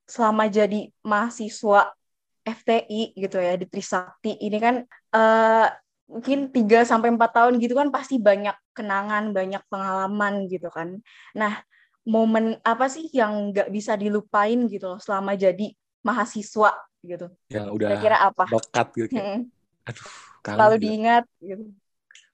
selama 0.10 0.44
jadi 0.52 0.92
mahasiswa 1.08 1.96
FTI 2.44 3.16
gitu 3.16 3.38
ya 3.40 3.56
di 3.56 3.66
Trisakti 3.70 4.36
ini 4.44 4.58
kan 4.60 4.76
eh, 5.16 5.68
mungkin 6.12 6.52
3 6.52 6.84
sampai 6.84 7.16
4 7.16 7.32
tahun 7.32 7.56
gitu 7.64 7.72
kan 7.80 7.88
pasti 7.96 8.20
banyak 8.20 8.56
kenangan, 8.76 9.32
banyak 9.32 9.64
pengalaman 9.72 10.52
gitu 10.52 10.68
kan. 10.68 11.00
Nah, 11.40 11.64
momen 12.04 12.60
apa 12.68 12.92
sih 12.92 13.08
yang 13.16 13.54
nggak 13.56 13.72
bisa 13.72 13.96
dilupain 13.96 14.68
gitu 14.68 14.92
loh 14.92 15.00
selama 15.00 15.38
jadi 15.40 15.72
mahasiswa 16.08 16.70
gitu. 17.10 17.26
Yang 17.54 17.68
udah 17.78 17.98
Kira-kira 17.98 18.16
apa? 18.28 18.44
lekat 18.52 18.86
gitu 18.98 19.08
kayak, 19.16 19.30
Hmm, 19.30 19.52
aduh, 19.90 20.10
kangen 20.46 20.72
Selalu 20.72 20.76
gitu. 20.82 20.84
diingat 20.84 21.24
gitu. 21.42 21.64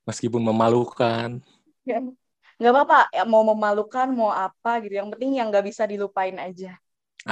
Meskipun 0.08 0.42
memalukan. 0.42 1.30
Ya, 1.90 1.98
nggak 2.60 2.72
apa-apa 2.74 2.98
ya, 3.18 3.22
mau 3.32 3.44
memalukan 3.52 4.08
mau 4.20 4.32
apa 4.46 4.70
gitu 4.84 4.94
yang 5.00 5.10
penting 5.14 5.32
yang 5.38 5.48
nggak 5.50 5.66
bisa 5.70 5.84
dilupain 5.92 6.38
aja 6.48 6.70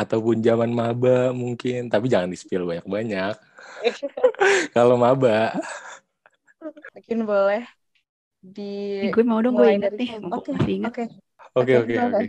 Ataupun 0.01 0.37
zaman 0.47 0.69
maba 0.79 1.31
mungkin, 1.41 1.79
tapi 1.93 2.05
jangan 2.13 2.29
di-spill 2.33 2.67
banyak-banyak. 2.69 3.35
Kalau 4.75 4.95
maba, 4.99 5.55
mungkin 6.93 7.17
boleh 7.29 7.61
di 8.55 8.61
Eh, 9.01 9.07
gue 9.13 9.23
mau 9.29 9.39
dong 9.43 9.55
gue 9.59 9.67
inget 9.75 9.91
nih, 9.99 10.09
oke 10.35 10.51
oke 11.55 11.73
oke 11.81 11.95
oke 12.09 12.25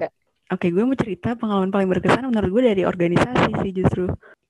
oke. 0.53 0.66
Gue 0.70 0.84
mau 0.86 0.99
cerita 0.99 1.34
pengalaman 1.34 1.70
paling 1.70 1.88
berkesan 1.90 2.28
menurut 2.28 2.51
gue 2.51 2.62
dari 2.74 2.82
organisasi 2.86 3.62
sih 3.62 3.72
justru. 3.74 4.07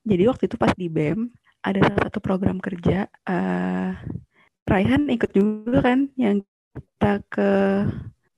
Jadi 0.06 0.22
waktu 0.28 0.46
itu 0.46 0.56
pas 0.56 0.72
di 0.76 0.86
BEM 0.86 1.28
ada 1.66 1.78
salah 1.82 2.02
satu 2.06 2.18
program 2.22 2.62
kerja. 2.62 3.10
eh 3.26 3.90
Raihan 4.66 5.06
ikut 5.06 5.30
juga 5.30 5.78
kan 5.78 6.10
yang 6.18 6.42
kita 6.74 7.22
ke 7.30 7.50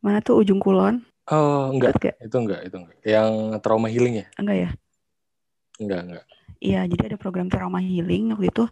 mana 0.04 0.20
tuh 0.20 0.44
ujung 0.44 0.60
kulon? 0.60 1.00
Oh, 1.28 1.72
enggak, 1.72 1.96
Ikut 1.96 2.24
itu 2.24 2.36
enggak, 2.36 2.60
itu 2.68 2.76
enggak. 2.76 2.96
Yang 3.04 3.30
trauma 3.64 3.88
healing 3.88 4.24
ya? 4.24 4.26
Enggak 4.40 4.56
ya? 4.56 4.70
Enggak, 5.80 6.00
enggak. 6.04 6.24
Iya, 6.58 6.80
jadi 6.90 7.02
ada 7.14 7.16
program 7.20 7.48
trauma 7.48 7.80
healing 7.80 8.36
waktu 8.36 8.48
itu 8.48 8.64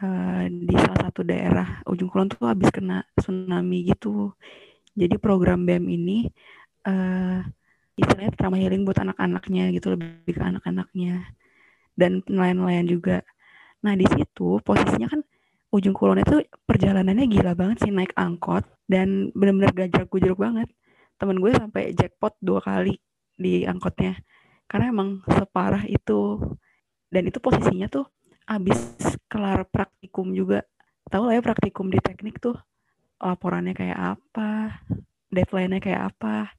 eh, 0.00 0.42
di 0.48 0.76
salah 0.80 1.00
satu 1.08 1.20
daerah 1.24 1.80
ujung 1.88 2.08
kulon 2.08 2.28
tuh 2.32 2.44
habis 2.48 2.68
kena 2.72 3.04
tsunami 3.16 3.88
gitu. 3.88 4.32
Jadi 4.96 5.16
program 5.20 5.64
BEM 5.68 5.84
ini 5.92 6.28
eh 6.84 7.40
istilahnya 7.94 8.32
trauma 8.34 8.58
healing 8.58 8.82
buat 8.82 8.98
anak-anaknya 8.98 9.70
gitu, 9.74 9.94
lebih 9.94 10.32
ke 10.34 10.42
anak-anaknya 10.42 11.30
dan 11.94 12.22
nelayan-nelayan 12.26 12.86
juga. 12.90 13.16
Nah, 13.86 13.94
di 13.94 14.06
situ 14.08 14.58
posisinya 14.62 15.10
kan 15.10 15.20
ujung 15.74 15.94
kulon 15.94 16.22
itu 16.22 16.42
perjalanannya 16.66 17.26
gila 17.26 17.52
banget 17.58 17.86
sih 17.86 17.90
naik 17.90 18.14
angkot 18.14 18.62
dan 18.86 19.34
bener-bener 19.34 19.74
gajak 19.74 20.06
gujruk 20.10 20.38
banget. 20.38 20.70
Temen 21.18 21.38
gue 21.38 21.50
sampai 21.54 21.94
jackpot 21.94 22.34
dua 22.42 22.62
kali 22.62 22.98
di 23.34 23.66
angkotnya 23.66 24.14
karena 24.70 24.90
emang 24.90 25.22
separah 25.26 25.84
itu 25.86 26.40
dan 27.10 27.22
itu 27.28 27.38
posisinya 27.38 27.86
tuh 27.90 28.06
abis 28.44 28.96
kelar 29.30 29.64
praktikum 29.68 30.34
juga 30.34 30.62
tahu 31.08 31.30
lah 31.30 31.38
ya 31.38 31.42
praktikum 31.44 31.88
di 31.88 31.98
teknik 32.00 32.40
tuh 32.40 32.56
laporannya 33.20 33.72
kayak 33.72 34.18
apa 34.18 34.82
deadline-nya 35.30 35.80
kayak 35.80 36.02
apa 36.12 36.52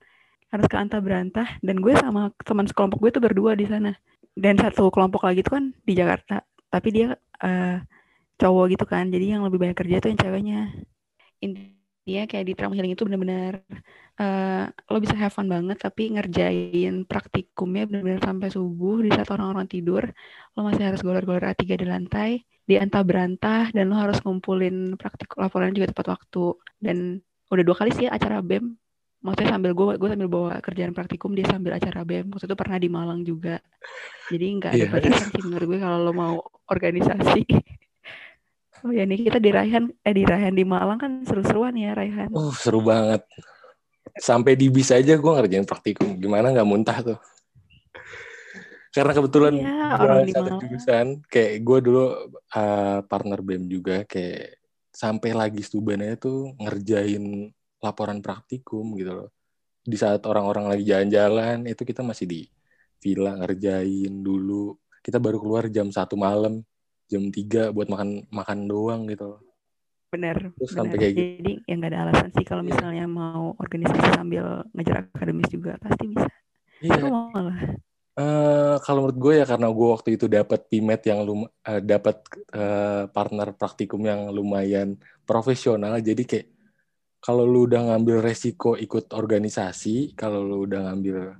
harus 0.55 0.67
ke 0.71 0.75
antah 0.79 0.99
berantah. 1.03 1.47
Dan 1.59 1.83
gue 1.83 1.93
sama 1.99 2.31
teman 2.41 2.65
sekelompok 2.65 2.99
gue 3.03 3.11
tuh 3.15 3.23
berdua 3.23 3.51
di 3.59 3.67
sana. 3.67 3.91
Dan 4.35 4.55
satu 4.59 4.87
kelompok 4.91 5.27
lagi 5.27 5.43
tuh 5.43 5.59
kan 5.59 5.65
di 5.83 5.93
Jakarta. 5.95 6.43
Tapi 6.71 6.87
dia 6.91 7.07
eh, 7.43 7.77
cowok 8.39 8.65
gitu 8.75 8.85
kan. 8.87 9.11
Jadi 9.11 9.35
yang 9.35 9.43
lebih 9.47 9.59
banyak 9.61 9.77
kerja 9.77 9.99
tuh 10.03 10.09
yang 10.15 10.19
ceweknya. 10.19 10.59
Intinya 11.43 12.23
kayak 12.29 12.45
di 12.47 12.53
trauma 12.55 12.73
healing 12.75 12.95
itu 12.95 13.03
bener-bener 13.07 13.63
eh, 14.19 14.65
lo 14.71 14.97
bisa 15.03 15.15
have 15.19 15.33
fun 15.35 15.47
banget 15.51 15.77
tapi 15.81 16.15
ngerjain 16.15 17.03
praktikumnya 17.03 17.83
bener-bener 17.87 18.21
sampai 18.23 18.47
subuh. 18.51 19.03
Di 19.03 19.11
saat 19.11 19.29
orang-orang 19.35 19.67
tidur 19.67 20.03
lo 20.55 20.59
masih 20.67 20.83
harus 20.87 21.01
golor-golor 21.03 21.43
A3 21.51 21.63
di 21.75 21.87
lantai 21.87 22.31
di 22.65 22.75
antah 22.81 23.05
berantah 23.05 23.69
dan 23.69 23.93
lo 23.93 23.95
harus 23.95 24.17
ngumpulin 24.25 24.97
praktik 24.97 25.29
laporan 25.37 25.71
juga 25.75 25.93
tepat 25.93 26.17
waktu. 26.17 26.57
Dan 26.81 27.21
udah 27.53 27.63
dua 27.63 27.77
kali 27.77 27.91
sih 27.93 28.07
acara 28.09 28.41
BEM 28.41 28.84
maksudnya 29.25 29.57
sambil 29.57 29.73
gue 29.73 29.97
gue 29.97 30.09
sambil 30.13 30.29
bawa 30.29 30.61
kerjaan 30.61 30.93
praktikum 30.93 31.33
dia 31.33 31.49
sambil 31.49 31.73
acara 31.73 32.05
BEM 32.05 32.29
waktu 32.29 32.45
itu 32.45 32.55
pernah 32.55 32.77
di 32.77 32.89
Malang 32.93 33.25
juga 33.25 33.57
jadi 34.29 34.45
nggak 34.61 34.71
ada 34.71 34.77
Iya. 34.77 34.89
batasan 34.93 35.27
sih 35.33 35.41
menurut 35.41 35.65
gue 35.65 35.79
kalau 35.81 35.97
lo 36.05 36.13
mau 36.13 36.35
organisasi 36.69 37.41
oh 38.85 38.93
ya 38.93 39.01
nih 39.01 39.25
kita 39.25 39.41
di 39.41 39.49
Raihan 39.49 39.89
eh 39.89 40.13
di 40.13 40.23
Raihan 40.23 40.53
di 40.53 40.61
Malang 40.61 41.01
kan 41.01 41.11
seru-seruan 41.25 41.73
ya 41.73 41.97
Raihan 41.97 42.29
Uh, 42.29 42.53
seru 42.53 42.85
banget. 42.85 43.25
Sampai 44.15 44.53
di 44.55 44.69
bis 44.69 44.93
aja 44.93 45.17
gue 45.17 45.31
ngerjain 45.33 45.65
praktikum. 45.65 46.15
Gimana 46.15 46.53
nggak 46.53 46.69
muntah 46.69 47.01
tuh? 47.01 47.19
Karena 48.95 49.11
kebetulan 49.11 49.53
gue 49.59 49.99
orang 49.99 50.19
di 50.23 50.31
satu 50.31 50.47
Malang. 50.47 50.61
jurusan, 50.63 51.05
kayak 51.27 51.53
gue 51.67 51.77
dulu 51.83 52.05
uh, 52.55 52.99
partner 53.09 53.39
BEM 53.43 53.67
juga, 53.67 54.07
kayak 54.07 54.55
sampai 54.95 55.35
lagi 55.35 55.59
stuban 55.59 55.99
aja 55.99 56.15
tuh 56.15 56.55
ngerjain 56.55 57.51
laporan 57.85 58.19
praktikum 58.25 58.85
gitu 58.99 59.11
loh. 59.19 59.29
Di 59.91 59.97
saat 60.03 60.21
orang-orang 60.31 60.65
lagi 60.71 60.83
jalan-jalan, 60.91 61.57
itu 61.71 61.81
kita 61.89 62.01
masih 62.09 62.25
di 62.33 62.41
villa 63.03 63.31
ngerjain 63.39 64.13
dulu. 64.27 64.75
Kita 65.05 65.17
baru 65.25 65.37
keluar 65.43 65.65
jam 65.75 65.87
satu 65.97 66.15
malam, 66.27 66.53
jam 67.11 67.23
3 67.37 67.69
buat 67.75 67.87
makan 67.93 68.09
makan 68.39 68.59
doang 68.71 69.01
gitu 69.11 69.25
loh. 69.37 69.41
bener 70.13 70.37
Terus 70.57 70.71
bener 70.71 70.77
sampai 70.79 70.97
kayak 71.01 71.13
gitu. 71.19 71.33
jadi 71.43 71.51
ya 71.67 71.73
nggak 71.75 71.91
ada 71.91 71.99
alasan 72.07 72.29
sih 72.35 72.45
kalau 72.47 72.63
Iya. 72.63 72.69
misalnya 72.71 73.03
mau 73.19 73.51
organisasi 73.59 74.07
sambil 74.15 74.45
ngejar 74.71 74.95
akademis 75.11 75.49
juga 75.51 75.71
pasti 75.83 76.03
bisa 76.07 76.27
Iya, 76.83 76.95
Seru 76.95 77.07
malah 77.11 77.57
Eh, 78.15 78.75
kalau 78.85 78.99
menurut 79.03 79.19
gue 79.23 79.33
ya 79.43 79.45
karena 79.51 79.67
gue 79.77 79.87
waktu 79.95 80.09
itu 80.15 80.25
dapat 80.31 80.59
pimet 80.71 81.01
yang 81.03 81.19
lum 81.27 81.39
eh, 81.67 81.81
dapat 81.83 82.15
eh, 82.55 83.03
partner 83.11 83.47
praktikum 83.59 83.99
yang 84.07 84.31
lumayan 84.31 84.95
profesional 85.27 85.99
jadi 85.99 86.21
kayak 86.29 86.47
kalau 87.25 87.41
lu 87.41 87.65
udah 87.65 87.89
ngambil 87.89 88.21
resiko 88.21 88.77
ikut 88.77 89.09
organisasi 89.09 90.13
kalau 90.13 90.45
lu 90.45 90.69
udah 90.69 90.93
ngambil 90.93 91.33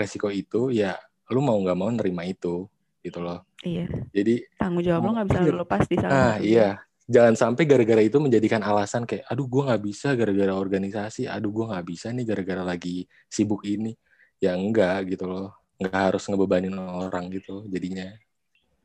resiko 0.00 0.32
itu 0.32 0.72
ya 0.72 0.96
lu 1.28 1.44
mau 1.44 1.60
nggak 1.60 1.76
mau 1.76 1.92
nerima 1.92 2.24
itu 2.24 2.64
gitu 3.04 3.20
loh. 3.20 3.44
Iya. 3.60 3.84
Jadi 4.16 4.48
tanggung 4.56 4.80
jawab 4.80 5.04
lo 5.04 5.10
nggak 5.20 5.28
bisa 5.28 5.40
lo 5.44 5.60
lepas 5.60 5.84
di 5.84 5.96
salah 6.00 6.12
ah 6.16 6.36
iya. 6.40 6.80
Jangan 7.04 7.36
sampai 7.36 7.68
gara-gara 7.68 8.00
itu 8.00 8.16
menjadikan 8.16 8.64
alasan 8.64 9.04
kayak 9.04 9.28
aduh 9.28 9.44
gue 9.44 9.62
nggak 9.68 9.82
bisa 9.84 10.16
gara-gara 10.16 10.56
organisasi. 10.56 11.28
Aduh 11.28 11.52
gue 11.52 11.64
nggak 11.68 11.84
bisa 11.84 12.08
nih 12.08 12.24
gara-gara 12.24 12.64
lagi 12.64 13.04
sibuk 13.28 13.60
ini. 13.68 13.92
Ya 14.40 14.56
enggak 14.56 15.12
gitu 15.12 15.28
loh. 15.28 15.52
Nggak 15.76 16.16
harus 16.16 16.24
ngebebanin 16.32 16.72
orang 16.80 17.28
gitu 17.28 17.68
jadinya. 17.68 18.08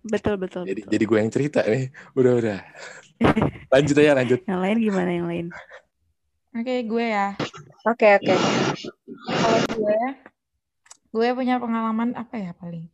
Betul 0.03 0.35
betul 0.35 0.67
jadi 0.67 0.83
betul. 0.83 0.91
jadi 0.91 1.03
gue 1.07 1.17
yang 1.23 1.31
cerita 1.31 1.59
nih. 1.63 1.95
Udah 2.11 2.33
udah. 2.43 2.59
Lanjut 3.71 3.95
aja 4.03 4.11
lanjut. 4.19 4.39
Yang 4.43 4.59
lain 4.67 4.77
gimana 4.83 5.11
yang 5.15 5.27
lain 5.31 5.47
Oke, 6.49 6.81
gue 6.81 7.05
ya. 7.05 7.37
oke 7.85 8.07
oke. 8.17 8.33
Kalau 9.29 9.59
gue 9.77 10.01
gue 11.09 11.27
punya 11.37 11.61
pengalaman 11.61 12.17
apa 12.17 12.35
ya 12.41 12.51
paling? 12.57 12.89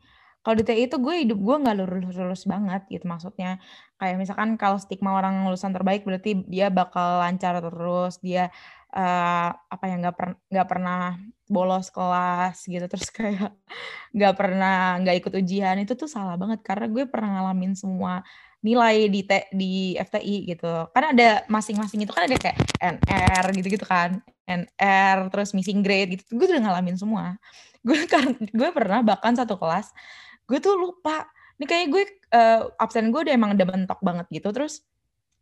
Kalau 0.45 0.55
di 0.61 0.63
TI 0.67 0.85
itu 0.85 1.01
gue 1.01 1.15
hidup 1.25 1.39
gue 1.41 1.55
nggak 1.57 1.75
lurus-lurus 1.79 2.43
banget 2.45 2.83
gitu 2.91 3.07
maksudnya. 3.07 3.57
Kayak 3.97 4.15
misalkan 4.21 4.59
kalau 4.59 4.77
stigma 4.77 5.15
orang 5.15 5.47
lulusan 5.47 5.71
terbaik 5.73 6.05
berarti 6.05 6.45
dia 6.45 6.67
bakal 6.69 7.23
lancar 7.23 7.63
terus 7.63 8.19
dia 8.21 8.53
uh, 8.93 9.49
apa 9.55 9.83
ya 9.89 9.95
nggak 10.03 10.15
per, 10.15 10.27
nggak 10.51 10.67
pernah 10.69 11.17
bolos 11.49 11.89
kelas 11.89 12.61
gitu. 12.67 12.85
Terus 12.91 13.07
kayak 13.17 13.55
nggak 14.15 14.33
pernah 14.37 14.99
nggak 15.01 15.15
ikut 15.23 15.33
ujian. 15.41 15.79
Itu 15.81 15.95
tuh 15.95 16.11
salah 16.11 16.35
banget 16.35 16.59
karena 16.61 16.91
gue 16.91 17.03
pernah 17.07 17.39
ngalamin 17.39 17.73
semua 17.73 18.21
nilai 18.65 19.05
di 19.13 19.21
T, 19.21 19.31
di 19.53 19.93
FTI 19.93 20.49
gitu. 20.49 20.89
Kan 20.89 21.13
ada 21.13 21.45
masing-masing 21.45 22.01
itu 22.01 22.09
kan 22.09 22.25
ada 22.25 22.33
kayak 22.33 22.57
NR 22.81 23.45
gitu-gitu 23.53 23.85
kan. 23.85 24.17
NR 24.49 25.29
terus 25.29 25.53
missing 25.53 25.85
grade 25.85 26.17
gitu. 26.17 26.33
Gue 26.33 26.49
udah 26.49 26.65
ngalamin 26.65 26.97
semua. 26.97 27.37
Gue 27.85 28.09
kan 28.09 28.33
gue 28.33 28.69
pernah 28.73 29.05
bahkan 29.05 29.37
satu 29.37 29.61
kelas 29.61 29.93
gue 30.49 30.57
tuh 30.57 30.73
lupa. 30.73 31.29
Ini 31.61 31.65
kayak 31.69 31.85
gue 31.93 32.03
uh, 32.33 32.81
absen 32.81 33.13
gue 33.13 33.21
udah 33.29 33.33
emang 33.37 33.53
udah 33.53 33.67
mentok 33.69 34.01
banget 34.01 34.25
gitu. 34.33 34.49
Terus 34.49 34.81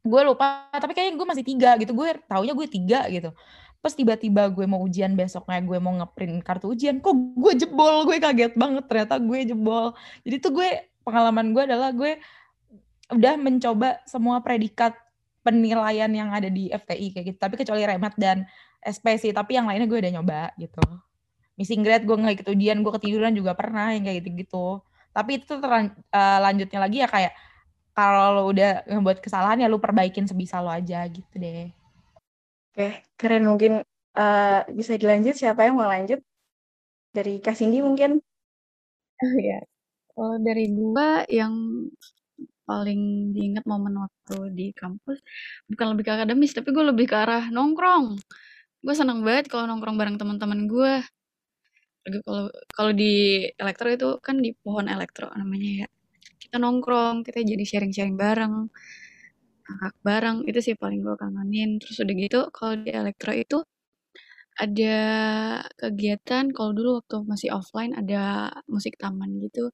gue 0.04 0.22
lupa 0.28 0.68
tapi 0.76 0.92
kayaknya 0.92 1.16
gue 1.16 1.28
masih 1.32 1.46
tiga 1.48 1.80
gitu. 1.80 1.96
Gue 1.96 2.20
taunya 2.28 2.52
gue 2.52 2.68
tiga 2.68 3.08
gitu. 3.08 3.32
Pas 3.80 3.96
tiba-tiba 3.96 4.52
gue 4.52 4.68
mau 4.68 4.84
ujian 4.84 5.16
besoknya 5.16 5.64
gue 5.64 5.80
mau 5.80 5.96
ngeprint 5.96 6.44
kartu 6.44 6.72
ujian, 6.72 7.00
kok 7.00 7.16
gue 7.16 7.54
jebol, 7.56 8.08
gue 8.08 8.20
kaget 8.20 8.56
banget 8.60 8.84
ternyata 8.92 9.16
gue 9.24 9.40
jebol. 9.48 9.96
Jadi 10.28 10.36
tuh 10.44 10.52
gue 10.52 10.70
pengalaman 11.08 11.56
gue 11.56 11.64
adalah 11.64 11.96
gue 11.96 12.20
udah 13.14 13.38
mencoba 13.38 14.02
semua 14.10 14.42
predikat 14.42 14.98
penilaian 15.44 16.10
yang 16.10 16.32
ada 16.32 16.48
di 16.48 16.72
FTI 16.72 17.08
kayak 17.14 17.26
gitu. 17.34 17.38
Tapi 17.38 17.56
kecuali 17.60 17.84
remat 17.84 18.16
dan 18.18 18.48
SP 18.84 19.16
sih, 19.20 19.32
tapi 19.32 19.56
yang 19.60 19.68
lainnya 19.68 19.88
gue 19.88 20.00
udah 20.00 20.12
nyoba 20.20 20.42
gitu. 20.60 20.84
Missing 21.60 21.86
grade 21.86 22.04
gue 22.10 22.16
nggak 22.18 22.34
ikut 22.42 22.48
ujian, 22.50 22.82
gue 22.82 22.92
ketiduran 22.98 23.34
juga 23.36 23.54
pernah 23.54 23.94
yang 23.94 24.08
kayak 24.08 24.24
gitu-gitu. 24.24 24.82
Tapi 25.14 25.44
itu 25.44 25.54
terlan, 25.62 25.94
uh, 26.10 26.40
lanjutnya 26.42 26.80
lagi 26.82 26.98
ya 27.06 27.08
kayak 27.08 27.34
kalau 27.94 28.26
lo 28.34 28.44
udah 28.50 28.90
ngebuat 28.90 29.22
kesalahan 29.22 29.62
ya 29.62 29.68
lo 29.70 29.78
perbaikin 29.78 30.26
sebisa 30.26 30.58
lo 30.66 30.74
aja 30.74 31.06
gitu 31.06 31.30
deh. 31.38 31.70
Oke, 32.74 33.06
keren 33.22 33.46
mungkin 33.46 33.86
uh, 34.18 34.60
bisa 34.74 34.98
dilanjut 34.98 35.38
siapa 35.38 35.70
yang 35.70 35.78
mau 35.78 35.86
lanjut? 35.86 36.18
Dari 37.14 37.38
Kak 37.38 37.54
Cindy 37.54 37.86
mungkin? 37.86 38.18
Oh 39.22 39.36
ya, 39.38 39.62
kalau 40.18 40.42
dari 40.42 40.66
gua 40.74 41.22
yang 41.30 41.54
paling 42.68 43.32
diingat 43.36 43.64
momen 43.68 43.96
waktu 44.04 44.38
di 44.58 44.66
kampus. 44.76 45.20
Bukan 45.70 45.86
lebih 45.96 46.04
ke 46.08 46.12
akademis 46.16 46.52
tapi 46.58 46.70
gue 46.76 46.86
lebih 46.92 47.06
ke 47.12 47.16
arah 47.16 47.44
nongkrong. 47.52 48.18
Gue 48.84 48.96
seneng 48.96 49.24
banget 49.28 49.48
kalau 49.52 49.66
nongkrong 49.70 49.96
bareng 50.00 50.18
teman-teman 50.22 50.68
gue 50.68 50.94
kalau 52.28 52.52
kalau 52.76 52.92
di 52.92 53.48
elektro 53.56 53.88
itu 53.88 54.10
kan 54.20 54.36
di 54.44 54.52
pohon 54.64 54.88
elektro 54.92 55.32
namanya 55.36 55.86
ya. 55.86 55.88
Kita 56.42 56.58
nongkrong 56.60 57.24
kita 57.28 57.40
jadi 57.44 57.64
sharing-sharing 57.64 58.16
bareng 58.20 58.54
angkat 59.64 59.94
bareng 60.08 60.38
itu 60.50 60.60
sih 60.60 60.76
paling 60.76 61.00
gue 61.06 61.16
kangenin. 61.22 61.80
Terus 61.82 61.96
udah 62.04 62.16
gitu 62.20 62.40
kalau 62.56 62.74
di 62.84 62.92
elektro 62.92 63.32
itu 63.36 63.58
ada 64.54 64.98
kegiatan 65.82 66.54
kalau 66.54 66.72
dulu 66.78 66.90
waktu 67.02 67.18
masih 67.26 67.50
offline 67.58 67.98
ada 67.98 68.54
musik 68.70 68.94
taman 69.02 69.42
gitu 69.42 69.74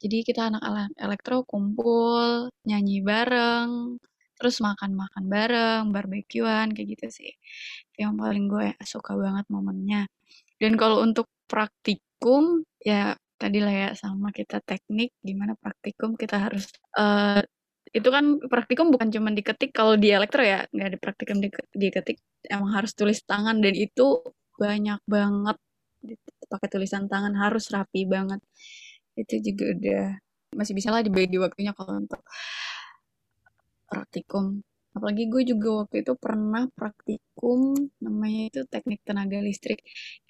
jadi 0.00 0.16
kita 0.24 0.40
anak-anak 0.48 0.96
elektro 0.96 1.44
kumpul, 1.44 2.48
nyanyi 2.64 3.04
bareng, 3.04 4.00
terus 4.40 4.56
makan-makan 4.64 5.24
bareng, 5.28 5.82
barbekyuan 5.92 6.72
kayak 6.72 6.96
gitu 6.96 7.06
sih. 7.12 7.32
yang 8.00 8.16
paling 8.16 8.48
gue 8.48 8.72
suka 8.80 9.12
banget 9.12 9.44
momennya. 9.52 10.08
Dan 10.56 10.80
kalau 10.80 11.04
untuk 11.04 11.28
praktikum 11.44 12.64
ya 12.80 13.12
tadi 13.40 13.58
lah 13.64 13.72
ya 13.72 13.88
sama 13.96 14.28
kita 14.32 14.60
teknik 14.64 15.16
gimana 15.24 15.56
praktikum 15.56 16.12
kita 16.16 16.36
harus 16.36 16.68
uh, 17.00 17.40
itu 17.90 18.08
kan 18.12 18.38
praktikum 18.52 18.92
bukan 18.92 19.08
cuma 19.10 19.32
diketik 19.32 19.72
kalau 19.72 19.96
di 19.96 20.12
elektro 20.12 20.44
ya 20.44 20.68
nggak 20.70 20.88
ada 20.94 20.98
praktikum 21.00 21.40
di, 21.40 21.48
diketik 21.72 22.20
emang 22.52 22.70
harus 22.76 22.92
tulis 22.92 23.24
tangan 23.24 23.58
dan 23.64 23.74
itu 23.74 24.20
banyak 24.60 25.00
banget 25.08 25.56
pakai 26.52 26.68
tulisan 26.68 27.08
tangan 27.08 27.32
harus 27.36 27.72
rapi 27.72 28.04
banget 28.04 28.40
itu 29.18 29.34
juga 29.42 29.64
udah 29.74 30.04
masih 30.54 30.74
bisa 30.74 30.90
lah 30.90 31.02
dibagi 31.06 31.38
waktunya 31.38 31.72
kalau 31.74 31.98
untuk 32.02 32.22
praktikum. 33.90 34.62
Apalagi 34.90 35.30
gue 35.30 35.42
juga 35.46 35.86
waktu 35.86 36.02
itu 36.02 36.12
pernah 36.18 36.66
praktikum 36.74 37.78
namanya 38.02 38.42
itu 38.50 38.60
teknik 38.66 39.00
tenaga 39.06 39.38
listrik. 39.38 39.82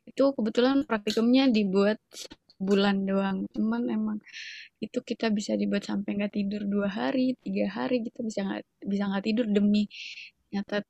Itu 0.05 0.37
kebetulan 0.37 0.85
praktikumnya 0.85 1.49
dibuat 1.49 1.97
bulan 2.61 3.09
doang. 3.09 3.49
Cuman 3.57 3.89
emang 3.89 4.19
itu 4.85 5.01
kita 5.01 5.33
bisa 5.33 5.57
dibuat 5.57 5.89
sampai 5.89 6.21
nggak 6.21 6.33
tidur 6.37 6.63
dua 6.69 6.89
hari 6.93 7.37
tiga 7.41 7.73
hari 7.73 8.05
gitu 8.05 8.21
bisa 8.21 8.45
nggak 8.45 8.63
bisa 8.85 9.03
nggak 9.09 9.25
tidur 9.25 9.47
demi 9.49 9.89
nyata 10.53 10.85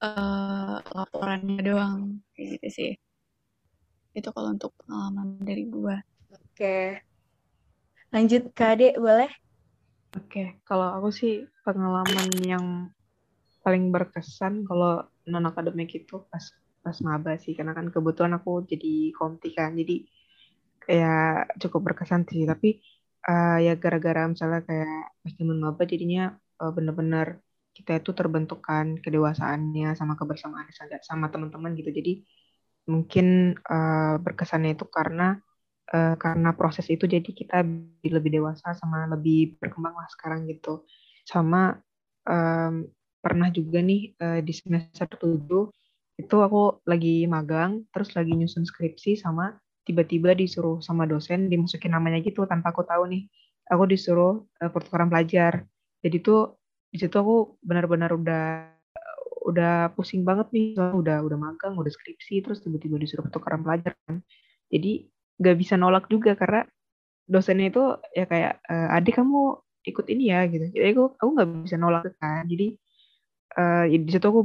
uh, 0.00 0.80
laporannya 0.80 1.60
doang. 1.60 2.24
Kayak 2.32 2.48
gitu 2.56 2.68
sih. 2.72 2.92
Itu 4.16 4.32
kalau 4.32 4.56
untuk 4.56 4.72
pengalaman 4.80 5.36
dari 5.44 5.68
gue 5.68 5.96
Oke. 6.60 7.00
Lanjut 8.12 8.52
ke 8.52 8.64
Ade, 8.68 8.92
boleh? 9.00 9.32
Oke, 10.12 10.60
kalau 10.68 10.92
aku 10.92 11.08
sih 11.08 11.48
pengalaman 11.64 12.28
yang 12.44 12.92
paling 13.64 13.88
berkesan 13.88 14.68
kalau 14.68 15.08
non 15.24 15.48
akademik 15.48 15.88
itu 15.96 16.20
pas 16.28 16.52
pas 16.84 16.92
maba 17.00 17.40
sih 17.40 17.56
karena 17.56 17.72
kan 17.72 17.88
kebetulan 17.88 18.36
aku 18.36 18.68
jadi 18.68 19.08
komti 19.16 19.56
kan 19.56 19.72
jadi 19.72 20.04
kayak 20.84 21.56
cukup 21.64 21.80
berkesan 21.96 22.28
sih 22.28 22.44
tapi 22.44 22.84
uh, 23.24 23.56
ya 23.56 23.80
gara-gara 23.80 24.28
misalnya 24.28 24.60
kayak 24.60 25.16
pas 25.16 25.32
zaman 25.32 25.64
maba 25.64 25.88
jadinya 25.88 26.36
uh, 26.60 26.68
bener-bener 26.76 27.40
kita 27.72 28.04
itu 28.04 28.12
terbentukkan 28.12 29.00
kedewasaannya 29.00 29.96
sama 29.96 30.12
kebersamaan 30.12 30.68
sama 31.08 31.32
teman-teman 31.32 31.72
gitu 31.72 31.88
jadi 31.88 32.20
mungkin 32.84 33.56
uh, 33.64 34.20
berkesannya 34.20 34.76
itu 34.76 34.84
karena 34.84 35.40
uh, 35.94 36.14
karena 36.16 36.54
proses 36.54 36.86
itu 36.88 37.04
jadi 37.06 37.26
kita 37.26 37.62
lebih 38.06 38.30
dewasa 38.30 38.74
sama 38.78 39.06
lebih 39.10 39.58
berkembang 39.58 39.94
lah 39.94 40.08
sekarang 40.10 40.46
gitu. 40.46 40.86
Sama 41.26 41.78
um, 42.26 42.86
pernah 43.20 43.48
juga 43.52 43.82
nih 43.82 44.16
uh, 44.16 44.40
di 44.40 44.52
semester 44.54 45.06
7 45.06 45.46
itu 46.20 46.36
aku 46.36 46.84
lagi 46.84 47.24
magang 47.24 47.88
terus 47.92 48.12
lagi 48.12 48.36
nyusun 48.36 48.68
skripsi 48.68 49.16
sama 49.16 49.56
tiba-tiba 49.88 50.36
disuruh 50.36 50.84
sama 50.84 51.08
dosen 51.08 51.48
dimasukin 51.48 51.96
namanya 51.96 52.20
gitu 52.20 52.44
tanpa 52.44 52.72
aku 52.72 52.86
tahu 52.86 53.10
nih. 53.10 53.28
Aku 53.70 53.86
disuruh 53.86 54.46
uh, 54.62 54.70
pertukaran 54.70 55.10
pelajar 55.10 55.66
jadi 56.00 56.16
tuh 56.24 56.56
di 56.90 56.98
situ 56.98 57.14
aku 57.14 57.60
benar-benar 57.62 58.10
udah 58.16 58.66
udah 59.46 59.92
pusing 59.94 60.24
banget 60.24 60.48
nih. 60.52 60.76
Udah 60.76 61.22
udah 61.24 61.38
magang 61.38 61.76
udah 61.76 61.92
skripsi 61.92 62.44
terus 62.44 62.64
tiba-tiba 62.64 62.96
disuruh 62.96 63.24
pertukaran 63.28 63.60
pelajar 63.64 63.92
kan. 64.08 64.24
Jadi 64.72 65.08
gak 65.40 65.56
bisa 65.56 65.74
nolak 65.80 66.06
juga 66.12 66.36
karena 66.36 66.68
dosennya 67.24 67.72
itu 67.72 67.82
ya 68.12 68.24
kayak 68.26 68.52
uh, 68.66 68.96
adik 68.96 69.16
kamu 69.16 69.56
ikut 69.86 70.06
ini 70.12 70.34
ya 70.34 70.44
gitu. 70.50 70.66
Jadi 70.74 70.86
aku 70.92 71.04
aku 71.16 71.30
nggak 71.40 71.48
bisa 71.64 71.76
nolak 71.80 72.12
kan. 72.20 72.44
Jadi 72.44 72.76
uh, 73.56 73.84
di 73.88 74.10
situ 74.10 74.26
aku 74.26 74.42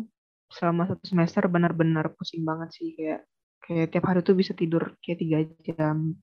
selama 0.54 0.88
satu 0.88 1.04
semester 1.04 1.44
benar-benar 1.50 2.14
pusing 2.16 2.46
banget 2.46 2.70
sih 2.78 2.94
kayak 2.96 3.26
kayak 3.66 3.90
tiap 3.90 4.06
hari 4.06 4.22
tuh 4.22 4.38
bisa 4.38 4.54
tidur 4.56 4.96
kayak 5.04 5.18
tiga 5.20 5.38
jam. 5.66 6.16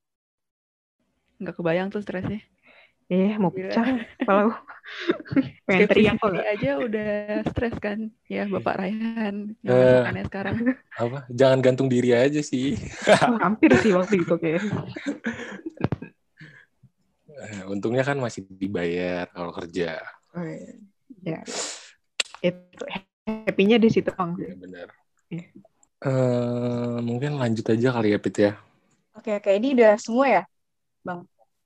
Nggak 1.42 1.54
kebayang 1.58 1.88
tuh 1.92 2.00
stresnya 2.00 2.40
eh 3.12 3.36
mau 3.36 3.52
pecah 3.52 4.08
kalau 4.24 4.56
pengen 5.68 5.88
teriak 5.92 6.16
kok. 6.16 6.32
Aja 6.32 6.70
udah 6.80 7.12
stres 7.52 7.76
kan? 7.76 8.08
Ya 8.24 8.48
bapak 8.48 8.80
Rayhan 8.80 9.52
yang 9.60 10.08
uh, 10.08 10.24
sekarang. 10.24 10.56
apa? 11.02 11.28
Jangan 11.28 11.58
gantung 11.60 11.92
diri 11.92 12.16
aja 12.16 12.40
sih. 12.40 12.80
Oh, 13.28 13.36
hampir 13.36 13.68
sih 13.84 13.92
waktu 13.92 14.24
itu 14.24 14.34
kayak. 14.40 14.64
Eh, 17.42 17.62
untungnya 17.68 18.00
kan 18.06 18.16
masih 18.16 18.48
dibayar 18.48 19.28
kalau 19.28 19.52
kerja. 19.52 20.00
Oh, 20.32 20.46
iya. 20.46 20.72
ya. 21.20 21.40
Itu 22.40 22.84
happy-nya 23.28 23.76
di 23.76 23.92
situ 23.92 24.08
bang. 24.08 24.32
Ya, 24.40 24.54
benar. 24.56 24.88
Ya. 25.28 25.44
Uh, 26.02 26.98
mungkin 27.04 27.38
lanjut 27.38 27.62
aja 27.68 27.92
kali 27.92 28.16
ya 28.16 28.18
Pit 28.18 28.36
ya. 28.40 28.52
Oke 29.12 29.36
oke. 29.36 29.50
Ini 29.52 29.76
udah 29.76 29.92
semua 30.00 30.26
ya 30.26 30.42
bang 31.02 31.20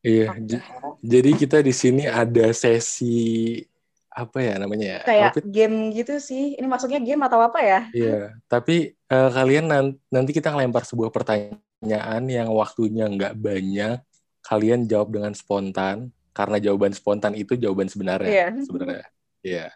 Iya, 0.06 0.30
okay. 0.30 0.62
jadi 1.02 1.30
kita 1.34 1.58
di 1.66 1.74
sini 1.74 2.06
ada 2.06 2.54
sesi 2.54 3.58
apa 4.06 4.38
ya 4.38 4.54
namanya 4.56 4.86
ya? 4.86 5.00
Kayak 5.02 5.42
game 5.50 5.90
gitu 5.90 6.22
sih. 6.22 6.54
Ini 6.54 6.66
maksudnya 6.70 7.02
game 7.02 7.26
atau 7.26 7.42
apa 7.42 7.58
ya? 7.58 7.80
Iya, 7.90 8.38
tapi 8.46 8.94
uh, 9.10 9.30
kalian 9.34 9.66
nanti 10.06 10.30
kita 10.30 10.54
ngelempar 10.54 10.86
sebuah 10.86 11.10
pertanyaan 11.10 12.22
yang 12.30 12.48
waktunya 12.54 13.10
nggak 13.10 13.34
banyak. 13.34 13.98
Kalian 14.46 14.86
jawab 14.86 15.10
dengan 15.10 15.34
spontan 15.34 16.14
karena 16.30 16.62
jawaban 16.62 16.94
spontan 16.94 17.34
itu 17.34 17.58
jawaban 17.58 17.90
sebenarnya 17.90 18.30
yeah. 18.30 18.48
sebenarnya. 18.62 19.04
Iya. 19.42 19.66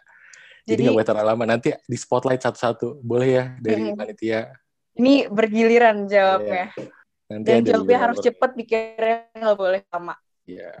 Jadi 0.63 0.79
nggak 0.87 0.95
boleh 0.95 1.09
terlalu 1.11 1.27
lama. 1.27 1.43
Nanti 1.43 1.75
di 1.75 1.97
spotlight 1.99 2.39
satu-satu, 2.39 3.03
boleh 3.03 3.29
ya 3.35 3.45
dari 3.59 3.91
panitia. 3.91 4.55
Ini 4.95 5.27
bergiliran 5.27 6.07
jawabnya. 6.07 6.71
Yeah. 6.71 7.00
Nanti 7.31 7.47
Dan 7.47 7.63
jawabnya 7.63 7.99
harus 8.03 8.19
cepet, 8.19 8.49
pikirnya 8.59 9.31
nggak 9.31 9.57
boleh 9.57 9.79
lama. 9.87 10.15
Iya. 10.43 10.71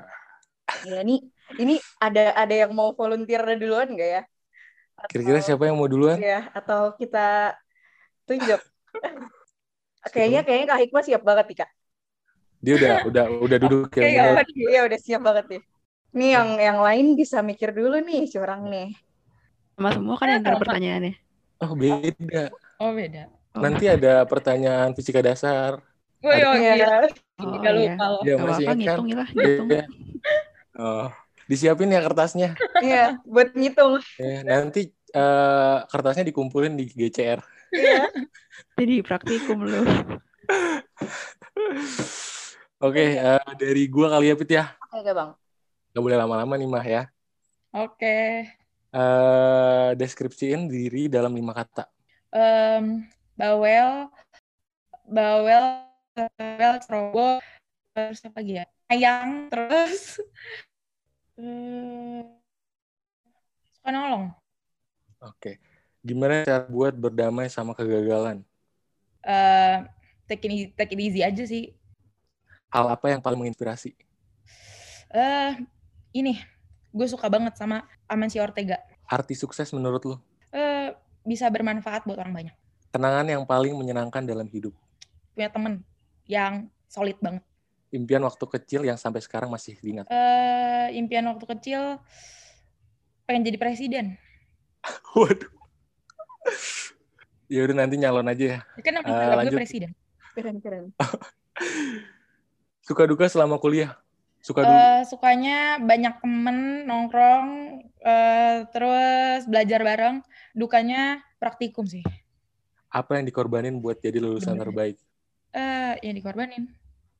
Ya, 0.83 0.97
ini 1.03 1.23
ini 1.55 1.75
ada 1.95 2.35
ada 2.35 2.55
yang 2.67 2.75
mau 2.75 2.91
volunteer 2.91 3.39
duluan 3.55 3.87
nggak 3.95 4.09
ya? 4.19 4.21
Kira-kira 5.07 5.39
Atau- 5.39 5.47
siapa 5.47 5.63
yang 5.71 5.79
mau 5.79 5.87
duluan? 5.87 6.19
Ya, 6.19 6.51
atau 6.51 6.91
kita 6.99 7.55
tunjuk. 8.27 8.59
kayaknya 10.13 10.41
kayaknya 10.43 10.67
Kak 10.75 10.79
Hikmah 10.83 11.03
siap 11.07 11.23
banget 11.23 11.45
nih, 11.47 11.57
Kak. 11.63 11.71
Dia 12.61 12.73
udah 12.77 12.95
udah 13.07 13.25
udah 13.47 13.57
duduk 13.63 13.91
ya. 13.95 14.03
Iya, 14.03 14.23
iya 14.75 14.81
udah 14.85 14.99
siap 14.99 15.21
banget 15.23 15.45
nih. 15.47 15.61
Nih 16.11 16.29
yang 16.35 16.49
yang 16.59 16.79
lain 16.83 17.15
bisa 17.15 17.39
mikir 17.39 17.71
dulu 17.71 18.03
nih, 18.03 18.27
curang 18.27 18.67
nih. 18.67 18.91
Sama 19.79 19.89
semua 19.95 20.15
kan 20.19 20.27
yang 20.27 20.43
ada 20.43 20.59
pertanyaannya. 20.59 21.13
Oh 21.63 21.73
beda. 21.73 22.43
Oh 22.83 22.91
beda. 22.91 23.23
Oh. 23.55 23.61
Nanti 23.63 23.85
ada 23.87 24.23
pertanyaan 24.27 24.91
fisika 24.93 25.23
dasar. 25.23 25.79
Oh, 26.21 26.29
Iya. 26.29 26.53
iya. 26.53 26.73
Iya. 27.41 27.71
lupa 27.73 28.05
loh. 28.13 28.21
Ya 28.21 28.35
masih 28.37 28.63
ingat 28.69 28.77
kan? 28.77 28.77
ngitung 28.77 29.09
lah, 29.17 29.27
ngitung. 29.33 29.67
Iya. 29.73 29.85
Oh, 30.77 31.07
disiapin 31.49 31.89
ya 31.89 31.99
kertasnya. 32.05 32.49
Iya, 32.79 33.17
buat 33.25 33.49
ngitung. 33.57 33.99
Ya, 34.21 34.45
nanti 34.45 34.93
eh, 34.93 35.77
kertasnya 35.89 36.23
dikumpulin 36.29 36.77
di 36.77 36.85
GCR. 36.87 37.41
Iya. 37.73 38.05
Jadi 38.79 39.01
praktikum 39.01 39.65
lu. 39.65 39.81
Oke, 42.85 43.03
eh, 43.17 43.51
dari 43.57 43.83
gua 43.89 44.17
kali 44.17 44.29
ya 44.29 44.35
Pit 44.37 44.51
ya. 44.53 44.65
Oke, 44.89 45.05
Kak, 45.05 45.13
Bang. 45.13 45.31
Gak 45.91 46.01
boleh 46.01 46.17
lama-lama 46.17 46.53
nih 46.55 46.69
Mah 46.69 46.85
ya. 46.85 47.03
Oke. 47.73 48.47
Eh, 48.91 49.89
deskripsiin 49.95 50.67
diri 50.69 51.07
dalam 51.07 51.33
lima 51.33 51.55
kata. 51.55 51.87
Em, 52.31 53.05
bawel, 53.35 54.07
bawel, 55.07 55.90
bawel, 56.15 56.73
ceroboh, 56.83 57.37
terus 57.95 58.19
apa 58.27 58.37
lagi 58.43 58.53
ya? 58.59 58.65
Ayang, 58.91 59.47
terus 59.47 60.19
eh, 61.39 62.21
suka 63.79 63.89
nolong. 63.89 64.35
Oke. 65.23 65.61
Gimana 66.01 66.43
cara 66.43 66.65
buat 66.65 66.97
berdamai 66.97 67.47
sama 67.47 67.77
kegagalan? 67.77 68.41
Eh, 69.21 69.77
take 70.25 70.49
it, 70.49 70.51
easy- 70.51 70.71
take 70.73 70.93
it 70.97 70.99
easy 70.99 71.21
aja 71.21 71.43
sih. 71.45 71.71
Hal 72.73 72.89
apa 72.89 73.11
yang 73.11 73.21
paling 73.21 73.37
menginspirasi? 73.39 73.93
Eh, 75.11 75.51
ini 76.15 76.39
gue 76.91 77.07
suka 77.07 77.27
banget 77.31 77.55
sama 77.55 77.87
Amancio 78.09 78.41
Ortega. 78.43 78.79
Arti 79.07 79.35
sukses 79.35 79.69
menurut 79.75 80.03
lo? 80.07 80.15
Eh, 80.51 80.95
bisa 81.23 81.47
bermanfaat 81.47 82.03
buat 82.07 82.19
orang 82.19 82.33
banyak. 82.33 82.55
Kenangan 82.91 83.27
yang 83.27 83.43
paling 83.47 83.71
menyenangkan 83.77 84.23
dalam 84.27 84.47
hidup? 84.51 84.75
Punya 85.31 85.47
temen 85.47 85.79
yang 86.25 86.53
solid 86.85 87.17
banget. 87.17 87.43
Impian 87.91 88.23
waktu 88.23 88.45
kecil 88.47 88.81
yang 88.83 88.95
sampai 88.95 89.19
sekarang 89.19 89.47
masih 89.47 89.75
diingat. 89.77 90.07
Eh, 90.07 90.95
impian 90.95 91.27
waktu 91.27 91.43
kecil 91.45 91.99
pengen 93.25 93.43
jadi 93.43 93.57
presiden. 93.57 94.05
Waduh. 95.15 95.51
Ya 97.45 97.67
udah 97.67 97.75
nanti 97.75 97.99
nyalon 97.99 98.31
aja 98.31 98.45
ya. 98.47 98.59
Kan 98.79 98.95
nama 98.95 99.03
Eh, 99.03 99.11
Instagram 99.11 99.27
gue 99.27 99.39
lanjut. 99.43 99.59
presiden. 99.59 99.91
Keren, 100.31 100.57
keren. 100.63 100.85
Suka 102.87 103.03
duka 103.03 103.27
selama 103.27 103.59
kuliah? 103.59 103.99
Suka 104.39 104.63
dulu. 104.63 104.73
Eh, 104.73 105.01
sukanya 105.05 105.77
banyak 105.77 106.17
temen 106.17 106.57
nongkrong, 106.83 107.47
eh, 108.01 108.57
terus 108.73 109.45
belajar 109.45 109.83
bareng. 109.83 110.23
Dukanya 110.51 111.21
praktikum 111.37 111.85
sih. 111.85 112.01
Apa 112.87 113.19
yang 113.19 113.27
dikorbanin 113.27 113.77
buat 113.77 113.99
jadi 113.99 114.17
lulusan 114.17 114.55
Bener. 114.55 114.65
terbaik? 114.65 114.97
Eh, 115.51 115.93
yang 116.07 116.15
dikorbanin. 116.15 116.71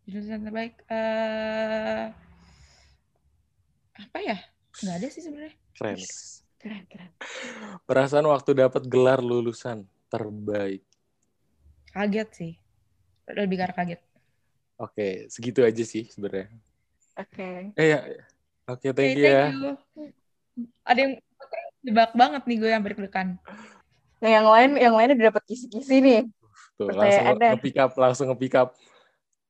Jurusan 0.07 0.47
terbaik. 0.47 0.79
Eh, 0.87 2.05
apa 3.99 4.17
ya? 4.23 4.37
Nggak 4.81 4.95
ada 4.97 5.07
sih 5.11 5.21
sebenarnya. 5.21 5.55
Keren. 5.75 5.99
Keren, 6.61 6.83
keren. 6.87 7.11
Perasaan 7.83 8.27
waktu 8.31 8.55
dapat 8.55 8.87
gelar 8.87 9.19
lulusan 9.19 9.83
terbaik. 10.07 10.83
Kaget 11.91 12.29
sih. 12.31 12.53
Lebih 13.27 13.59
karena 13.59 13.75
kaget. 13.75 14.01
Oke, 14.79 15.27
segitu 15.29 15.61
aja 15.61 15.83
sih 15.85 16.07
sebenarnya. 16.09 16.49
Oke. 17.19 17.75
Eh 17.75 17.87
ya. 17.93 17.99
Oke, 18.65 18.95
thank 18.95 19.13
Oke, 19.13 19.21
you 19.21 19.27
ya. 19.27 19.45
you. 19.51 19.71
Ada 20.87 20.99
yang 21.03 21.13
jebak 21.83 22.11
banget 22.15 22.41
nih 22.47 22.57
gue 22.57 22.69
yang 22.71 22.83
berdekan. 22.83 23.27
Nah, 24.21 24.29
yang 24.29 24.47
lain 24.47 24.71
yang 24.77 24.95
lain 24.95 25.17
udah 25.17 25.25
dapat 25.33 25.43
kisi-kisi 25.49 25.97
nih. 25.99 26.21
Tuh, 26.81 26.89
Pertanyaan 26.89 27.05
langsung 27.05 27.25
deh. 27.37 27.53
nge-pick 27.53 27.77
up, 27.77 27.91
langsung 27.93 28.25
nge-pick 28.33 28.53
up. 28.57 28.73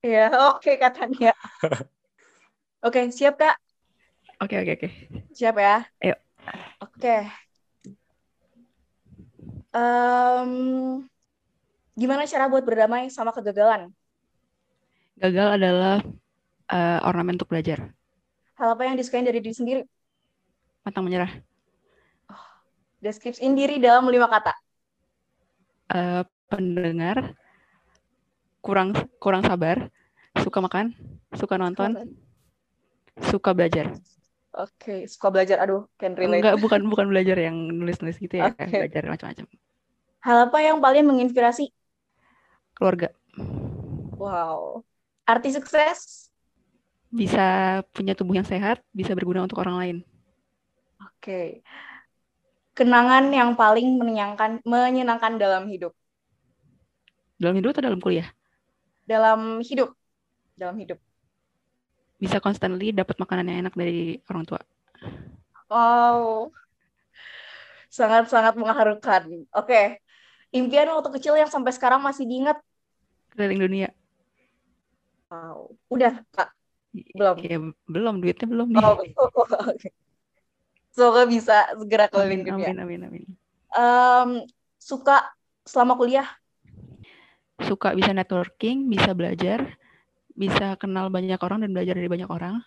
Iya, 0.04 0.20
oke 0.52 0.72
katanya. 0.84 1.32
Oke, 2.82 3.14
siap 3.14 3.38
Kak? 3.38 3.56
Oke, 4.42 4.58
oke, 4.58 4.72
oke. 4.74 4.88
Siap 5.38 5.56
ya? 5.62 5.86
Ayo. 6.02 6.16
Oke. 6.82 7.16
Em, 9.72 11.08
gimana 11.96 12.26
cara 12.28 12.50
buat 12.52 12.66
berdamai 12.68 13.08
sama 13.14 13.32
kegagalan? 13.32 13.94
Gagal 15.22 15.48
adalah 15.62 15.98
eh, 16.74 17.00
ornamen 17.08 17.38
untuk 17.38 17.54
belajar. 17.54 17.94
Hal 18.60 18.74
apa 18.76 18.84
yang 18.90 18.98
disukain 18.98 19.24
dari 19.30 19.40
diri 19.40 19.56
sendiri? 19.56 19.82
Pantang 20.84 21.06
menyerah. 21.06 21.32
Deskripsiin 23.06 23.54
diri 23.58 23.78
dalam 23.82 24.10
lima 24.14 24.28
kata. 24.30 24.54
Eh, 25.94 26.24
pendengar, 26.52 27.18
kurang 28.62 28.90
kurang 29.24 29.44
sabar, 29.46 29.90
suka 30.44 30.60
makan, 30.62 30.94
suka 31.34 31.56
nonton, 31.58 31.92
suka 33.30 33.52
belajar. 33.56 33.88
Oke, 34.52 35.08
suka 35.08 35.28
belajar. 35.32 35.58
Aduh, 35.64 35.88
can 35.96 36.12
relate. 36.20 36.44
Enggak, 36.44 36.56
bukan 36.60 36.82
bukan 36.92 37.08
belajar 37.08 37.38
yang 37.40 37.56
nulis-nulis 37.72 38.20
gitu 38.20 38.36
ya, 38.36 38.52
Oke. 38.52 38.68
belajar 38.68 39.04
macam-macam. 39.08 39.46
Hal 40.26 40.38
apa 40.52 40.58
yang 40.62 40.78
paling 40.84 41.08
menginspirasi? 41.08 41.72
Keluarga 42.76 43.10
Wow. 44.20 44.84
Arti 45.28 45.50
sukses? 45.56 46.30
bisa 47.12 47.46
punya 47.96 48.14
tubuh 48.16 48.36
yang 48.40 48.48
sehat, 48.48 48.78
bisa 48.96 49.12
berguna 49.18 49.44
untuk 49.46 49.60
orang 49.64 49.76
lain. 49.82 49.98
Oke. 51.02 51.64
Kenangan 52.78 53.26
yang 53.40 53.52
paling 53.62 53.88
menyenangkan, 54.00 54.52
menyenangkan 54.74 55.34
dalam 55.44 55.64
hidup. 55.72 55.92
Dalam 57.42 57.58
hidup 57.58 57.74
atau 57.74 57.90
dalam 57.90 57.98
kuliah? 57.98 58.30
Dalam 59.10 59.66
hidup. 59.66 59.98
Dalam 60.54 60.78
hidup. 60.78 61.02
Bisa 62.22 62.38
constantly 62.38 62.94
dapat 62.94 63.18
makanan 63.18 63.50
yang 63.50 63.58
enak 63.66 63.74
dari 63.74 64.22
orang 64.30 64.46
tua. 64.46 64.62
Wow. 65.66 66.54
Sangat-sangat 67.90 68.54
mengharukan. 68.54 69.50
Oke. 69.58 69.98
Impian 70.54 70.94
waktu 70.94 71.10
kecil 71.18 71.34
yang 71.34 71.50
sampai 71.50 71.74
sekarang 71.74 71.98
masih 72.06 72.30
diingat. 72.30 72.62
Keliling 73.34 73.66
dunia. 73.66 73.90
Wow. 75.34 75.74
Udah, 75.90 76.22
Kak. 76.30 76.54
Belum. 77.18 77.36
Ya, 77.42 77.58
belum 77.90 78.16
duitnya 78.22 78.46
belum 78.46 78.68
nih. 78.70 78.86
Oh, 79.18 79.34
oke. 79.74 79.90
Semoga 80.94 81.24
bisa 81.26 81.74
segera 81.74 82.06
keliling 82.06 82.46
amin, 82.46 82.52
dunia. 82.54 82.68
amin, 82.70 82.80
amin, 82.84 83.02
amin. 83.10 83.24
Em, 83.74 84.30
suka 84.78 85.26
selama 85.66 85.98
kuliah? 85.98 86.28
Suka 87.68 87.94
bisa 87.96 88.12
networking, 88.12 88.90
bisa 88.90 89.12
belajar, 89.16 89.60
bisa 90.36 90.76
kenal 90.82 91.08
banyak 91.14 91.40
orang 91.40 91.64
dan 91.64 91.72
belajar 91.72 91.96
dari 91.98 92.10
banyak 92.10 92.30
orang. 92.30 92.60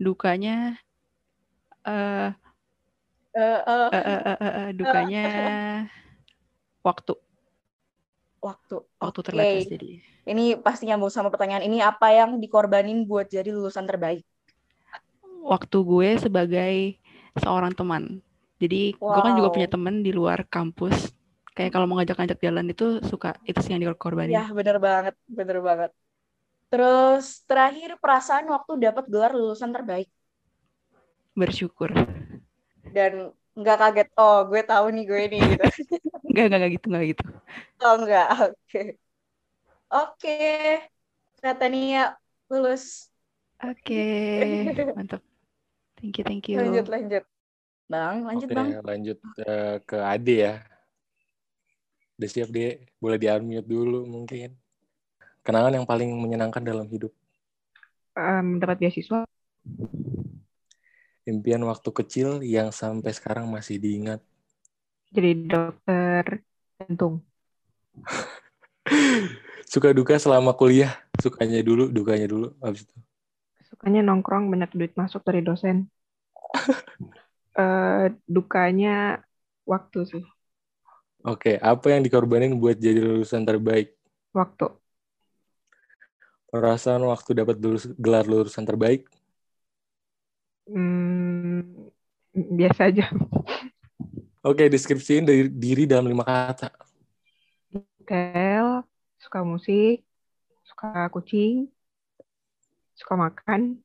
Dukanya 0.00 0.74
eh 1.86 2.30
dukanya 4.78 5.26
waktu 6.82 7.12
waktu. 8.42 8.76
waktu 9.00 9.20
Oke. 9.22 9.26
terbatas 9.26 9.64
jadi 9.70 9.90
Ini 10.22 10.44
pasti 10.62 10.86
nyambung 10.86 11.10
sama 11.10 11.34
pertanyaan 11.34 11.66
ini. 11.66 11.82
Apa 11.82 12.14
yang 12.14 12.38
dikorbanin 12.38 13.02
buat 13.10 13.26
jadi 13.26 13.50
lulusan 13.50 13.86
terbaik? 13.90 14.22
waktu 15.42 15.76
gue 15.82 16.10
sebagai 16.22 16.74
seorang 17.42 17.74
teman. 17.74 18.22
Jadi 18.62 18.94
gue 18.94 19.20
kan 19.22 19.34
juga 19.34 19.50
Wow. 19.50 19.54
punya 19.54 19.68
teman 19.68 20.06
di 20.06 20.14
luar 20.14 20.46
kampus. 20.46 21.10
Kayak 21.56 21.70
kalau 21.74 21.86
mau 21.88 21.96
ngajak-ngajak 22.00 22.38
jalan 22.46 22.66
itu 22.72 22.84
suka 23.10 23.28
itu 23.50 23.58
sih 23.60 23.70
yang 23.76 23.82
dikorbanin. 23.84 24.34
Ya, 24.36 24.42
bener 24.58 24.76
banget. 24.86 25.14
Bener 25.38 25.58
banget. 25.68 25.90
Terus 26.70 27.24
terakhir 27.48 27.90
perasaan 28.02 28.46
waktu 28.54 28.72
dapat 28.86 29.04
gelar 29.12 29.32
lulusan 29.38 29.72
terbaik. 29.76 30.08
Bersyukur. 31.36 31.90
Dan 32.96 33.12
nggak 33.58 33.76
kaget, 33.80 34.08
oh 34.20 34.36
gue 34.50 34.62
tahu 34.70 34.86
nih 34.94 35.04
gue 35.10 35.20
nih 35.32 35.40
gitu. 35.50 35.64
Enggak, 36.28 36.44
enggak, 36.48 36.58
enggak 36.58 36.72
gitu, 36.76 36.86
enggak 36.90 37.04
gitu. 37.12 37.24
Oh 37.80 37.94
enggak, 37.98 38.26
oke. 38.40 38.78
Oke. 39.90 40.32
Kata 41.42 41.66
Nia 41.68 42.02
lulus. 42.50 42.84
Oke, 43.62 43.94
mantap. 44.94 45.22
Thank 45.98 46.18
you, 46.18 46.24
thank 46.24 46.46
you. 46.50 46.60
Lanjut, 46.60 46.86
lanjut. 46.88 47.24
Bang, 47.90 48.16
lanjut 48.28 48.48
Oke, 48.48 48.54
Bang. 48.56 48.70
lanjut 48.88 49.18
eh, 49.46 49.74
ke 49.88 49.96
Ade 50.12 50.34
ya. 50.44 50.52
Udah 52.20 52.28
siap, 52.28 52.48
Dek? 52.52 52.92
Boleh 53.00 53.16
di-unmute 53.16 53.66
dulu 53.66 54.04
mungkin. 54.04 54.52
Kenangan 55.42 55.74
yang 55.74 55.86
paling 55.88 56.12
menyenangkan 56.14 56.62
dalam 56.62 56.86
hidup. 56.86 57.10
Um, 58.14 58.60
dapat 58.60 58.78
beasiswa. 58.78 59.26
Impian 61.26 61.62
waktu 61.66 61.90
kecil 61.90 62.42
yang 62.42 62.74
sampai 62.74 63.14
sekarang 63.14 63.48
masih 63.48 63.78
diingat. 63.78 64.20
Jadi 65.12 65.46
dokter 65.46 66.42
jantung. 66.78 67.22
Suka 69.72 69.94
duka 69.96 70.18
selama 70.20 70.52
kuliah. 70.52 70.92
Sukanya 71.16 71.64
dulu, 71.64 71.88
dukanya 71.88 72.28
dulu. 72.28 72.52
Habis 72.60 72.84
itu. 72.84 72.96
Sukanya 73.72 74.04
nongkrong 74.04 74.52
banyak 74.52 74.70
duit 74.76 74.92
masuk 74.98 75.24
dari 75.24 75.40
dosen. 75.40 75.88
uh, 77.56 78.12
dukanya 78.36 79.24
waktu 79.64 80.00
sih. 80.04 80.24
Oke, 81.22 81.54
apa 81.62 81.86
yang 81.94 82.02
dikorbanin 82.02 82.58
buat 82.58 82.74
jadi 82.74 82.98
lulusan 82.98 83.46
terbaik? 83.46 83.94
Waktu. 84.34 84.74
Perasaan 86.50 87.06
waktu 87.06 87.30
dapat 87.38 87.62
lulus, 87.62 87.86
gelar 87.94 88.26
lulusan 88.26 88.66
terbaik? 88.66 89.06
Hmm, 90.66 91.86
biasa 92.34 92.90
aja. 92.90 93.06
Oke, 94.42 94.66
deskripsiin 94.66 95.22
dari 95.22 95.46
diri 95.46 95.86
dalam 95.86 96.10
lima 96.10 96.26
kata. 96.26 96.74
Detail, 97.70 98.82
suka 99.22 99.46
musik, 99.46 100.02
suka 100.66 101.06
kucing, 101.14 101.70
suka 102.98 103.14
makan, 103.14 103.78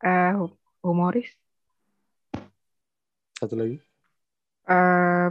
uh, 0.00 0.48
humoris. 0.80 1.28
Satu 3.36 3.60
lagi? 3.60 3.76
Uh, 4.64 5.28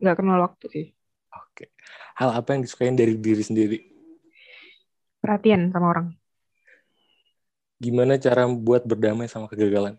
nggak 0.00 0.16
kenal 0.20 0.38
waktu 0.44 0.66
sih. 0.68 0.86
Oke. 1.32 1.72
Hal 2.14 2.30
apa 2.36 2.54
yang 2.54 2.62
disukain 2.62 2.94
dari 2.94 3.16
diri 3.16 3.40
sendiri? 3.40 3.78
Perhatian 5.24 5.72
sama 5.72 5.90
orang. 5.90 6.08
Gimana 7.80 8.20
cara 8.20 8.44
buat 8.48 8.84
berdamai 8.84 9.26
sama 9.26 9.48
kegagalan? 9.48 9.96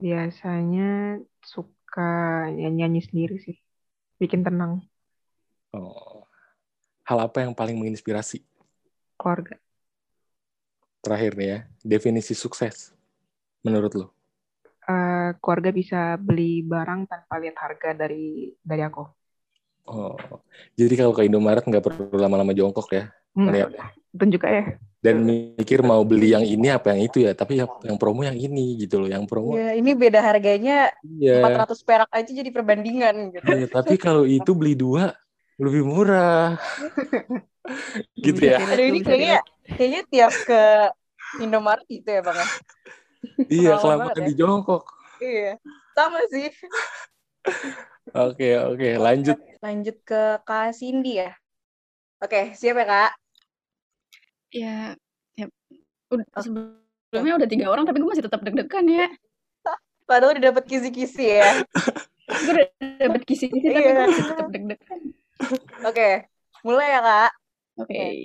Biasanya 0.00 1.20
suka 1.44 2.48
nyanyi-nyanyi 2.48 3.00
sendiri 3.04 3.36
sih. 3.44 3.56
Bikin 4.16 4.40
tenang. 4.40 4.80
Oh. 5.76 6.24
Hal 7.04 7.18
apa 7.26 7.44
yang 7.44 7.52
paling 7.52 7.76
menginspirasi? 7.76 8.40
Keluarga. 9.20 9.60
Terakhir 11.00 11.32
nih 11.36 11.48
ya, 11.48 11.58
definisi 11.80 12.36
sukses 12.36 12.92
menurut 13.64 13.92
lo? 13.96 14.19
Uh, 15.20 15.30
keluarga 15.36 15.70
bisa 15.76 16.00
beli 16.16 16.64
barang 16.64 17.04
tanpa 17.04 17.36
lihat 17.36 17.56
harga 17.60 17.92
dari 17.92 18.56
dari 18.64 18.80
aku. 18.80 19.04
Oh, 19.90 20.14
jadi 20.78 20.94
kalau 20.94 21.12
ke 21.12 21.26
Indomaret 21.26 21.66
nggak 21.66 21.82
perlu 21.82 22.14
lama-lama 22.14 22.54
jongkok 22.54 22.88
ya? 22.94 23.10
Hmm, 23.34 23.50
itu 24.14 24.24
juga 24.38 24.48
ya. 24.48 24.64
Dan 25.00 25.24
mikir 25.24 25.80
mau 25.80 26.04
beli 26.04 26.36
yang 26.36 26.44
ini 26.44 26.68
apa 26.68 26.92
yang 26.92 27.00
itu 27.08 27.24
ya, 27.24 27.32
tapi 27.32 27.56
yang, 27.56 27.72
yang 27.82 27.96
promo 27.96 28.20
yang 28.20 28.36
ini 28.36 28.76
gitu 28.78 29.00
loh, 29.00 29.08
yang 29.08 29.24
promo. 29.24 29.56
Ya, 29.56 29.72
ini 29.72 29.96
beda 29.96 30.20
harganya 30.20 30.92
ya. 31.18 31.40
400 31.40 31.80
perak 31.82 32.10
aja 32.12 32.30
jadi 32.30 32.50
perbandingan 32.52 33.32
gitu. 33.32 33.48
Ya, 33.48 33.66
tapi 33.66 33.96
kalau 33.96 34.28
itu 34.28 34.52
beli 34.52 34.76
dua 34.76 35.16
lebih 35.56 35.88
murah. 35.88 36.60
gitu 38.28 38.40
ya. 38.44 38.60
Aduh 38.60 38.86
ini 38.92 39.00
kayaknya 39.00 39.40
kayaknya 39.72 40.02
tiap 40.12 40.32
ke 40.44 40.62
Indomaret 41.40 41.86
gitu 41.88 42.08
ya 42.08 42.20
Bang. 42.20 42.38
iya, 43.48 43.72
kelamaan 43.80 44.20
ya. 44.20 44.26
di 44.28 44.34
jongkok. 44.36 44.99
Iya, 45.20 45.60
sama 45.92 46.20
sih. 46.32 46.48
Oke, 48.16 48.56
oke, 48.56 48.88
lanjut. 48.96 49.36
Lanjut 49.60 49.96
ke 50.02 50.40
Kak 50.42 50.72
Cindy 50.72 51.20
ya. 51.20 51.36
Oke, 52.20 52.56
siap 52.56 52.80
ya 52.80 52.86
Kak? 52.88 53.10
Ya, 54.50 54.76
ya 55.38 55.46
udah, 56.10 56.26
sebelumnya 56.42 57.34
udah 57.38 57.48
tiga 57.48 57.66
orang, 57.70 57.84
tapi 57.86 58.02
gue 58.02 58.10
masih 58.10 58.26
tetap 58.26 58.40
deg-degan 58.42 58.84
ya. 58.88 59.06
Padahal 60.08 60.34
udah 60.36 60.50
dapet 60.50 60.64
kisi-kisi 60.66 61.38
ya. 61.38 61.62
gue 62.44 62.52
udah 62.56 62.66
dapet 62.98 63.22
kisi-kisi, 63.28 63.66
tapi 63.68 63.80
gue 63.84 64.04
masih 64.10 64.24
tetap 64.26 64.48
deg-degan. 64.50 65.00
Oke, 65.86 66.08
mulai 66.66 66.88
ya 66.96 67.00
Kak. 67.00 67.32
Oke. 67.78 67.92
Okay. 67.92 68.16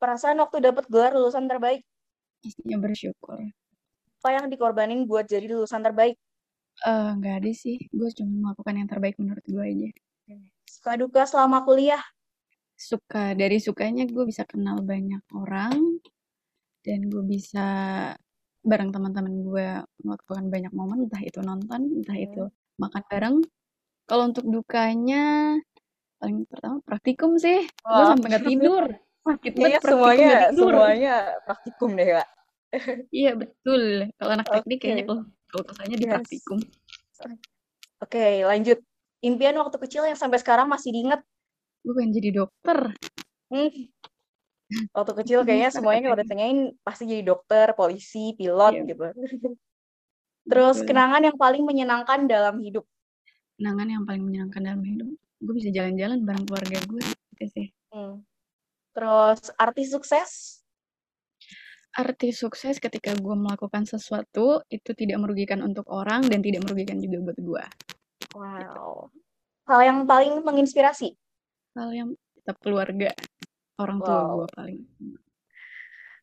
Perasaan 0.00 0.40
waktu 0.40 0.64
dapet 0.64 0.88
gelar 0.88 1.12
lulusan 1.12 1.44
terbaik? 1.44 1.84
Pastinya 2.40 2.80
bersyukur. 2.80 3.36
Apa 4.20 4.36
yang 4.36 4.52
dikorbanin 4.52 5.08
buat 5.08 5.24
jadi 5.24 5.48
lulusan 5.48 5.80
terbaik? 5.80 6.20
Uh, 6.84 7.16
nggak 7.16 7.40
ada 7.40 7.50
sih, 7.56 7.80
gue 7.88 8.08
cuma 8.20 8.52
melakukan 8.52 8.76
yang 8.76 8.84
terbaik 8.84 9.16
menurut 9.16 9.40
gue 9.48 9.64
aja. 9.64 9.88
Suka 10.68 10.92
duka 11.00 11.24
selama 11.24 11.64
kuliah? 11.64 12.04
Suka, 12.76 13.32
dari 13.32 13.56
sukanya 13.64 14.04
gue 14.04 14.24
bisa 14.28 14.44
kenal 14.44 14.84
banyak 14.84 15.24
orang, 15.32 16.04
dan 16.84 17.08
gue 17.08 17.24
bisa 17.24 17.68
bareng 18.60 18.92
teman-teman 18.92 19.40
gue 19.40 19.68
melakukan 20.04 20.52
banyak 20.52 20.72
momen, 20.76 21.08
entah 21.08 21.24
itu 21.24 21.40
nonton, 21.40 21.80
entah 22.04 22.16
hmm. 22.20 22.26
itu 22.28 22.44
makan 22.76 23.02
bareng. 23.08 23.36
Kalau 24.04 24.28
untuk 24.28 24.44
dukanya, 24.44 25.56
paling 26.20 26.44
pertama 26.44 26.84
praktikum 26.84 27.40
sih, 27.40 27.64
oh. 27.88 27.92
gue 27.92 28.04
sampai 28.04 28.28
nggak 28.36 28.44
tidur. 28.44 28.84
Sakit 29.24 29.52
banget 29.56 29.80
semuanya, 29.80 30.52
semuanya 30.52 31.16
praktikum 31.48 31.96
deh, 31.96 32.20
Kak. 32.20 32.28
iya, 33.14 33.32
betul. 33.34 34.10
Kalau 34.16 34.30
anak 34.30 34.46
teknik 34.46 34.78
okay. 34.78 34.84
kayaknya 34.86 35.04
kalau 35.06 35.22
kalau 35.50 35.64
kesannya 35.66 35.96
di 35.98 36.06
yes. 36.06 36.12
praktikum. 36.14 36.58
Oke, 36.60 37.36
okay, 38.00 38.34
lanjut. 38.46 38.78
Impian 39.20 39.56
waktu 39.60 39.76
kecil 39.76 40.08
yang 40.08 40.16
sampai 40.16 40.40
sekarang 40.40 40.70
masih 40.70 40.94
diingat? 40.94 41.20
Gue 41.84 41.92
pengen 41.92 42.16
jadi 42.16 42.30
dokter. 42.40 42.78
Hmm. 43.52 43.70
Waktu 44.94 45.12
kecil 45.20 45.38
kayaknya 45.44 45.70
semuanya 45.76 46.00
kalau 46.08 46.18
ditanyain 46.22 46.58
pasti 46.80 47.04
jadi 47.04 47.22
dokter, 47.26 47.74
polisi, 47.76 48.32
pilot 48.38 48.74
yeah. 48.80 48.86
gitu. 48.88 49.04
Terus 50.50 50.76
Betul. 50.80 50.88
kenangan 50.88 51.22
yang 51.26 51.36
paling 51.36 51.62
menyenangkan 51.66 52.24
dalam 52.24 52.56
hidup? 52.64 52.86
Kenangan 53.60 53.86
yang 53.92 54.02
paling 54.08 54.24
menyenangkan 54.24 54.62
dalam 54.64 54.82
hidup? 54.86 55.08
Gue 55.40 55.54
bisa 55.58 55.68
jalan-jalan 55.68 56.24
bareng 56.24 56.44
keluarga 56.48 56.78
gue. 56.88 57.04
Gitu 57.36 57.44
sih. 57.52 57.66
Hmm. 57.92 58.24
Terus 58.96 59.52
artis 59.60 59.92
sukses? 59.92 60.59
Arti 62.00 62.32
sukses 62.32 62.80
ketika 62.80 63.12
gue 63.12 63.36
melakukan 63.36 63.84
sesuatu 63.84 64.64
itu 64.72 64.90
tidak 64.96 65.20
merugikan 65.20 65.60
untuk 65.60 65.84
orang 65.92 66.24
dan 66.24 66.40
tidak 66.40 66.64
merugikan 66.64 66.96
juga 66.96 67.30
buat 67.30 67.38
gue. 67.38 67.64
Wow. 68.32 69.12
Hal 69.68 69.80
yang 69.84 69.98
paling 70.08 70.40
menginspirasi? 70.40 71.12
Hal 71.76 71.92
yang 71.92 72.08
tetap 72.40 72.56
keluarga, 72.64 73.12
orang 73.76 74.00
tua 74.00 74.16
wow. 74.24 74.34
gue 74.42 74.48
paling. 74.56 74.80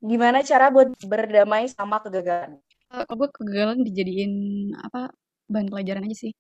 Gimana 0.02 0.42
cara 0.42 0.74
buat 0.74 0.94
berdamai 1.06 1.70
sama 1.70 2.02
kegagalan? 2.02 2.58
Uh, 2.90 3.06
gue 3.06 3.30
kegagalan 3.30 3.86
dijadiin 3.86 4.34
apa 4.82 5.14
bahan 5.48 5.70
pelajaran 5.70 6.06
aja 6.10 6.28
sih. 6.28 6.34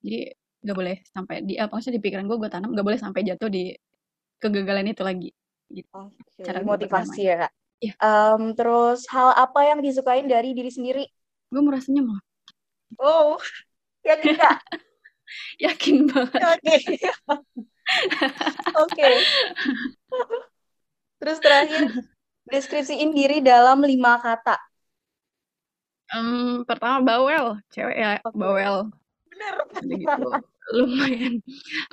Jadi 0.00 0.32
gak 0.60 0.76
boleh 0.76 0.96
sampai 1.08 1.42
di 1.44 1.56
apa 1.56 1.72
maksudnya 1.72 1.98
di 1.98 2.04
pikiran 2.04 2.28
gue 2.28 2.36
gue 2.36 2.50
tanam 2.52 2.76
gak 2.76 2.86
boleh 2.86 3.00
sampai 3.00 3.24
jatuh 3.24 3.48
di 3.50 3.74
kegagalan 4.40 4.92
itu 4.92 5.02
lagi. 5.04 5.30
Gitu. 5.70 5.90
Okay. 5.90 6.44
Cara 6.44 6.64
motivasi 6.64 7.20
ya 7.26 7.36
kak. 7.46 7.52
Yeah. 7.80 7.96
Um, 7.96 8.52
terus 8.52 9.08
hal 9.08 9.32
apa 9.32 9.64
yang 9.64 9.80
disukain 9.80 10.28
dari 10.28 10.52
diri 10.52 10.68
sendiri? 10.68 11.04
Gue 11.48 11.64
merasa 11.64 11.88
nyaman. 11.88 12.20
Oh, 13.00 13.40
yakin 14.04 14.36
gak? 14.36 14.60
yakin 15.64 16.04
banget. 16.12 16.40
Oke. 16.44 16.76
Oke. 18.84 19.08
Terus 21.20 21.38
terakhir, 21.40 21.82
deskripsiin 22.52 23.16
diri 23.16 23.40
dalam 23.40 23.80
lima 23.80 24.20
kata. 24.20 24.60
Um, 26.10 26.66
pertama 26.66 27.00
bawel, 27.00 27.62
cewek 27.70 27.96
ya 27.96 28.18
okay. 28.20 28.34
bawel. 28.34 28.90
Bener. 29.30 29.54
gitu. 29.88 30.28
Lumayan, 30.70 31.34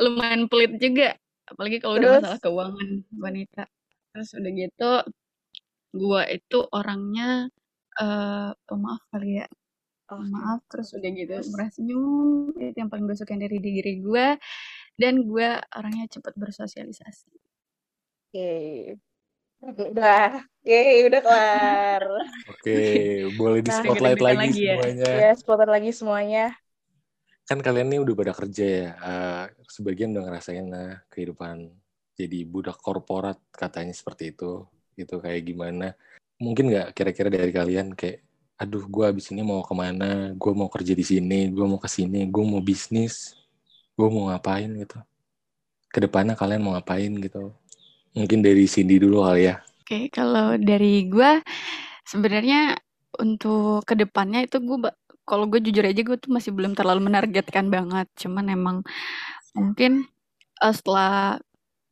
lumayan 0.02 0.42
pelit 0.52 0.74
juga. 0.82 1.16
Apalagi 1.48 1.80
kalau 1.80 1.96
udah 1.96 2.20
masalah 2.20 2.40
keuangan 2.44 2.90
wanita. 3.16 3.64
Terus 4.12 4.30
udah 4.36 4.52
gitu, 4.52 4.92
gue 5.94 6.22
itu 6.34 6.60
orangnya 6.74 7.48
uh, 8.02 8.52
pemaaf 8.68 9.02
kali 9.12 9.44
ya 9.44 9.48
oh, 10.12 10.24
maaf 10.24 10.64
terus 10.72 10.92
udah 10.96 11.10
gitu 11.12 11.36
murah 11.52 11.70
senyum 11.72 12.56
itu 12.60 12.78
yang 12.78 12.90
paling 12.92 13.06
gue 13.08 13.18
suka 13.18 13.36
dari 13.36 13.60
diri 13.60 14.00
gue 14.00 14.28
dan 14.98 15.14
gue 15.24 15.50
orangnya 15.76 16.06
cepat 16.10 16.34
bersosialisasi 16.36 17.32
oke 17.32 18.36
okay. 18.36 18.96
udah 19.64 20.44
Yeay, 20.68 21.08
udah 21.08 21.24
kelar. 21.24 22.04
Oke, 22.52 22.60
okay, 22.60 23.24
boleh 23.40 23.64
di 23.64 23.72
nah, 23.72 23.80
spotlight 23.80 24.20
nah, 24.20 24.36
lagi, 24.36 24.40
lagi 24.52 24.62
ya. 24.68 24.76
semuanya. 24.76 25.08
Ya, 25.08 25.32
spotlight 25.32 25.72
lagi 25.72 25.92
semuanya. 25.96 26.46
Kan 27.48 27.64
kalian 27.64 27.88
ini 27.88 28.04
udah 28.04 28.16
pada 28.20 28.34
kerja 28.36 28.66
ya. 28.68 28.90
Uh, 29.00 29.46
sebagian 29.72 30.12
udah 30.12 30.28
ngerasain 30.28 30.68
nah, 30.68 31.00
kehidupan 31.08 31.72
jadi 32.20 32.44
budak 32.44 32.82
korporat 32.84 33.40
katanya 33.56 33.96
seperti 33.96 34.36
itu 34.36 34.68
gitu 34.98 35.22
kayak 35.22 35.46
gimana 35.46 35.94
mungkin 36.42 36.74
nggak 36.74 36.98
kira-kira 36.98 37.30
dari 37.30 37.54
kalian 37.54 37.94
kayak 37.94 38.26
aduh 38.58 38.90
gue 38.90 39.06
abis 39.06 39.30
ini 39.30 39.46
mau 39.46 39.62
ke 39.62 39.74
mana 39.78 40.34
gue 40.34 40.52
mau 40.58 40.66
kerja 40.66 40.98
di 40.98 41.06
sini 41.06 41.54
gue 41.54 41.66
mau 41.70 41.78
ke 41.78 41.86
sini 41.86 42.26
gue 42.26 42.44
mau 42.44 42.58
bisnis 42.58 43.38
gue 43.94 44.08
mau 44.10 44.34
ngapain 44.34 44.70
gitu 44.82 44.98
ke 45.92 46.00
depannya 46.04 46.36
kalian 46.36 46.62
mau 46.64 46.76
ngapain 46.76 47.10
gitu. 47.18 47.56
Mungkin 48.14 48.46
dari 48.46 48.66
Cindy 48.70 49.02
dulu 49.02 49.24
kali 49.24 49.50
ya. 49.50 49.62
Oke, 49.82 50.12
kalau 50.12 50.54
dari 50.60 51.08
gue 51.08 51.42
sebenarnya 52.06 52.76
untuk 53.18 53.82
ke 53.88 53.96
depannya 53.96 54.46
itu 54.46 54.60
gue 54.60 54.78
kalau 55.28 55.50
gue 55.50 55.60
jujur 55.60 55.84
aja 55.84 56.02
gue 56.06 56.18
tuh 56.20 56.32
masih 56.32 56.52
belum 56.54 56.76
terlalu 56.76 57.08
menargetkan 57.08 57.72
banget. 57.72 58.08
Cuman 58.20 58.46
emang 58.52 58.78
mungkin 59.56 60.06
uh, 60.62 60.74
setelah 60.74 61.42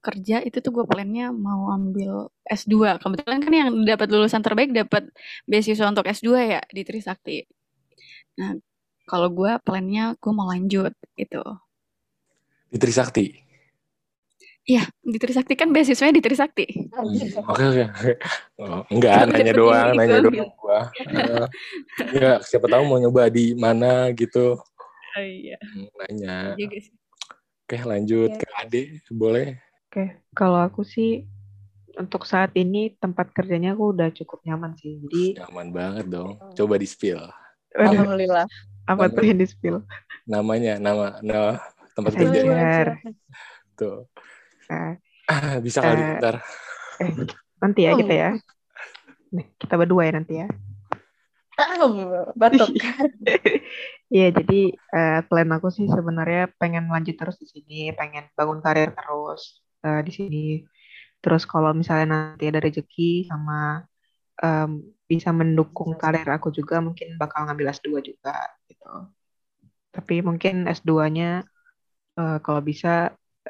kerja 0.05 0.45
itu 0.45 0.61
tuh 0.61 0.69
gue 0.69 0.85
plannya 0.85 1.33
mau 1.33 1.73
ambil 1.73 2.29
S2. 2.45 3.01
Kebetulan 3.01 3.39
kan 3.41 3.53
yang 3.53 3.69
dapat 3.81 4.07
lulusan 4.13 4.45
terbaik 4.45 4.69
dapat 4.69 5.09
beasiswa 5.49 5.89
untuk 5.89 6.05
S2 6.05 6.29
ya 6.45 6.61
di 6.69 6.85
Trisakti. 6.85 7.41
Nah, 8.37 8.53
kalau 9.09 9.33
gue 9.33 9.57
plannya 9.65 10.13
gue 10.21 10.31
mau 10.31 10.45
lanjut 10.45 10.93
itu. 11.17 11.41
Di 12.69 12.77
Trisakti? 12.77 13.25
Iya, 14.65 14.81
di 15.01 15.17
Trisakti 15.21 15.53
kan 15.53 15.69
beasiswanya 15.69 16.17
di 16.17 16.23
Trisakti. 16.25 16.65
Oke 17.45 17.63
oke. 17.69 17.85
Oh, 18.57 18.81
enggak, 18.89 19.29
nanya 19.29 19.53
doang, 19.53 19.93
nanya 19.93 20.25
doang 20.25 20.49
gua. 20.57 20.89
Uh, 21.05 21.45
enggak, 22.01 22.37
siapa 22.49 22.65
tahu 22.65 22.81
mau 22.89 22.97
nyoba 22.97 23.29
di 23.29 23.53
mana 23.53 24.09
gitu. 24.17 24.57
Oh 25.15 25.21
iya. 25.21 25.61
Hmm, 25.61 25.85
nanya. 26.01 26.57
Juga 26.57 26.81
sih. 26.81 26.93
Oke, 27.65 27.77
lanjut 27.81 28.29
Iya. 28.29 28.41
ke 28.41 28.47
Ade, 28.57 28.83
boleh? 29.09 29.57
Oke, 29.95 30.11
kalau 30.35 30.59
aku 30.59 30.83
sih 30.83 31.23
untuk 31.95 32.27
saat 32.27 32.51
ini 32.59 32.91
tempat 32.99 33.31
kerjanya 33.31 33.71
aku 33.71 33.95
udah 33.95 34.11
cukup 34.11 34.43
nyaman 34.43 34.75
sih. 34.75 34.99
Jadi 35.07 35.39
Nyaman 35.39 35.71
banget 35.71 36.05
dong. 36.11 36.35
Coba 36.51 36.75
di 36.75 36.83
spill. 36.83 37.23
Alhamdulillah. 37.79 38.43
apa 38.91 39.07
tuh 39.07 39.23
yang 39.23 39.39
di 39.39 39.47
spill? 39.47 39.87
Namanya, 40.27 40.83
nama, 40.83 41.23
nama 41.23 41.63
tempat 41.95 42.11
Saya 42.11 42.27
kerja 42.27 42.39
Share. 42.43 42.93
tuh. 43.79 44.03
Nah, 44.67 44.99
Ah, 45.31 45.63
bisa 45.63 45.79
kali 45.79 46.03
Eh, 46.03 46.19
ntar. 46.19 46.43
eh, 46.99 47.11
nanti 47.63 47.87
ya 47.87 47.91
kita 47.95 48.13
ya. 48.19 48.29
Nih, 49.31 49.47
kita 49.55 49.79
berdua 49.79 50.11
ya 50.11 50.19
nanti 50.19 50.43
ya. 50.43 50.47
Batuk. 52.35 52.67
Iya, 54.11 54.29
jadi 54.37 54.69
eh, 54.75 55.19
plan 55.25 55.49
aku 55.55 55.73
sih 55.73 55.87
sebenarnya 55.89 56.51
pengen 56.61 56.91
lanjut 56.93 57.15
terus 57.17 57.41
di 57.41 57.47
sini, 57.49 57.89
pengen 57.95 58.29
bangun 58.37 58.59
karir 58.61 58.93
terus 58.93 59.64
eh, 59.85 59.99
di 60.07 60.11
sini. 60.17 60.37
Terus 61.23 61.43
kalau 61.51 61.71
misalnya 61.79 62.07
nanti 62.15 62.43
ada 62.51 62.61
rezeki 62.67 63.03
sama 63.31 63.53
em, 64.43 64.69
bisa 65.11 65.29
mendukung 65.39 65.91
karir 66.01 66.27
aku 66.37 66.49
juga, 66.59 66.75
mungkin 66.87 67.07
bakal 67.21 67.39
ngambil 67.47 67.67
S2 67.77 68.01
juga 68.09 68.33
gitu. 68.69 68.85
Tapi 69.95 70.15
mungkin 70.27 70.53
S2-nya 70.67 71.29
eh, 72.19 72.37
kalau 72.45 72.61
bisa 72.69 72.89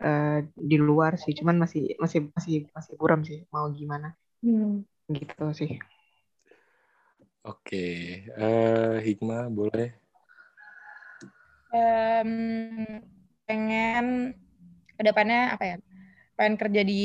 eh, 0.07 0.38
di 0.71 0.77
luar 0.88 1.13
sih, 1.23 1.33
cuman 1.39 1.55
masih 1.63 1.81
masih 2.03 2.19
masih 2.38 2.55
masih 2.75 2.93
buram 3.01 3.21
sih 3.29 3.39
mau 3.53 3.65
gimana 3.79 4.07
Hmm. 4.43 4.86
gitu 5.17 5.43
sih. 5.59 5.69
Oke, 7.51 7.77
eh 8.47 8.95
Hikmah 9.05 9.43
boleh? 9.57 9.88
Em, 11.71 12.31
pengen 13.45 14.05
ke 14.97 15.01
depannya 15.07 15.53
apa 15.55 15.63
ya? 15.71 15.77
Pengen 16.36 16.55
kerja 16.59 16.81
di 16.83 17.03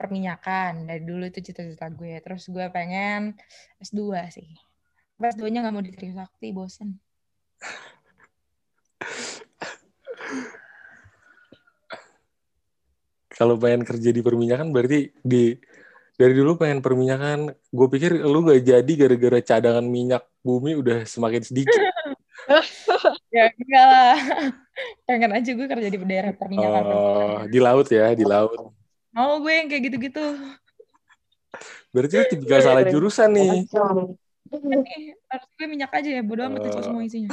perminyakan 0.00 0.88
dari 0.88 1.04
dulu 1.04 1.28
itu 1.28 1.44
cita-cita 1.44 1.92
gue. 1.92 2.16
Terus 2.24 2.48
gue 2.48 2.64
pengen 2.72 3.36
S2 3.80 4.00
sih. 4.32 4.48
Tapi 5.16 5.26
S2-nya 5.36 5.64
nggak 5.64 5.74
mau 5.76 5.84
di 5.84 5.92
Trisakti, 5.92 6.48
bosen. 6.52 6.96
Kalau 13.36 13.60
pengen 13.60 13.84
kerja 13.84 14.10
di 14.16 14.24
perminyakan 14.24 14.72
berarti 14.72 15.12
di 15.20 15.52
dari 16.16 16.32
dulu 16.32 16.56
pengen 16.56 16.80
perminyakan. 16.80 17.52
Gue 17.68 17.88
pikir 17.92 18.24
lu 18.24 18.40
gak 18.48 18.64
jadi 18.64 18.92
gara-gara 18.96 19.38
cadangan 19.44 19.84
minyak 19.84 20.24
bumi 20.40 20.72
udah 20.72 21.04
semakin 21.04 21.44
sedikit. 21.44 21.76
Ya 23.36 23.50
enggak 23.52 23.86
lah. 23.86 24.16
pengen 25.08 25.30
aja 25.34 25.50
gue 25.50 25.66
kerja 25.66 25.88
di 25.88 25.98
daerah 26.04 26.32
perminyakan. 26.36 26.82
Oh, 26.86 27.38
di 27.48 27.58
laut 27.58 27.88
ya, 27.88 28.12
di 28.12 28.24
laut. 28.24 28.72
Mau 29.12 29.40
gue 29.40 29.52
yang 29.52 29.66
kayak 29.72 29.82
gitu-gitu. 29.92 30.24
Berarti 31.90 32.14
lu 32.20 32.24
tipikal 32.28 32.60
salah 32.60 32.84
jurusan 32.84 33.32
nih. 33.32 33.64
Eh, 33.66 35.16
harus 35.26 35.48
gue 35.56 35.66
minyak 35.66 35.90
aja 35.90 36.10
ya, 36.20 36.22
bodo 36.22 36.44
amat 36.46 36.68
itu 36.68 36.78
Oh. 36.78 36.84
semua 36.84 37.02
isinya. 37.02 37.32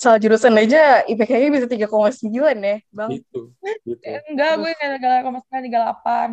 Soal 0.00 0.16
jurusan 0.20 0.56
aja 0.56 1.04
IPK-nya 1.08 1.48
bisa 1.52 1.66
3,9 1.68 2.56
ya, 2.60 2.76
Bang. 2.92 3.10
Itu, 3.16 3.52
gitu. 3.84 4.00
Eh, 4.04 4.20
enggak, 4.28 4.60
gue 4.60 4.72
sama 4.76 5.38
sekali 5.44 5.68
38. 5.72 6.30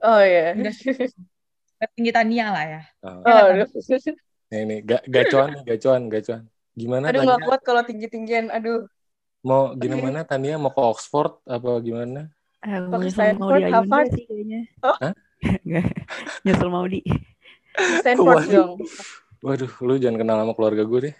Oh 0.00 0.20
iya. 0.24 0.56
Enggak 0.56 1.90
tinggi 1.96 2.12
Tania 2.12 2.46
lah 2.52 2.64
ya. 2.68 2.80
Oh. 3.00 3.24
Oh. 3.24 3.48
Nih, 4.50 4.62
nih, 4.66 4.78
ga- 4.84 5.06
gacuan 5.08 5.62
gacuan, 5.64 6.02
gacuan. 6.12 6.42
Gimana 6.74 7.10
Aduh 7.10 7.22
nggak 7.26 7.42
kuat 7.46 7.60
kalau 7.66 7.82
tinggi-tinggian. 7.82 8.48
Aduh. 8.54 8.86
Mau 9.40 9.72
gimana 9.74 10.22
Tania? 10.22 10.60
Mau 10.60 10.70
ke 10.70 10.80
Oxford 10.80 11.40
apa 11.48 11.80
gimana? 11.80 12.28
Eh, 12.60 12.76
Pakai 12.76 12.92
mau 12.92 13.00
nyusul 13.00 13.16
Stanford, 13.16 13.62
Harvard. 13.72 14.08
sih 14.12 14.24
kayaknya. 14.28 14.60
Oh. 14.84 14.96
Hah? 15.00 15.14
Nggak. 15.64 15.86
nyusul 16.44 16.68
mau 16.68 16.84
di. 16.84 17.00
Stanford 18.04 18.36
Waduh. 18.44 18.52
dong. 18.52 18.78
Waduh, 19.40 19.72
lu 19.80 19.94
jangan 19.96 20.20
kenal 20.20 20.36
sama 20.44 20.52
keluarga 20.52 20.82
gue 20.84 21.00
deh. 21.08 21.14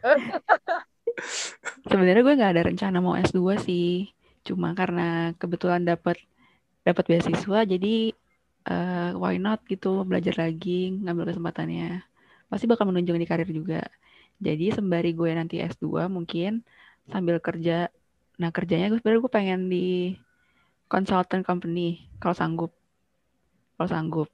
Sebenarnya 1.90 2.22
gue 2.24 2.34
nggak 2.40 2.52
ada 2.56 2.62
rencana 2.64 2.98
mau 3.04 3.14
S2 3.20 3.60
sih. 3.60 4.08
Cuma 4.48 4.72
karena 4.72 5.36
kebetulan 5.36 5.84
dapat 5.84 6.16
dapat 6.80 7.04
beasiswa 7.04 7.68
jadi 7.68 8.16
eh, 8.64 9.10
why 9.12 9.36
not 9.36 9.60
gitu 9.68 10.08
belajar 10.08 10.40
lagi, 10.40 10.96
ngambil 11.04 11.28
kesempatannya. 11.28 12.00
Pasti 12.48 12.64
bakal 12.64 12.88
menunjang 12.88 13.20
di 13.20 13.28
karir 13.28 13.48
juga. 13.52 13.84
Jadi 14.38 14.70
sembari 14.70 15.10
gue 15.14 15.30
nanti 15.34 15.58
S2 15.58 16.06
mungkin 16.06 16.62
sambil 17.10 17.42
kerja. 17.42 17.90
Nah, 18.38 18.54
kerjanya 18.54 18.86
gue 18.88 19.02
sebenarnya 19.02 19.22
gue 19.26 19.32
pengen 19.34 19.60
di 19.66 20.14
consultant 20.86 21.42
company 21.42 22.06
kalau 22.22 22.34
sanggup. 22.38 22.72
Kalau 23.74 23.88
sanggup. 23.90 24.28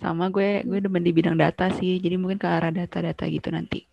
Sama 0.00 0.32
gue 0.32 0.64
gue 0.64 0.78
demen 0.80 1.04
di 1.04 1.12
bidang 1.14 1.38
data 1.38 1.70
sih. 1.76 2.00
Jadi 2.02 2.16
mungkin 2.18 2.40
ke 2.40 2.48
arah 2.48 2.72
data-data 2.72 3.28
gitu 3.30 3.52
nanti. 3.52 3.86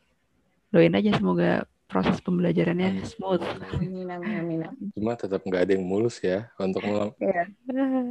Doain 0.74 0.96
aja 0.98 1.14
semoga 1.14 1.68
proses 1.88 2.20
pembelajarannya 2.20 3.06
smooth. 3.06 3.40
Amin, 3.80 4.08
amin, 4.12 4.36
amin. 4.42 4.60
Cuma 4.98 5.16
tetap 5.16 5.46
nggak 5.46 5.62
ada 5.68 5.72
yang 5.78 5.86
mulus 5.86 6.20
ya 6.20 6.50
untuk 6.60 6.84
mel- 6.84 7.16
Iya. 7.22 7.44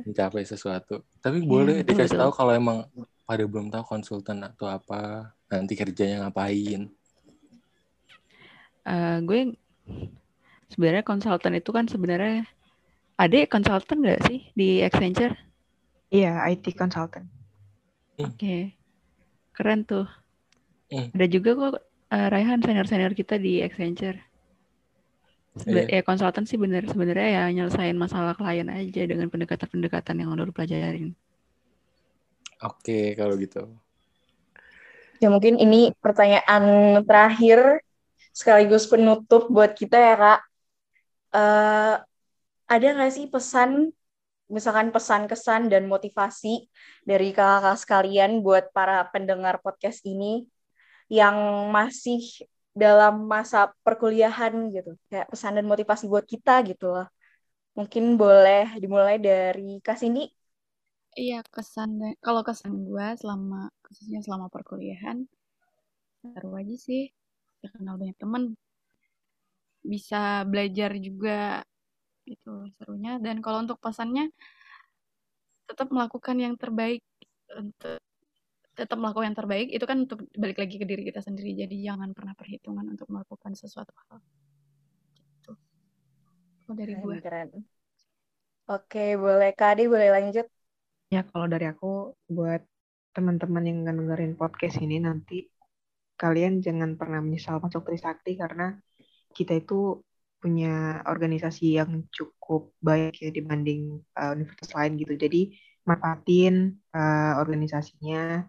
mencapai 0.07 0.47
sesuatu. 0.47 1.03
Tapi 1.18 1.43
Iya, 1.43 1.49
boleh 1.51 1.76
betul, 1.82 1.89
dikasih 1.99 2.14
betul. 2.14 2.22
tahu 2.24 2.32
kalau 2.32 2.53
emang 2.55 2.78
pada 3.26 3.45
belum 3.45 3.68
tahu 3.74 3.84
konsultan 3.84 4.39
atau 4.47 4.70
apa, 4.70 5.34
nanti 5.47 5.74
kerjanya 5.78 6.26
ngapain. 6.26 6.90
Eh, 8.86 9.16
gue 9.26 9.40
sebenarnya 10.70 11.03
konsultan 11.03 11.55
itu 11.59 11.70
kan 11.74 11.86
sebenarnya 11.90 12.47
ada 13.18 13.36
konsultan 13.51 14.03
nggak 14.03 14.20
sih 14.30 14.38
di 14.55 14.82
Accenture? 14.82 15.34
Iya, 16.12 16.38
IT 16.47 16.70
consultant. 16.78 17.26
Oke, 18.22 18.76
keren 19.53 19.82
tuh. 19.82 20.07
Hmm. 20.92 21.11
Ada 21.14 21.26
juga 21.26 21.51
kok 21.59 21.74
eh, 22.14 22.28
Raihan 22.30 22.62
senior-senior 22.62 23.12
kita 23.18 23.40
di 23.42 23.59
Accenture. 23.62 24.22
Sebe- 25.57 25.88
Ya 25.88 26.05
konsultan 26.05 26.44
sih 26.44 26.61
bener 26.61 26.84
sebenarnya 26.84 27.28
ya 27.32 27.44
nyelesain 27.49 27.97
masalah 27.97 28.36
klien 28.36 28.68
aja 28.68 29.03
dengan 29.09 29.32
pendekatan-pendekatan 29.32 30.20
yang 30.20 30.30
udah 30.36 30.44
lu 30.47 30.53
pelajarin. 30.55 31.16
Oke, 32.62 33.16
kalau 33.16 33.34
gitu. 33.40 33.66
Ya 35.22 35.28
mungkin 35.32 35.56
ini 35.56 35.96
pertanyaan 36.04 36.64
terakhir 37.08 37.80
sekaligus 38.36 38.84
penutup 38.84 39.48
buat 39.48 39.72
kita 39.72 39.96
ya 39.96 40.14
kak. 40.20 40.40
Eh, 41.36 41.94
ada 42.66 42.86
nggak 42.94 43.12
sih 43.16 43.26
pesan, 43.32 43.90
misalkan 44.52 44.92
pesan-kesan 44.92 45.72
dan 45.72 45.88
motivasi 45.88 46.68
dari 47.08 47.32
kakak-kakak 47.32 47.78
sekalian 47.80 48.30
buat 48.44 48.68
para 48.76 49.08
pendengar 49.08 49.56
podcast 49.64 50.04
ini 50.04 50.44
yang 51.08 51.36
masih 51.72 52.20
dalam 52.76 53.24
masa 53.24 53.72
perkuliahan 53.80 54.52
gitu, 54.74 55.00
kayak 55.08 55.32
pesan 55.32 55.56
dan 55.56 55.64
motivasi 55.64 56.04
buat 56.12 56.28
kita 56.28 56.60
gitu 56.68 56.92
loh. 56.92 57.08
Mungkin 57.72 58.20
boleh 58.20 58.76
dimulai 58.76 59.16
dari 59.16 59.80
Kak 59.80 59.96
Cindy. 59.96 60.36
Iya, 61.22 61.36
kesan 61.54 61.90
kalau 62.24 62.42
kesan 62.48 62.72
gue 62.88 63.06
selama 63.20 63.60
khususnya 63.84 64.20
selama 64.26 64.46
perkuliahan 64.54 65.18
seru 66.32 66.50
aja 66.60 66.76
sih. 66.86 67.02
Ya, 67.62 67.68
kenal 67.74 67.94
banyak 68.00 68.16
teman. 68.22 68.42
Bisa 69.92 70.42
belajar 70.50 70.90
juga 71.06 71.62
gitu 72.30 72.50
serunya 72.78 73.12
dan 73.24 73.36
kalau 73.44 73.58
untuk 73.64 73.78
pesannya 73.84 74.24
tetap 75.70 75.88
melakukan 75.94 76.36
yang 76.44 76.54
terbaik 76.58 77.02
untuk 77.58 77.98
tetap 78.78 78.98
melakukan 79.00 79.28
yang 79.32 79.38
terbaik 79.40 79.68
itu 79.76 79.84
kan 79.90 79.98
untuk 80.06 80.20
balik 80.36 80.58
lagi 80.62 80.76
ke 80.80 80.86
diri 80.90 81.02
kita 81.08 81.20
sendiri 81.24 81.50
jadi 81.62 81.76
jangan 81.92 82.10
pernah 82.16 82.34
perhitungan 82.40 82.86
untuk 82.94 83.08
melakukan 83.12 83.52
sesuatu 83.56 83.92
hal 84.08 84.20
gitu. 85.16 85.52
Kalau 86.64 86.76
dari 86.80 86.94
Keren, 86.94 87.02
gue. 87.02 87.18
keren. 87.22 87.66
Oke, 88.74 88.98
boleh 89.22 89.48
Kak 89.58 89.68
Adi 89.72 89.82
boleh 89.92 90.08
lanjut? 90.14 90.46
Ya, 91.14 91.22
kalau 91.30 91.46
dari 91.46 91.66
aku, 91.72 91.86
buat 92.26 92.62
teman-teman 93.14 93.64
yang 93.68 93.78
dengerin 93.86 94.34
podcast 94.34 94.76
ini 94.82 94.98
nanti, 94.98 95.46
kalian 96.18 96.59
jangan 96.66 96.98
pernah 96.98 97.22
menyesal 97.22 97.62
masuk 97.62 97.86
Trisakti 97.86 98.34
karena 98.34 98.74
kita 99.36 99.52
itu 99.62 100.02
punya 100.42 101.02
organisasi 101.07 101.78
yang 101.78 101.90
cukup 102.11 102.74
baik 102.82 103.14
ya 103.22 103.30
dibanding 103.30 104.02
uh, 104.18 104.34
universitas 104.34 104.74
lain 104.74 104.98
gitu. 104.98 105.14
Jadi 105.14 105.54
manfaatin 105.86 106.54
uh, 106.98 107.38
organisasinya, 107.42 108.42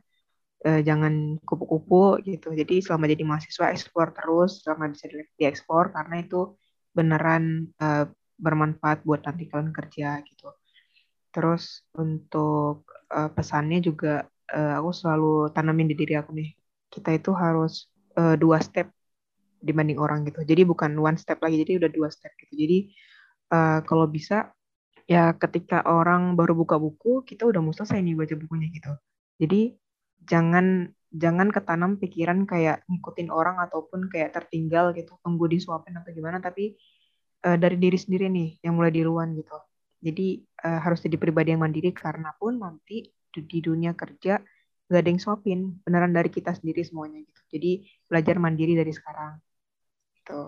uh, 0.68 0.82
jangan 0.82 1.38
kupu-kupu 1.48 2.26
gitu. 2.26 2.58
Jadi 2.58 2.82
selama 2.82 3.06
jadi 3.06 3.24
mahasiswa 3.30 3.70
eksplor 3.70 4.18
terus, 4.18 4.66
selama 4.66 4.90
bisa 4.94 5.06
di- 5.12 5.30
diekspor 5.38 5.94
karena 5.94 6.16
itu 6.26 6.58
beneran 6.98 7.70
uh, 7.78 8.10
bermanfaat 8.42 9.06
buat 9.06 9.22
nanti 9.28 9.46
kalian 9.46 9.74
kerja 9.78 10.26
gitu. 10.26 10.50
Terus 11.38 11.86
untuk 11.94 12.90
uh, 13.14 13.30
pesannya 13.30 13.78
juga 13.78 14.26
uh, 14.50 14.74
aku 14.82 14.90
selalu 14.90 15.54
tanamin 15.54 15.94
di 15.94 15.96
diri 16.02 16.18
aku 16.18 16.34
nih. 16.34 16.50
Kita 16.90 17.14
itu 17.14 17.30
harus 17.38 17.86
uh, 18.18 18.34
dua 18.34 18.58
step 18.58 18.90
dibanding 19.62 20.02
orang 20.02 20.26
gitu. 20.26 20.42
Jadi 20.42 20.66
bukan 20.66 20.98
one 20.98 21.14
step 21.22 21.38
lagi, 21.46 21.62
jadi 21.62 21.78
udah 21.86 21.90
dua 21.94 22.10
step 22.10 22.34
gitu. 22.42 22.58
Jadi 22.58 22.78
uh, 23.54 23.86
kalau 23.86 24.10
bisa 24.10 24.50
ya 25.06 25.38
ketika 25.38 25.86
orang 25.86 26.34
baru 26.34 26.58
buka 26.58 26.82
buku, 26.82 27.22
kita 27.22 27.46
udah 27.46 27.62
mau 27.62 27.70
selesai 27.70 28.02
nih 28.02 28.18
baca 28.18 28.34
bukunya 28.34 28.74
gitu. 28.74 28.94
Jadi 29.38 29.78
jangan 30.26 30.90
jangan 31.14 31.54
ketanam 31.54 32.02
pikiran 32.02 32.50
kayak 32.50 32.82
ngikutin 32.90 33.30
orang 33.30 33.62
ataupun 33.62 34.10
kayak 34.10 34.34
tertinggal 34.34 34.90
gitu, 34.98 35.22
tunggu 35.22 35.46
disuapin 35.46 35.94
atau 36.02 36.10
gimana, 36.10 36.42
tapi 36.42 36.74
uh, 37.46 37.58
dari 37.62 37.78
diri 37.78 37.96
sendiri 37.96 38.26
nih 38.26 38.58
yang 38.66 38.74
mulai 38.74 38.90
duluan 38.90 39.38
gitu. 39.38 39.54
Jadi 39.98 40.42
uh, 40.64 40.80
harus 40.82 41.02
jadi 41.02 41.18
pribadi 41.18 41.54
yang 41.54 41.66
mandiri 41.66 41.90
karena 41.90 42.34
pun 42.38 42.62
nanti 42.62 43.10
di, 43.34 43.60
dunia 43.62 43.94
kerja 43.94 44.42
gak 44.88 45.02
ada 45.04 45.10
yang 45.12 45.20
suapin, 45.20 45.60
beneran 45.84 46.16
dari 46.16 46.32
kita 46.32 46.56
sendiri 46.56 46.80
semuanya 46.86 47.20
gitu. 47.22 47.42
Jadi 47.58 47.72
belajar 48.08 48.40
mandiri 48.40 48.74
dari 48.74 48.94
sekarang. 48.96 49.36
Gitu. 50.16 50.42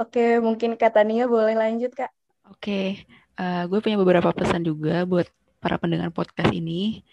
Oke, 0.00 0.40
mungkin 0.40 0.80
Kak 0.80 0.96
Tania 0.96 1.28
boleh 1.28 1.52
lanjut 1.52 1.92
Kak. 1.92 2.08
Oke, 2.48 3.04
uh, 3.36 3.68
gue 3.68 3.78
punya 3.84 4.00
beberapa 4.00 4.32
pesan 4.32 4.64
juga 4.64 5.04
buat 5.04 5.28
para 5.60 5.76
pendengar 5.76 6.08
podcast 6.08 6.50
ini. 6.56 7.04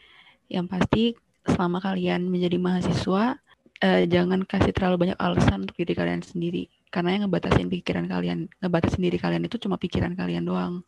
Yang 0.47 0.65
pasti 0.71 1.03
selama 1.43 1.83
kalian 1.83 2.31
menjadi 2.31 2.55
mahasiswa, 2.55 3.35
uh, 3.83 4.01
jangan 4.07 4.47
kasih 4.47 4.71
terlalu 4.71 5.09
banyak 5.11 5.19
alasan 5.19 5.67
untuk 5.67 5.75
diri 5.75 5.93
kalian 5.93 6.23
sendiri. 6.23 6.71
Karena 6.87 7.19
yang 7.19 7.27
ngebatasin 7.27 7.67
pikiran 7.67 8.07
kalian, 8.07 8.47
ngebatasin 8.63 9.03
diri 9.03 9.19
kalian 9.19 9.43
itu 9.43 9.59
cuma 9.59 9.75
pikiran 9.75 10.15
kalian 10.15 10.47
doang. 10.47 10.79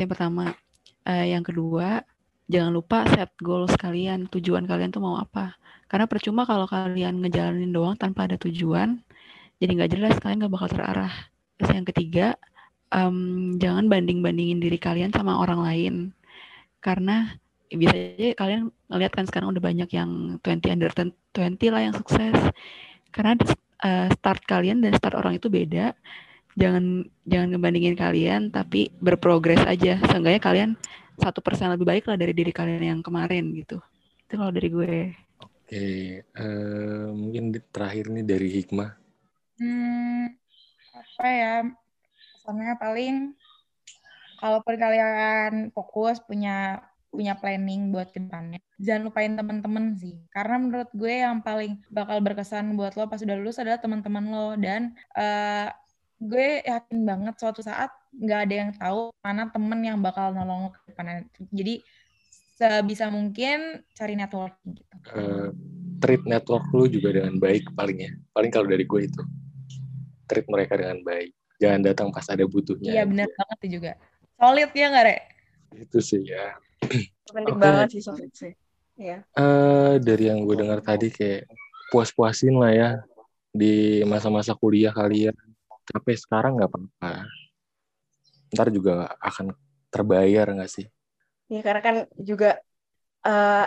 Itu 0.00 0.08
yang 0.08 0.16
pertama. 0.16 0.56
Uh, 1.04 1.26
yang 1.28 1.44
kedua, 1.44 2.00
jangan 2.48 2.72
lupa 2.72 3.04
set 3.12 3.36
goals 3.36 3.76
kalian, 3.76 4.32
tujuan 4.32 4.64
kalian 4.64 4.88
tuh 4.88 5.04
mau 5.04 5.20
apa. 5.20 5.60
Karena 5.92 6.08
percuma 6.08 6.48
kalau 6.48 6.64
kalian 6.64 7.20
ngejalanin 7.20 7.68
doang 7.68 8.00
tanpa 8.00 8.24
ada 8.24 8.40
tujuan, 8.40 8.96
jadi 9.60 9.70
nggak 9.76 9.92
jelas 9.92 10.16
kalian 10.24 10.40
nggak 10.40 10.56
bakal 10.56 10.72
terarah. 10.72 11.12
Terus 11.60 11.70
yang 11.76 11.84
ketiga, 11.84 12.26
um, 12.88 13.52
jangan 13.60 13.92
banding-bandingin 13.92 14.56
diri 14.56 14.80
kalian 14.80 15.12
sama 15.12 15.36
orang 15.36 15.60
lain. 15.68 15.94
Karena 16.80 17.36
bisa 17.68 17.92
aja 17.92 18.32
kalian 18.40 18.72
ngeliat 18.88 19.12
kan 19.12 19.28
sekarang 19.28 19.52
udah 19.52 19.60
banyak 19.60 19.90
yang 19.92 20.40
20 20.40 20.80
under 20.80 20.88
20 20.96 21.76
lah 21.76 21.82
yang 21.84 21.92
sukses. 21.92 22.40
Karena 23.12 23.36
uh, 23.84 24.08
start 24.16 24.48
kalian 24.48 24.80
dan 24.80 24.96
start 24.96 25.12
orang 25.12 25.36
itu 25.36 25.52
beda. 25.52 25.92
Jangan 26.60 27.08
jangan 27.24 27.48
ngebandingin 27.56 27.96
kalian, 27.96 28.42
tapi 28.52 28.92
berprogres 29.00 29.64
aja. 29.64 29.96
Seenggaknya 30.12 30.42
kalian 30.44 30.70
satu 31.16 31.40
persen 31.40 31.72
lebih 31.72 31.88
baik 31.88 32.04
lah 32.04 32.20
dari 32.20 32.36
diri 32.36 32.52
kalian 32.52 32.84
yang 32.84 33.00
kemarin 33.00 33.48
gitu. 33.56 33.80
Itu 34.28 34.36
kalau 34.36 34.52
dari 34.52 34.68
gue. 34.68 34.94
Oke, 35.40 36.20
uh, 36.36 37.08
mungkin 37.16 37.56
terakhir 37.72 38.12
nih 38.12 38.24
dari 38.28 38.48
Hikmah. 38.60 38.90
Hmm, 39.56 40.36
apa 40.92 41.26
ya? 41.32 41.54
Pesannya 42.36 42.74
paling 42.76 43.16
kalaupun 44.40 44.74
kalian 44.80 45.52
fokus 45.72 46.20
punya 46.24 46.80
punya 47.10 47.34
planning 47.36 47.90
buat 47.90 48.14
ke 48.14 48.22
depannya, 48.22 48.62
jangan 48.78 49.10
lupain 49.10 49.34
teman-teman 49.34 49.98
sih. 49.98 50.14
Karena 50.30 50.62
menurut 50.62 50.90
gue 50.94 51.10
yang 51.10 51.42
paling 51.42 51.82
bakal 51.90 52.22
berkesan 52.22 52.78
buat 52.78 52.94
lo 52.94 53.10
pas 53.10 53.18
udah 53.18 53.36
lulus 53.36 53.58
adalah 53.58 53.82
teman-teman 53.82 54.24
lo 54.30 54.54
dan 54.54 54.94
uh, 55.18 55.66
gue 56.20 56.60
yakin 56.62 56.98
banget 57.08 57.34
suatu 57.40 57.64
saat 57.64 57.88
nggak 58.12 58.40
ada 58.44 58.54
yang 58.54 58.70
tahu 58.76 59.08
mana 59.24 59.48
temen 59.48 59.80
yang 59.80 59.98
bakal 60.04 60.36
nolong 60.36 60.68
lo 60.68 60.70
ke 60.76 60.80
depannya. 60.92 61.24
Jadi 61.48 61.80
sebisa 62.60 63.08
mungkin 63.08 63.80
cari 63.96 64.14
networking 64.20 64.76
gitu. 64.76 64.96
Uh, 65.16 65.48
treat 66.04 66.20
network 66.28 66.68
lu 66.76 66.84
juga 66.92 67.16
dengan 67.16 67.40
baik 67.40 67.72
palingnya. 67.72 68.12
Paling 68.36 68.52
kalau 68.52 68.68
dari 68.68 68.84
gue 68.84 69.00
itu 69.08 69.22
treat 70.28 70.44
mereka 70.52 70.76
dengan 70.76 71.00
baik. 71.00 71.32
Jangan 71.60 71.80
datang 71.84 72.08
pas 72.12 72.28
ada 72.28 72.44
butuhnya. 72.44 72.92
Iya 72.92 73.02
benar 73.08 73.28
banget 73.32 73.58
juga. 73.68 73.92
Solid 74.40 74.70
ya 74.72 74.86
nggak, 74.92 75.04
Re? 75.04 75.16
Itu 75.76 75.98
sih 76.00 76.20
ya. 76.24 76.56
Penting 77.28 77.56
okay. 77.56 77.64
banget 77.64 77.88
sih 77.96 78.02
solid 78.04 78.32
sih. 78.32 78.52
Ya. 79.00 79.24
Uh, 79.36 79.96
dari 80.00 80.28
yang 80.28 80.44
gue 80.44 80.56
dengar 80.60 80.84
tadi 80.84 81.08
kayak 81.08 81.48
puas-puasin 81.88 82.56
lah 82.60 82.72
ya 82.72 82.90
di 83.52 84.04
masa-masa 84.04 84.52
kuliah 84.56 84.92
kalian. 84.92 85.36
Tapi 85.86 86.12
sekarang 86.18 86.58
nggak 86.58 86.70
apa-apa. 86.70 87.28
Ntar 88.50 88.68
juga 88.74 89.14
akan 89.22 89.54
terbayar 89.90 90.46
nggak 90.50 90.70
sih? 90.70 90.86
Ya 91.50 91.60
karena 91.66 91.82
kan 91.82 91.96
juga 92.14 92.62
uh, 93.26 93.66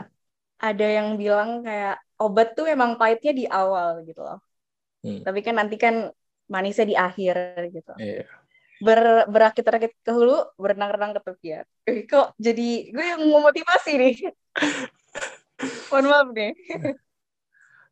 ada 0.64 0.88
yang 0.88 1.20
bilang 1.20 1.64
kayak 1.68 2.00
obat 2.16 2.56
tuh 2.56 2.72
emang 2.72 2.96
pahitnya 2.96 3.34
di 3.36 3.46
awal 3.48 4.08
gitu 4.08 4.24
loh. 4.24 4.40
Hmm. 5.04 5.20
Tapi 5.28 5.40
kan 5.44 5.60
nanti 5.60 5.76
kan 5.76 6.08
manisnya 6.48 6.88
di 6.88 6.96
akhir 6.96 7.36
gitu. 7.76 7.94
Yeah. 8.00 8.28
Ber, 8.84 9.28
berakit-rakit 9.32 9.96
ke 10.04 10.12
hulu, 10.12 10.56
berenang-renang 10.60 11.16
ke 11.16 11.22
tepian. 11.24 11.66
Eh, 11.88 12.04
kok 12.04 12.36
jadi 12.36 12.92
gue 12.92 13.06
yang 13.06 13.22
mau 13.32 13.44
motivasi 13.44 13.92
nih. 13.96 14.16
Mohon 15.92 16.06
maaf 16.12 16.28
nih. 16.36 16.52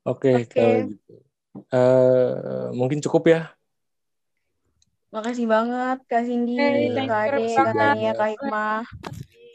Oke, 0.03 0.31
okay, 0.31 0.35
okay. 0.43 0.55
kalau 0.59 0.79
gitu. 0.91 1.13
Uh, 1.71 2.67
mungkin 2.75 2.99
cukup 3.03 3.23
ya. 3.27 3.41
Makasih 5.11 5.43
banget 5.43 5.97
Kak 6.07 6.23
Cindy, 6.23 6.55
hey, 6.55 7.03
Kak 7.03 7.35
Ade, 7.35 7.51
Kak 7.51 7.75
Tania, 7.75 8.11
Kak 8.15 8.29
Hikmah. 8.31 8.87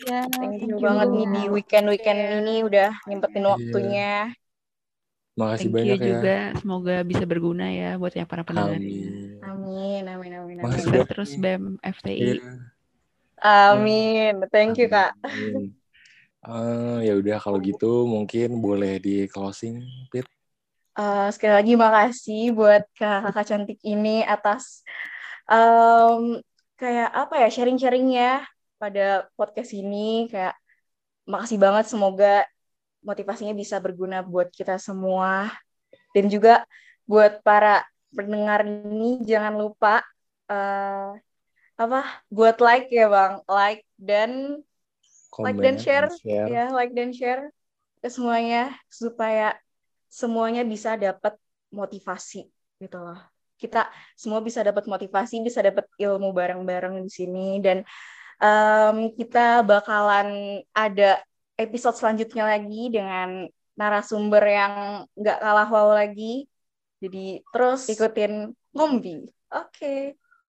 Ya, 0.04 0.28
thank 0.28 0.60
you 0.60 0.76
banget 0.76 1.08
nih 1.08 1.26
di 1.32 1.42
weekend-weekend 1.48 2.44
ini 2.44 2.60
udah 2.60 2.92
nyempetin 3.08 3.48
waktunya. 3.48 4.36
Makasih 5.36 5.72
Thank 5.72 5.76
banyak 5.80 5.96
you 5.96 6.04
ya. 6.04 6.08
juga. 6.12 6.38
Semoga 6.60 6.96
bisa 7.08 7.24
berguna 7.24 7.72
ya 7.72 7.96
buat 7.96 8.12
yang 8.12 8.28
para 8.28 8.44
pendengar. 8.44 8.76
Amin. 8.76 9.40
Amin, 9.40 10.02
amin, 10.04 10.32
amin. 10.36 10.56
amin. 10.60 10.76
Sukses 10.76 11.08
terus 11.08 11.30
BEM 11.40 11.80
FTI. 11.80 12.20
Yeah. 12.20 12.40
Amin. 13.40 14.44
Thank 14.52 14.76
you, 14.76 14.92
Kak. 14.92 15.16
Amin. 15.24 15.72
Uh, 16.44 17.00
ya 17.00 17.16
udah 17.16 17.40
kalau 17.40 17.56
gitu 17.64 18.04
mungkin 18.04 18.60
boleh 18.60 19.00
di 19.00 19.24
closing, 19.32 19.80
Pit. 20.12 20.28
Uh, 20.96 21.32
sekali 21.32 21.52
lagi 21.52 21.72
makasih 21.76 22.52
buat 22.52 22.84
kakak 22.96 23.44
cantik 23.48 23.80
ini 23.84 24.20
atas 24.24 24.84
um, 25.50 26.42
kayak 26.76 27.08
apa 27.10 27.34
ya 27.46 27.48
sharing-sharingnya 27.48 28.44
pada 28.76 29.30
podcast 29.34 29.72
ini 29.72 30.28
kayak 30.28 30.54
makasih 31.24 31.58
banget 31.58 31.84
semoga 31.88 32.44
motivasinya 33.02 33.54
bisa 33.56 33.80
berguna 33.80 34.20
buat 34.22 34.50
kita 34.52 34.76
semua. 34.76 35.50
Dan 36.12 36.28
juga 36.32 36.64
buat 37.06 37.40
para 37.44 37.84
pendengar 38.10 38.64
ini 38.64 39.22
jangan 39.22 39.54
lupa 39.54 40.00
uh, 40.48 41.12
apa 41.76 42.00
buat 42.32 42.56
like 42.58 42.88
ya 42.90 43.06
bang. 43.06 43.32
Like 43.46 43.82
dan 43.96 44.60
Comment 45.30 45.52
like 45.52 45.64
dan 45.64 45.76
share, 45.76 46.08
share. 46.16 46.48
Ya 46.48 46.64
like 46.72 46.92
dan 46.96 47.12
share 47.12 47.52
ke 48.00 48.08
semuanya 48.08 48.72
supaya 48.88 49.52
semuanya 50.08 50.64
bisa 50.64 50.96
dapat 50.96 51.36
motivasi 51.68 52.48
gitu 52.80 52.96
loh 52.96 53.35
kita 53.56 53.88
semua 54.12 54.44
bisa 54.44 54.60
dapat 54.60 54.84
motivasi 54.84 55.40
bisa 55.40 55.64
dapat 55.64 55.88
ilmu 55.96 56.32
bareng-bareng 56.32 57.04
di 57.04 57.10
sini 57.10 57.48
dan 57.64 57.82
um, 58.40 59.12
kita 59.16 59.64
bakalan 59.64 60.60
ada 60.76 61.20
episode 61.56 61.96
selanjutnya 61.96 62.44
lagi 62.44 62.92
dengan 62.92 63.48
narasumber 63.76 64.44
yang 64.44 64.74
nggak 65.16 65.38
kalah 65.40 65.68
wow 65.68 65.92
lagi. 65.92 66.48
Jadi 67.00 67.44
terus 67.52 67.88
ikutin 67.92 68.52
Ngombi. 68.72 69.28
Oke. 69.52 69.72
Okay. 69.72 70.00